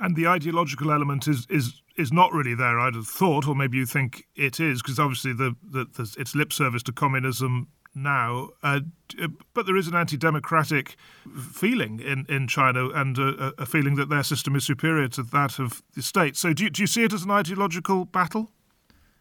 And 0.00 0.14
the 0.14 0.28
ideological 0.28 0.92
element 0.92 1.26
is 1.26 1.46
is 1.50 1.82
is 1.96 2.12
not 2.12 2.32
really 2.32 2.54
there. 2.54 2.78
I'd 2.78 2.94
have 2.94 3.08
thought, 3.08 3.48
or 3.48 3.56
maybe 3.56 3.78
you 3.78 3.86
think 3.86 4.26
it 4.36 4.60
is, 4.60 4.80
because 4.80 5.00
obviously 5.00 5.32
the, 5.32 5.56
the, 5.68 5.86
the, 5.96 6.14
its 6.16 6.36
lip 6.36 6.52
service 6.52 6.84
to 6.84 6.92
communism 6.92 7.66
now, 8.02 8.50
uh, 8.62 8.80
uh, 9.22 9.28
but 9.54 9.66
there 9.66 9.76
is 9.76 9.88
an 9.88 9.94
anti-democratic 9.94 10.96
feeling 11.52 12.00
in, 12.00 12.26
in 12.28 12.46
China 12.48 12.88
and 12.90 13.18
a, 13.18 13.52
a, 13.58 13.66
feeling 13.66 13.96
that 13.96 14.08
their 14.08 14.22
system 14.22 14.56
is 14.56 14.64
superior 14.64 15.08
to 15.08 15.22
that 15.22 15.58
of 15.58 15.82
the 15.94 16.02
state. 16.02 16.36
So, 16.36 16.52
do 16.52 16.64
you, 16.64 16.70
do 16.70 16.82
you 16.82 16.86
see 16.86 17.04
it 17.04 17.12
as 17.12 17.24
an 17.24 17.30
ideological 17.30 18.04
battle? 18.04 18.50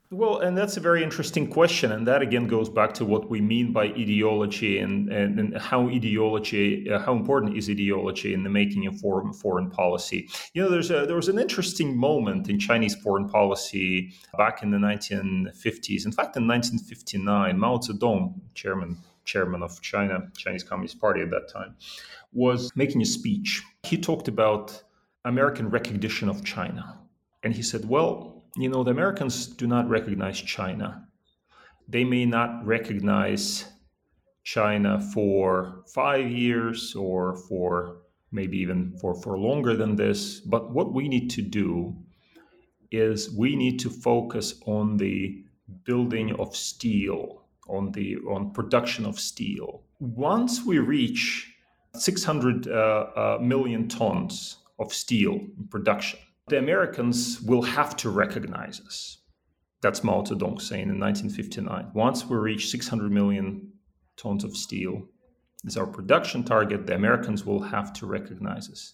Well, 0.10 0.39
and 0.39 0.58
that's 0.58 0.78
a 0.78 0.80
very 0.80 1.03
interesting 1.03 1.49
question. 1.49 1.91
And 1.91 2.08
that 2.08 2.22
again 2.22 2.47
goes 2.47 2.70
back 2.70 2.93
to 2.93 3.03
what 3.03 3.30
we 3.30 3.41
mean 3.41 3.74
by 3.74 3.88
ideology 3.88 4.80
and, 4.80 5.12
and, 5.12 5.38
and 5.38 5.58
how 5.58 5.89
ideology, 5.89 6.89
uh, 6.89 6.99
how 6.99 7.14
important 7.14 7.58
is 7.58 7.70
ideology 7.70 8.34
in 8.34 8.43
the 8.43 8.49
making 8.49 8.88
of 8.88 8.97
foreign, 9.01 9.34
foreign 9.34 9.70
policy. 9.70 10.30
You 10.53 10.62
know, 10.62 10.70
there's 10.70 10.91
a, 10.91 11.05
there 11.05 11.18
was 11.18 11.28
an 11.28 11.38
interesting 11.38 11.97
moment 11.97 12.49
in 12.49 12.58
Chinese 12.58 12.95
foreign 12.95 13.28
policy 13.28 14.14
back 14.38 14.64
in 14.64 14.72
the 14.72 14.78
1950s. 14.78 16.05
In 16.05 16.14
fact, 16.14 16.38
in 16.38 16.47
1959, 16.47 17.60
Mao 17.60 17.78
Zedong, 17.78 18.39
chairman, 18.53 18.97
chairman 19.26 19.62
of 19.62 19.82
China, 19.82 20.20
Chinese 20.38 20.64
Communist 20.64 21.01
Party 21.01 21.20
at 21.20 21.32
that 21.32 21.49
time, 21.51 21.76
was 22.32 22.72
making 22.78 23.01
a 23.01 23.05
speech. 23.05 23.62
He 23.84 23.97
talked 23.97 24.30
about 24.30 24.84
American 25.26 25.70
recognition 25.70 26.30
of 26.30 26.45
China. 26.45 26.97
And 27.43 27.53
he 27.53 27.62
said, 27.62 27.88
well, 27.89 28.37
you 28.58 28.70
know, 28.70 28.84
the 28.84 28.91
Americans 28.91 29.47
do 29.47 29.68
not 29.68 29.88
recognize 29.89 30.39
China. 30.41 31.08
They 31.88 32.03
may 32.03 32.26
not 32.26 32.66
recognize 32.66 33.66
China 34.43 34.99
for 35.14 35.84
five 35.93 36.30
years 36.30 36.95
or 36.95 37.38
for 37.47 37.97
maybe 38.32 38.58
even 38.58 38.97
for, 38.99 39.16
for 39.22 39.38
longer 39.38 39.76
than 39.76 39.95
this. 39.95 40.39
But 40.39 40.72
what 40.72 40.93
we 40.93 41.08
need 41.08 41.30
to 41.32 41.41
do 41.41 41.95
is 42.91 43.32
we 43.32 43.55
need 43.55 43.80
to 43.80 43.89
focus 43.89 44.62
on 44.66 44.97
the 44.97 45.43
building 45.84 46.34
of 46.39 46.55
steel, 46.55 47.43
on 47.68 47.91
the 47.91 48.18
on 48.30 48.51
production 48.51 49.05
of 49.05 49.20
steel. 49.20 49.84
Once 49.99 50.64
we 50.66 50.80
reach 50.80 51.53
600 51.95 52.68
uh, 52.68 52.72
uh, 52.72 53.38
million 53.41 53.88
tons 53.88 54.58
of 54.80 54.93
steel 54.93 55.39
production, 55.70 56.20
the 56.48 56.58
Americans 56.58 57.41
will 57.41 57.62
have 57.62 57.95
to 57.98 58.10
recognize 58.10 58.80
us. 58.82 59.18
That's 59.82 60.04
Mao 60.04 60.22
Zedong 60.22 60.62
saying 60.62 60.89
in 60.89 61.00
1959. 61.00 61.91
Once 61.93 62.26
we 62.26 62.38
reach 62.38 62.70
600 62.70 63.12
million 63.12 63.74
tons 64.16 64.43
of 64.43 64.56
steel, 64.56 65.04
as 65.66 65.78
our 65.78 65.86
production 65.86 66.43
target, 66.43 66.88
the 66.88 66.95
Americans 66.95 67.45
will 67.45 67.62
have 67.62 67.91
to 67.93 68.06
recognize 68.06 68.70
us. 68.70 68.93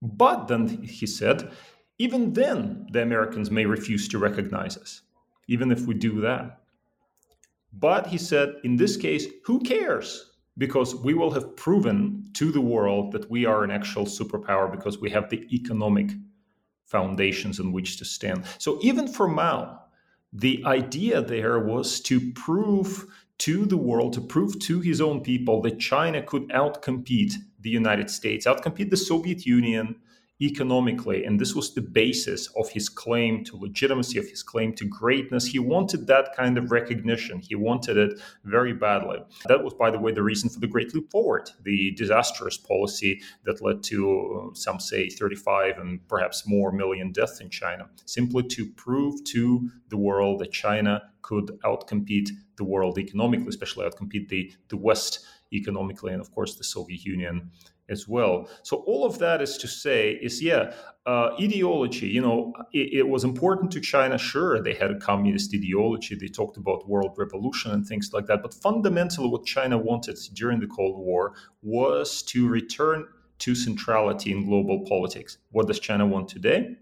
But 0.00 0.48
then 0.48 0.82
he 0.82 1.06
said, 1.06 1.52
even 1.98 2.32
then, 2.32 2.86
the 2.92 3.02
Americans 3.02 3.50
may 3.50 3.66
refuse 3.66 4.08
to 4.08 4.18
recognize 4.18 4.76
us, 4.76 5.02
even 5.48 5.70
if 5.70 5.86
we 5.86 5.94
do 5.94 6.20
that. 6.20 6.60
But 7.72 8.08
he 8.08 8.18
said, 8.18 8.56
in 8.64 8.76
this 8.76 8.96
case, 8.96 9.26
who 9.44 9.60
cares? 9.60 10.31
Because 10.58 10.94
we 10.94 11.14
will 11.14 11.30
have 11.30 11.56
proven 11.56 12.28
to 12.34 12.52
the 12.52 12.60
world 12.60 13.12
that 13.12 13.30
we 13.30 13.46
are 13.46 13.64
an 13.64 13.70
actual 13.70 14.04
superpower 14.04 14.70
because 14.70 14.98
we 14.98 15.10
have 15.10 15.30
the 15.30 15.46
economic 15.54 16.10
foundations 16.84 17.58
on 17.58 17.72
which 17.72 17.96
to 17.98 18.04
stand. 18.04 18.44
So 18.58 18.78
even 18.82 19.08
for 19.08 19.26
Mao, 19.26 19.80
the 20.32 20.62
idea 20.64 21.22
there 21.22 21.58
was 21.58 22.00
to 22.02 22.32
prove 22.32 23.06
to 23.38 23.66
the 23.66 23.76
world, 23.76 24.12
to 24.12 24.20
prove 24.20 24.58
to 24.60 24.80
his 24.80 25.00
own 25.00 25.22
people 25.22 25.62
that 25.62 25.80
China 25.80 26.22
could 26.22 26.48
outcompete 26.50 27.34
the 27.60 27.70
United 27.70 28.10
States, 28.10 28.46
outcompete 28.46 28.90
the 28.90 28.96
Soviet 28.96 29.46
Union, 29.46 29.96
economically. 30.42 31.24
And 31.24 31.40
this 31.40 31.54
was 31.54 31.74
the 31.74 31.80
basis 31.80 32.48
of 32.56 32.68
his 32.70 32.88
claim 32.88 33.44
to 33.44 33.56
legitimacy, 33.56 34.18
of 34.18 34.28
his 34.28 34.42
claim 34.42 34.74
to 34.74 34.84
greatness. 34.84 35.46
He 35.46 35.58
wanted 35.58 36.06
that 36.08 36.34
kind 36.36 36.58
of 36.58 36.72
recognition. 36.72 37.40
He 37.40 37.54
wanted 37.54 37.96
it 37.96 38.20
very 38.44 38.72
badly. 38.72 39.18
That 39.46 39.62
was, 39.62 39.74
by 39.74 39.90
the 39.90 39.98
way, 39.98 40.12
the 40.12 40.22
reason 40.22 40.50
for 40.50 40.60
the 40.60 40.66
Great 40.66 40.94
Leap 40.94 41.10
Forward, 41.10 41.50
the 41.62 41.92
disastrous 41.92 42.56
policy 42.56 43.22
that 43.44 43.62
led 43.62 43.82
to, 43.84 44.50
uh, 44.50 44.54
some 44.54 44.80
say, 44.80 45.08
35 45.08 45.78
and 45.78 46.06
perhaps 46.08 46.46
more 46.46 46.72
million 46.72 47.12
deaths 47.12 47.40
in 47.40 47.48
China, 47.48 47.88
simply 48.06 48.42
to 48.42 48.66
prove 48.72 49.22
to 49.24 49.70
the 49.88 49.96
world 49.96 50.40
that 50.40 50.52
China 50.52 51.02
could 51.22 51.46
outcompete 51.64 52.30
the 52.56 52.64
world 52.64 52.98
economically, 52.98 53.48
especially 53.48 53.88
outcompete 53.88 54.28
the, 54.28 54.52
the 54.68 54.76
West 54.76 55.24
economically, 55.52 56.12
and 56.12 56.20
of 56.20 56.32
course 56.32 56.56
the 56.56 56.64
Soviet 56.64 57.04
Union 57.04 57.50
as 57.88 58.08
well. 58.08 58.48
So 58.62 58.78
all 58.86 59.04
of 59.04 59.18
that 59.18 59.42
is 59.42 59.56
to 59.58 59.68
say 59.68 60.12
is 60.22 60.42
yeah, 60.42 60.72
uh, 61.06 61.30
ideology. 61.40 62.06
You 62.06 62.20
know, 62.20 62.52
it, 62.72 62.92
it, 62.92 63.08
was 63.08 63.24
important 63.24 63.70
to 63.72 63.80
China. 63.80 64.18
Sure, 64.18 64.62
they 64.62 64.74
had 64.74 64.90
a 64.90 64.98
communist 64.98 65.54
ideology. 65.54 66.14
They 66.14 66.28
talked 66.28 66.56
about 66.56 66.88
world 66.88 67.14
revolution 67.16 67.72
and 67.72 67.86
things 67.86 68.10
like 68.12 68.26
that. 68.26 68.42
But 68.42 68.54
fundamentally, 68.54 69.28
what 69.28 69.44
China 69.44 69.78
wanted 69.78 70.18
during 70.34 70.60
the 70.60 70.66
Cold 70.66 70.98
War 70.98 71.34
was 71.62 72.22
to 72.24 72.48
return 72.48 73.06
to 73.40 73.54
centrality 73.54 74.30
in 74.30 74.46
global 74.46 74.84
politics. 74.86 75.38
What 75.50 75.66
does 75.66 75.80
China 75.80 76.06
want 76.06 76.28
today? 76.28 76.76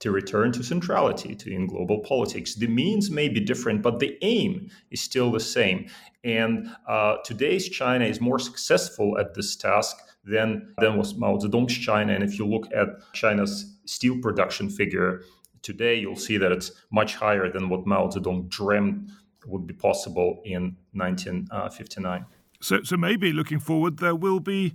To 0.00 0.12
return 0.12 0.52
to 0.52 0.62
centrality 0.62 1.34
to 1.34 1.52
in 1.52 1.66
global 1.66 2.00
politics. 2.00 2.54
The 2.54 2.68
means 2.68 3.10
may 3.10 3.28
be 3.28 3.40
different, 3.40 3.82
but 3.82 3.98
the 3.98 4.16
aim 4.22 4.70
is 4.90 5.00
still 5.00 5.32
the 5.32 5.40
same. 5.40 5.88
And 6.22 6.68
uh, 6.88 7.16
today's 7.24 7.68
China 7.68 8.04
is 8.04 8.20
more 8.20 8.38
successful 8.38 9.18
at 9.18 9.34
this 9.34 9.56
task 9.56 9.96
than, 10.24 10.74
than 10.78 10.96
was 10.96 11.14
Mao 11.14 11.36
Zedong's 11.36 11.76
China. 11.76 12.12
And 12.12 12.24
if 12.24 12.38
you 12.38 12.46
look 12.46 12.66
at 12.74 12.88
China's 13.12 13.76
steel 13.84 14.18
production 14.20 14.70
figure 14.70 15.22
today, 15.62 15.96
you'll 15.96 16.16
see 16.16 16.36
that 16.38 16.52
it's 16.52 16.72
much 16.92 17.14
higher 17.16 17.50
than 17.50 17.68
what 17.68 17.86
Mao 17.86 18.08
Zedong 18.08 18.48
dreamed 18.48 19.10
would 19.46 19.66
be 19.66 19.74
possible 19.74 20.40
in 20.44 20.76
1959. 20.92 22.24
So, 22.60 22.82
so 22.82 22.96
maybe 22.96 23.32
looking 23.32 23.58
forward, 23.58 23.98
there 23.98 24.14
will 24.14 24.40
be, 24.40 24.74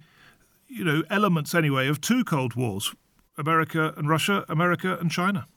you 0.68 0.84
know, 0.84 1.04
elements 1.10 1.56
anyway 1.56 1.88
of 1.88 2.02
two 2.02 2.24
Cold 2.24 2.56
Wars: 2.56 2.94
America 3.38 3.94
and 3.98 4.08
Russia, 4.08 4.46
America 4.48 4.98
and 5.00 5.10
China. 5.10 5.48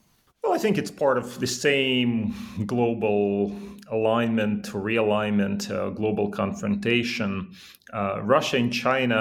Well, 0.43 0.53
I 0.53 0.57
think 0.57 0.77
it's 0.77 0.91
part 0.91 1.17
of 1.17 1.39
the 1.39 1.47
same 1.47 2.33
global 2.65 3.55
alignment, 3.91 4.65
to 4.65 4.73
realignment, 4.73 5.69
uh, 5.69 5.89
global 5.89 6.29
confrontation. 6.29 7.51
Uh, 7.93 8.21
Russia 8.21 8.57
and 8.57 8.73
China 8.73 9.15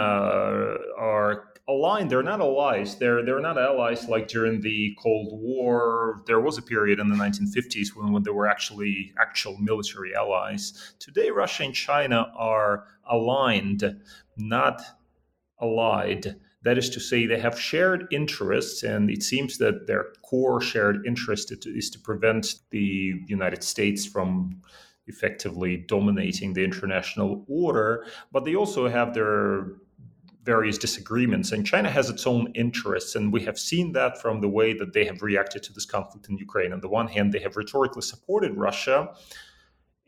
are 0.98 1.52
aligned. 1.68 2.10
They're 2.10 2.22
not 2.22 2.40
allies. 2.40 2.96
They're 2.96 3.24
they're 3.24 3.40
not 3.40 3.58
allies 3.58 4.08
like 4.08 4.28
during 4.28 4.60
the 4.60 4.96
Cold 5.02 5.40
War. 5.40 6.22
There 6.26 6.40
was 6.40 6.58
a 6.58 6.62
period 6.62 6.98
in 6.98 7.08
the 7.08 7.16
1950s 7.16 7.94
when, 7.94 8.12
when 8.12 8.22
there 8.22 8.32
were 8.32 8.48
actually 8.48 9.12
actual 9.20 9.56
military 9.58 10.14
allies. 10.14 10.94
Today, 10.98 11.30
Russia 11.30 11.64
and 11.64 11.74
China 11.74 12.32
are 12.36 12.84
aligned, 13.08 14.00
not 14.36 14.82
allied. 15.60 16.36
That 16.64 16.78
is 16.78 16.88
to 16.90 17.00
say, 17.00 17.26
they 17.26 17.40
have 17.40 17.58
shared 17.58 18.06
interests, 18.12 18.82
and 18.84 19.10
it 19.10 19.22
seems 19.22 19.58
that 19.58 19.86
their 19.86 20.06
core 20.22 20.60
shared 20.60 21.04
interest 21.06 21.52
is 21.66 21.90
to 21.90 21.98
prevent 21.98 22.54
the 22.70 23.14
United 23.26 23.64
States 23.64 24.06
from 24.06 24.60
effectively 25.08 25.76
dominating 25.88 26.52
the 26.52 26.62
international 26.62 27.44
order. 27.48 28.06
But 28.30 28.44
they 28.44 28.54
also 28.54 28.88
have 28.88 29.12
their 29.12 29.72
various 30.44 30.78
disagreements. 30.78 31.52
And 31.52 31.66
China 31.66 31.90
has 31.90 32.10
its 32.10 32.26
own 32.26 32.52
interests. 32.54 33.14
And 33.14 33.32
we 33.32 33.44
have 33.44 33.58
seen 33.58 33.92
that 33.92 34.20
from 34.20 34.40
the 34.40 34.48
way 34.48 34.72
that 34.74 34.92
they 34.92 35.04
have 35.04 35.22
reacted 35.22 35.62
to 35.64 35.72
this 35.72 35.86
conflict 35.86 36.28
in 36.28 36.36
Ukraine. 36.36 36.72
On 36.72 36.80
the 36.80 36.88
one 36.88 37.08
hand, 37.08 37.32
they 37.32 37.38
have 37.40 37.56
rhetorically 37.56 38.02
supported 38.02 38.56
Russia 38.56 39.14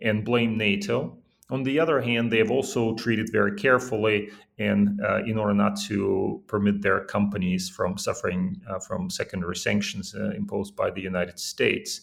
and 0.00 0.24
blamed 0.24 0.58
NATO. 0.58 1.18
On 1.50 1.62
the 1.62 1.78
other 1.78 2.00
hand, 2.00 2.32
they 2.32 2.38
have 2.38 2.50
also 2.50 2.94
treated 2.94 3.30
very 3.30 3.54
carefully 3.54 4.30
and 4.58 5.00
uh, 5.02 5.22
in 5.24 5.36
order 5.36 5.52
not 5.52 5.78
to 5.88 6.42
permit 6.46 6.80
their 6.80 7.04
companies 7.04 7.68
from 7.68 7.98
suffering 7.98 8.60
uh, 8.68 8.78
from 8.78 9.10
secondary 9.10 9.56
sanctions 9.56 10.14
uh, 10.14 10.30
imposed 10.30 10.74
by 10.74 10.90
the 10.90 11.02
United 11.02 11.38
States. 11.38 12.00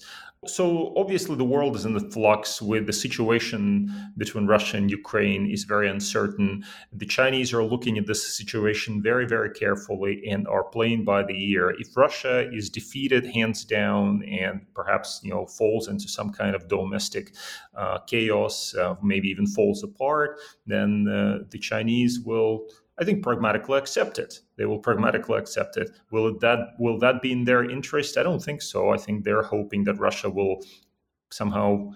So 0.47 0.91
obviously, 0.97 1.35
the 1.35 1.43
world 1.43 1.75
is 1.75 1.85
in 1.85 1.93
the 1.93 1.99
flux 1.99 2.63
with 2.63 2.87
the 2.87 2.93
situation 2.93 3.93
between 4.17 4.47
Russia 4.47 4.77
and 4.77 4.89
Ukraine 4.89 5.47
is 5.47 5.65
very 5.65 5.87
uncertain. 5.87 6.63
The 6.91 7.05
Chinese 7.05 7.53
are 7.53 7.63
looking 7.63 7.99
at 7.99 8.07
this 8.07 8.35
situation 8.35 9.03
very, 9.03 9.27
very 9.27 9.51
carefully 9.51 10.23
and 10.27 10.47
are 10.47 10.63
playing 10.63 11.05
by 11.05 11.21
the 11.21 11.37
ear. 11.51 11.75
If 11.77 11.95
Russia 11.95 12.49
is 12.51 12.71
defeated 12.71 13.23
hands 13.27 13.63
down 13.63 14.23
and 14.23 14.65
perhaps 14.73 15.21
you 15.23 15.29
know 15.29 15.45
falls 15.45 15.87
into 15.87 16.07
some 16.07 16.31
kind 16.31 16.55
of 16.55 16.67
domestic 16.67 17.35
uh, 17.75 17.99
chaos, 17.99 18.73
uh, 18.73 18.95
maybe 19.03 19.27
even 19.27 19.45
falls 19.45 19.83
apart, 19.83 20.39
then 20.65 21.07
uh, 21.07 21.45
the 21.51 21.59
Chinese 21.59 22.19
will 22.19 22.65
I 23.01 23.03
think 23.03 23.23
pragmatically 23.23 23.79
accept 23.79 24.19
it. 24.19 24.41
They 24.57 24.65
will 24.65 24.77
pragmatically 24.77 25.39
accept 25.39 25.75
it. 25.75 25.89
Will 26.11 26.37
that 26.39 26.59
will 26.77 26.99
that 26.99 27.21
be 27.23 27.31
in 27.31 27.45
their 27.45 27.67
interest? 27.67 28.15
I 28.15 28.23
don't 28.23 28.43
think 28.43 28.61
so. 28.61 28.91
I 28.91 28.97
think 28.97 29.23
they're 29.23 29.41
hoping 29.41 29.83
that 29.85 29.99
Russia 29.99 30.29
will 30.29 30.63
somehow 31.31 31.91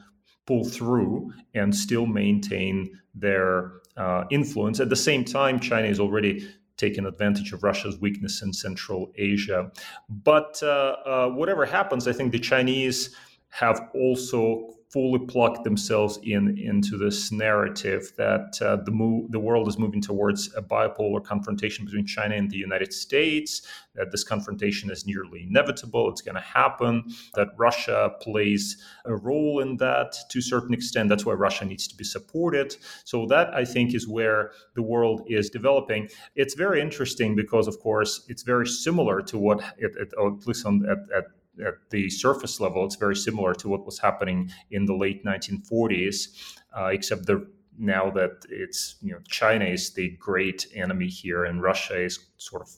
pull 0.48 0.66
through 0.66 1.32
and 1.54 1.76
still 1.76 2.08
maintain 2.08 3.00
their 3.14 3.74
uh, 3.98 4.24
influence. 4.32 4.80
At 4.80 4.90
the 4.90 4.96
same 4.96 5.24
time, 5.24 5.60
China 5.60 5.88
is 5.88 6.00
already 6.00 6.48
taken 6.78 7.06
advantage 7.06 7.54
of 7.54 7.64
Russia's 7.64 8.00
weakness 8.00 8.42
in 8.42 8.52
Central 8.52 9.12
Asia. 9.16 9.72
But 10.10 10.60
uh, 10.62 10.96
uh, 11.06 11.30
whatever 11.30 11.66
happens, 11.66 12.08
I 12.08 12.14
think 12.14 12.32
the 12.32 12.40
Chinese 12.40 13.16
have 13.50 13.90
also 13.94 14.75
fully 14.96 15.20
plug 15.28 15.62
themselves 15.66 16.18
in 16.24 16.58
into 16.58 16.98
this 16.98 17.30
narrative 17.30 18.14
that 18.16 18.58
uh, 18.62 18.78
the 18.78 18.92
move, 18.92 19.30
the 19.30 19.40
world 19.48 19.68
is 19.68 19.78
moving 19.78 20.02
towards 20.02 20.56
a 20.56 20.62
bipolar 20.62 21.22
confrontation 21.22 21.84
between 21.84 22.06
China 22.06 22.34
and 22.34 22.50
the 22.50 22.56
United 22.56 22.94
States. 22.94 23.62
That 23.96 24.12
this 24.12 24.24
confrontation 24.24 24.90
is 24.90 25.06
nearly 25.06 25.44
inevitable; 25.50 26.10
it's 26.10 26.22
going 26.22 26.36
to 26.36 26.50
happen. 26.62 27.04
That 27.34 27.50
Russia 27.58 28.14
plays 28.22 28.78
a 29.04 29.16
role 29.18 29.60
in 29.60 29.76
that 29.78 30.16
to 30.30 30.40
a 30.40 30.48
certain 30.54 30.74
extent. 30.74 31.10
That's 31.10 31.26
why 31.26 31.34
Russia 31.34 31.66
needs 31.66 31.90
to 31.90 31.96
be 31.98 32.06
supported. 32.06 32.78
So 33.04 33.26
that 33.26 33.54
I 33.54 33.66
think 33.66 33.94
is 33.94 34.08
where 34.08 34.52
the 34.76 34.82
world 34.82 35.24
is 35.28 35.50
developing. 35.50 36.08
It's 36.36 36.54
very 36.54 36.80
interesting 36.80 37.36
because, 37.36 37.68
of 37.68 37.82
course, 37.82 38.26
it's 38.30 38.44
very 38.44 38.68
similar 38.68 39.22
to 39.24 39.38
what, 39.38 39.60
it, 39.78 39.92
it, 39.98 40.14
at 40.18 40.48
least 40.48 40.66
on, 40.66 40.86
at, 40.90 41.00
at 41.18 41.26
at 41.64 41.90
the 41.90 42.10
surface 42.10 42.60
level, 42.60 42.86
it's 42.86 42.96
very 42.96 43.16
similar 43.16 43.54
to 43.56 43.70
what 43.70 43.86
was 43.86 44.00
happening 44.00 44.52
in 44.72 44.86
the 44.86 44.96
late 44.96 45.24
1940s, 45.24 46.56
uh, 46.78 46.88
except 46.88 47.26
the 47.26 47.48
now 47.78 48.10
that 48.10 48.46
it's 48.50 48.96
you 49.02 49.12
know 49.12 49.20
China 49.28 49.66
is 49.66 49.94
the 49.94 50.10
great 50.20 50.68
enemy 50.74 51.08
here 51.08 51.46
and 51.46 51.62
Russia 51.62 52.02
is 52.02 52.20
sort 52.38 52.62
of 52.62 52.70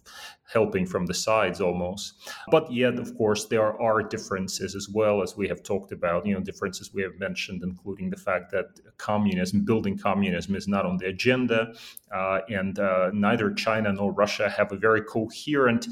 helping 0.51 0.85
from 0.85 1.05
the 1.05 1.13
sides 1.13 1.59
almost. 1.59 2.13
But 2.49 2.71
yet, 2.71 2.95
of 2.95 3.15
course, 3.17 3.45
there 3.45 3.79
are 3.81 4.01
differences 4.01 4.75
as 4.75 4.87
well 4.89 5.21
as 5.21 5.35
we 5.35 5.47
have 5.49 5.61
talked 5.61 5.91
about. 5.91 6.25
You 6.25 6.35
know, 6.35 6.39
differences 6.39 6.93
we 6.93 7.01
have 7.03 7.19
mentioned, 7.19 7.63
including 7.63 8.09
the 8.09 8.17
fact 8.17 8.51
that 8.51 8.79
communism, 8.97 9.65
building 9.65 9.97
communism, 9.97 10.55
is 10.55 10.67
not 10.67 10.85
on 10.85 10.97
the 10.97 11.07
agenda, 11.07 11.73
uh, 12.13 12.39
and 12.49 12.79
uh, 12.79 13.11
neither 13.13 13.53
China 13.53 13.91
nor 13.91 14.11
Russia 14.11 14.49
have 14.49 14.71
a 14.71 14.77
very 14.77 15.01
coherent 15.01 15.87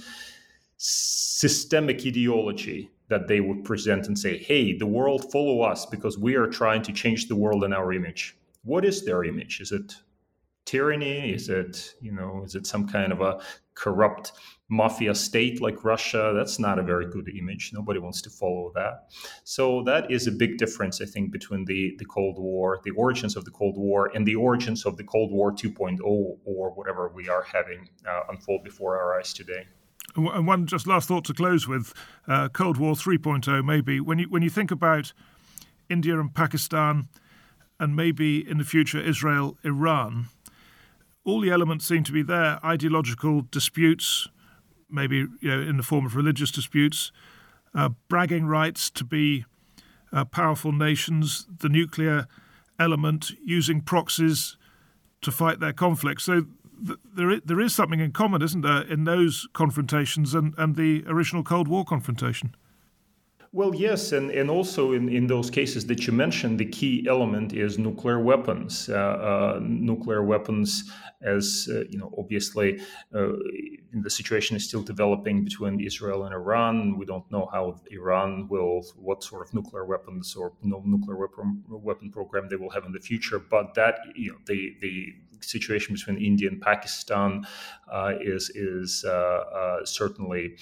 systemic 0.78 2.06
ideology 2.06 2.92
that 3.08 3.28
they 3.28 3.40
would 3.40 3.64
present 3.64 4.08
and 4.08 4.18
say, 4.18 4.38
hey, 4.38 4.78
the 4.78 4.86
world 4.86 5.32
follow 5.32 5.62
us 5.62 5.86
because 5.86 6.18
we 6.18 6.36
are 6.36 6.48
trying 6.48 6.82
to 6.82 6.92
change 6.92 7.28
the 7.28 7.36
world 7.36 7.64
in 7.64 7.74
our 7.74 7.94
image. 7.94 8.36
What 8.64 8.84
is 8.84 9.06
their 9.06 9.24
image? 9.24 9.62
Is 9.62 9.72
it 9.72 9.96
tyranny? 10.66 11.32
Is 11.32 11.50
it, 11.50 11.96
you 12.02 12.12
know, 12.12 12.42
is 12.44 12.56
it 12.56 12.66
some 12.66 12.88
kind 12.88 13.12
of 13.12 13.22
a 13.22 13.40
corrupt 13.76 14.32
mafia 14.70 15.14
state 15.14 15.62
like 15.62 15.86
Russia? 15.86 16.34
That's 16.36 16.58
not 16.58 16.80
a 16.80 16.84
very 16.84 17.06
good 17.06 17.30
image. 17.30 17.72
Nobody 17.74 18.00
wants 18.00 18.22
to 18.24 18.32
follow 18.32 18.72
that. 18.74 19.10
So 19.44 19.84
that 19.84 20.10
is 20.10 20.26
a 20.26 20.32
big 20.32 20.58
difference, 20.58 21.00
I 21.00 21.06
think, 21.06 21.32
between 21.32 21.66
the, 21.66 21.96
the 22.00 22.06
Cold 22.06 22.40
War, 22.40 22.82
the 22.84 22.92
origins 22.92 23.36
of 23.36 23.46
the 23.46 23.52
Cold 23.52 23.78
War, 23.78 24.12
and 24.16 24.26
the 24.26 24.36
origins 24.36 24.86
of 24.86 24.98
the 24.98 25.04
Cold 25.04 25.32
War 25.32 25.52
2.0 25.52 26.00
or 26.04 26.72
whatever 26.72 27.12
we 27.14 27.30
are 27.30 27.44
having 27.44 27.88
uh, 28.10 28.22
unfold 28.30 28.64
before 28.64 29.00
our 29.00 29.20
eyes 29.20 29.32
today. 29.32 29.68
And 30.16 30.48
one 30.48 30.66
just 30.66 30.88
last 30.88 31.08
thought 31.08 31.26
to 31.26 31.34
close 31.34 31.68
with 31.68 31.94
uh, 32.28 32.50
Cold 32.50 32.78
War 32.78 32.94
3.0, 32.94 33.66
maybe 33.66 34.00
when 34.00 34.20
you 34.20 34.30
when 34.30 34.42
you 34.42 34.50
think 34.50 34.72
about 34.72 35.14
India 35.90 36.20
and 36.20 36.34
Pakistan, 36.34 37.10
and 37.80 37.96
maybe 37.96 38.48
in 38.50 38.58
the 38.58 38.64
future 38.64 39.00
Israel, 39.00 39.58
Iran, 39.64 40.28
all 41.26 41.42
the 41.42 41.52
elements 41.52 41.86
seem 41.86 42.04
to 42.04 42.12
be 42.12 42.24
there: 42.24 42.60
ideological 42.66 43.42
disputes, 43.52 44.30
maybe 44.90 45.28
you 45.42 45.50
know 45.50 45.62
in 45.62 45.78
the 45.78 45.84
form 45.84 46.06
of 46.06 46.16
religious 46.16 46.52
disputes, 46.52 47.12
uh, 47.74 47.90
bragging 48.08 48.46
rights 48.46 48.90
to 48.92 49.04
be 49.04 49.46
uh, 50.14 50.24
powerful 50.24 50.72
nations, 50.72 51.46
the 51.60 51.70
nuclear 51.70 52.28
element, 52.80 53.32
using 53.44 53.82
proxies 53.82 54.56
to 55.22 55.32
fight 55.32 55.60
their 55.60 55.74
conflicts. 55.74 56.24
So 56.24 56.46
there 57.16 57.32
is, 57.32 57.42
there 57.46 57.60
is 57.60 57.74
something 57.74 58.00
in 58.00 58.12
common, 58.12 58.42
isn't 58.42 58.62
there, 58.62 58.82
in 58.82 59.04
those 59.06 59.48
confrontations 59.54 60.34
and, 60.34 60.54
and 60.58 60.76
the 60.76 61.04
original 61.08 61.44
Cold 61.44 61.68
War 61.68 61.86
confrontation? 61.86 62.56
Well, 63.56 63.74
yes, 63.74 64.12
and, 64.12 64.32
and 64.32 64.50
also 64.50 64.92
in, 64.92 65.08
in 65.08 65.28
those 65.28 65.50
cases 65.50 65.86
that 65.86 66.06
you 66.06 66.12
mentioned, 66.12 66.60
the 66.60 66.66
key 66.66 67.06
element 67.08 67.54
is 67.54 67.80
nuclear 67.80 68.20
weapons. 68.20 68.90
Uh, 68.90 68.96
uh, 68.96 69.60
nuclear 69.62 70.24
weapons, 70.24 70.92
as 71.22 71.70
uh, 71.72 71.86
you 71.90 71.98
know, 71.98 72.14
obviously, 72.18 72.82
uh, 73.14 73.30
the 73.94 74.10
situation 74.10 74.58
is 74.58 74.66
still 74.66 74.82
developing 74.82 75.46
between 75.46 75.80
Israel 75.80 76.26
and 76.26 76.34
Iran. 76.34 76.98
We 76.98 77.06
don't 77.06 77.32
know 77.32 77.48
how 77.50 77.80
Iran 77.92 78.50
will, 78.50 78.84
what 78.98 79.24
sort 79.24 79.48
of 79.48 79.54
nuclear 79.54 79.86
weapons 79.86 80.36
or 80.36 80.52
no 80.62 80.84
nuclear 80.86 81.16
weapon 81.16 81.64
weapon 81.70 82.12
program 82.12 82.50
they 82.50 82.58
will 82.58 82.72
have 82.72 82.84
in 82.84 82.92
the 82.92 83.00
future. 83.00 83.40
But 83.40 83.74
that, 83.76 84.00
you 84.16 84.34
know, 84.34 84.40
the 84.48 84.76
the 84.82 85.16
situation 85.46 85.96
between 85.96 86.18
India 86.18 86.50
and 86.50 86.62
Pakistan 86.62 87.46
uh, 87.92 88.14
is 88.20 88.50
is 88.50 89.06
uh, 89.08 89.12
uh, 89.12 89.86
certainly 89.86 90.58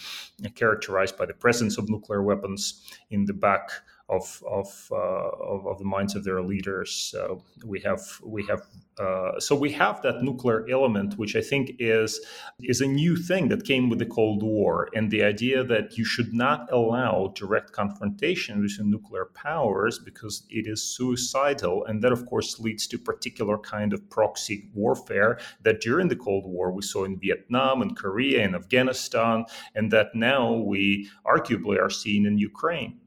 characterized 0.56 1.18
by 1.18 1.26
the 1.26 1.34
presence 1.34 1.78
of 1.78 1.90
nuclear 1.90 2.24
weapons 2.24 2.82
in 3.10 3.26
the 3.26 3.34
back 3.34 3.70
of 4.10 4.44
of, 4.46 4.90
uh, 4.92 4.96
of, 4.96 5.66
of 5.66 5.80
the 5.80 5.86
minds 5.86 6.16
of 6.16 6.24
their 6.24 6.42
leaders. 6.42 6.92
So 6.92 7.44
we 7.66 7.80
have 7.82 8.02
we 8.24 8.46
have 8.48 8.62
uh, 9.00 9.40
so 9.40 9.56
we 9.56 9.72
have 9.72 10.02
that 10.02 10.22
nuclear 10.22 10.68
element, 10.70 11.18
which 11.18 11.36
I 11.36 11.42
think 11.42 11.76
is 11.80 12.20
is 12.60 12.82
a 12.82 12.88
new 12.88 13.16
thing 13.16 13.48
that 13.50 13.66
came 13.66 13.90
with 13.90 14.00
the 14.00 14.06
Cold 14.06 14.44
War, 14.44 14.90
and 14.94 15.10
the 15.10 15.24
idea 15.24 15.64
that 15.64 15.98
you 15.98 16.04
should 16.04 16.34
not 16.34 16.72
allow 16.72 17.34
direct 17.36 17.72
confrontation 17.72 18.62
with 18.62 18.78
nuclear 18.82 19.26
powers 19.34 20.00
because 20.00 20.46
it 20.50 20.68
is 20.68 20.84
suicidal, 20.84 21.86
and 21.86 22.04
that 22.04 22.12
of 22.12 22.26
course 22.26 22.60
leads 22.60 22.86
to 22.88 22.98
particular 22.98 23.58
kind 23.58 23.94
of 23.94 24.10
proxy 24.10 24.70
warfare 24.74 25.40
that 25.62 25.82
during 25.82 26.10
the 26.10 26.16
Cold 26.16 26.46
War 26.46 26.72
we 26.72 26.82
saw 26.82 27.06
in 27.06 27.20
Vietnam 27.20 27.82
and 27.82 27.96
Korea 27.96 28.44
and 28.44 28.54
Afghanistan, 28.54 29.46
and 29.76 29.92
that 29.92 30.14
now 30.14 30.54
we 30.54 31.10
arguably 31.26 31.82
are 31.82 31.90
seeing 31.90 32.26
in 32.26 32.38
Ukraine 32.38 33.00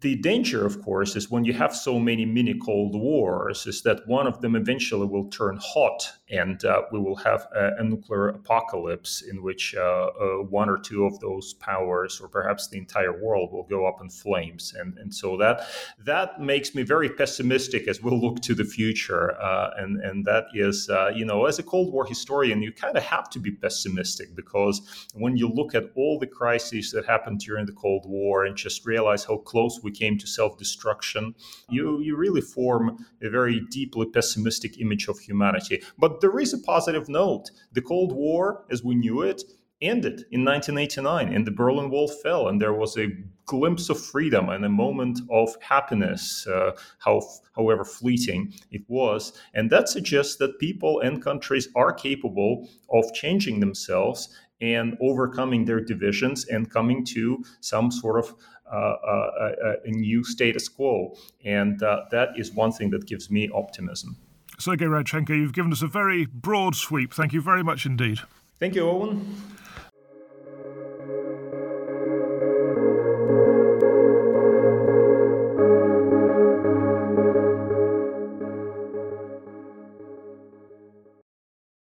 the 0.00 0.16
danger, 0.16 0.64
of 0.64 0.82
course, 0.82 1.14
is 1.14 1.30
when 1.30 1.44
you 1.44 1.52
have 1.52 1.74
so 1.74 1.98
many 1.98 2.24
mini 2.24 2.54
Cold 2.54 2.94
Wars, 2.94 3.66
is 3.66 3.82
that 3.82 4.06
one 4.06 4.26
of 4.26 4.40
them 4.40 4.56
eventually 4.56 5.06
will 5.06 5.28
turn 5.28 5.58
hot 5.62 6.10
and 6.30 6.64
uh, 6.64 6.82
we 6.92 6.98
will 6.98 7.16
have 7.16 7.46
a, 7.54 7.72
a, 7.78 7.84
nuclear 7.84 8.28
apocalypse 8.28 9.22
in 9.22 9.42
which 9.42 9.74
uh, 9.76 9.80
uh, 9.80 10.26
one 10.44 10.68
or 10.68 10.78
two 10.78 11.04
of 11.04 11.18
those 11.18 11.54
powers, 11.54 12.20
or 12.20 12.28
perhaps 12.28 12.68
the 12.68 12.78
entire 12.78 13.20
world, 13.20 13.52
will 13.52 13.64
go 13.64 13.86
up 13.86 14.00
in 14.00 14.08
flames. 14.08 14.74
And, 14.78 14.96
and 14.98 15.12
so 15.12 15.36
that 15.38 15.66
that 16.04 16.40
makes 16.40 16.74
me 16.74 16.82
very 16.82 17.08
pessimistic 17.08 17.88
as 17.88 18.00
we'll 18.00 18.20
look 18.20 18.40
to 18.42 18.54
the 18.54 18.64
future. 18.64 19.38
Uh, 19.40 19.70
and, 19.78 20.00
and 20.02 20.24
that 20.24 20.44
is, 20.54 20.88
uh, 20.88 21.10
you 21.14 21.24
know, 21.24 21.46
as 21.46 21.58
a 21.58 21.64
Cold 21.64 21.92
War 21.92 22.06
historian, 22.06 22.62
you 22.62 22.72
kind 22.72 22.96
of 22.96 23.02
have 23.02 23.28
to 23.30 23.38
be 23.38 23.50
pessimistic 23.50 24.34
because 24.36 25.08
when 25.14 25.36
you 25.36 25.48
look 25.48 25.74
at 25.74 25.90
all 25.96 26.18
the 26.18 26.26
crises 26.26 26.92
that 26.92 27.04
happened 27.06 27.40
during 27.40 27.66
the 27.66 27.72
Cold 27.72 28.04
War 28.06 28.44
and 28.44 28.56
just 28.56 28.86
realize 28.86 29.24
how 29.24 29.38
close 29.38 29.80
we 29.82 29.89
came 29.90 30.18
to 30.18 30.26
self 30.26 30.58
destruction, 30.58 31.34
you, 31.68 32.00
you 32.00 32.16
really 32.16 32.40
form 32.40 33.04
a 33.22 33.30
very 33.30 33.60
deeply 33.70 34.06
pessimistic 34.06 34.80
image 34.80 35.08
of 35.08 35.18
humanity. 35.18 35.82
But 35.98 36.20
there 36.20 36.38
is 36.38 36.52
a 36.52 36.58
positive 36.58 37.08
note. 37.08 37.50
The 37.72 37.82
Cold 37.82 38.12
War, 38.12 38.64
as 38.70 38.84
we 38.84 38.94
knew 38.94 39.22
it, 39.22 39.42
ended 39.82 40.26
in 40.30 40.44
1989 40.44 41.32
and 41.34 41.46
the 41.46 41.50
Berlin 41.50 41.90
Wall 41.90 42.06
fell 42.06 42.48
and 42.48 42.60
there 42.60 42.74
was 42.74 42.98
a 42.98 43.08
glimpse 43.46 43.88
of 43.88 43.98
freedom 43.98 44.48
and 44.50 44.64
a 44.64 44.68
moment 44.68 45.20
of 45.30 45.56
happiness, 45.60 46.46
uh, 46.46 46.72
how, 46.98 47.22
however 47.56 47.84
fleeting 47.84 48.52
it 48.70 48.82
was. 48.88 49.32
And 49.54 49.70
that 49.70 49.88
suggests 49.88 50.36
that 50.36 50.58
people 50.58 51.00
and 51.00 51.22
countries 51.22 51.68
are 51.74 51.92
capable 51.92 52.68
of 52.90 53.12
changing 53.14 53.60
themselves 53.60 54.28
and 54.60 54.96
overcoming 55.00 55.64
their 55.64 55.80
divisions 55.80 56.46
and 56.46 56.70
coming 56.70 57.04
to 57.06 57.42
some 57.60 57.90
sort 57.90 58.18
of 58.18 58.34
Uh, 58.70 58.76
uh, 58.76 59.30
uh, 59.40 59.52
a, 59.64 59.88
a, 59.88 59.90
new 59.90 60.22
status 60.22 60.68
quo. 60.68 61.12
And 61.44 61.82
uh, 61.82 62.04
that 62.12 62.28
is 62.36 62.52
one 62.52 62.70
thing 62.70 62.90
that 62.90 63.04
gives 63.04 63.28
me 63.28 63.50
optimism. 63.52 64.16
Sergei 64.60 64.84
Radchenko, 64.84 65.30
you've 65.30 65.52
given 65.52 65.72
us 65.72 65.82
a 65.82 65.88
very 65.88 66.26
broad 66.26 66.76
sweep. 66.76 67.12
Thank 67.12 67.32
you 67.32 67.40
very 67.40 67.64
much 67.64 67.84
indeed. 67.84 68.20
Thank 68.60 68.76
you, 68.76 68.88
Owen. 68.88 69.34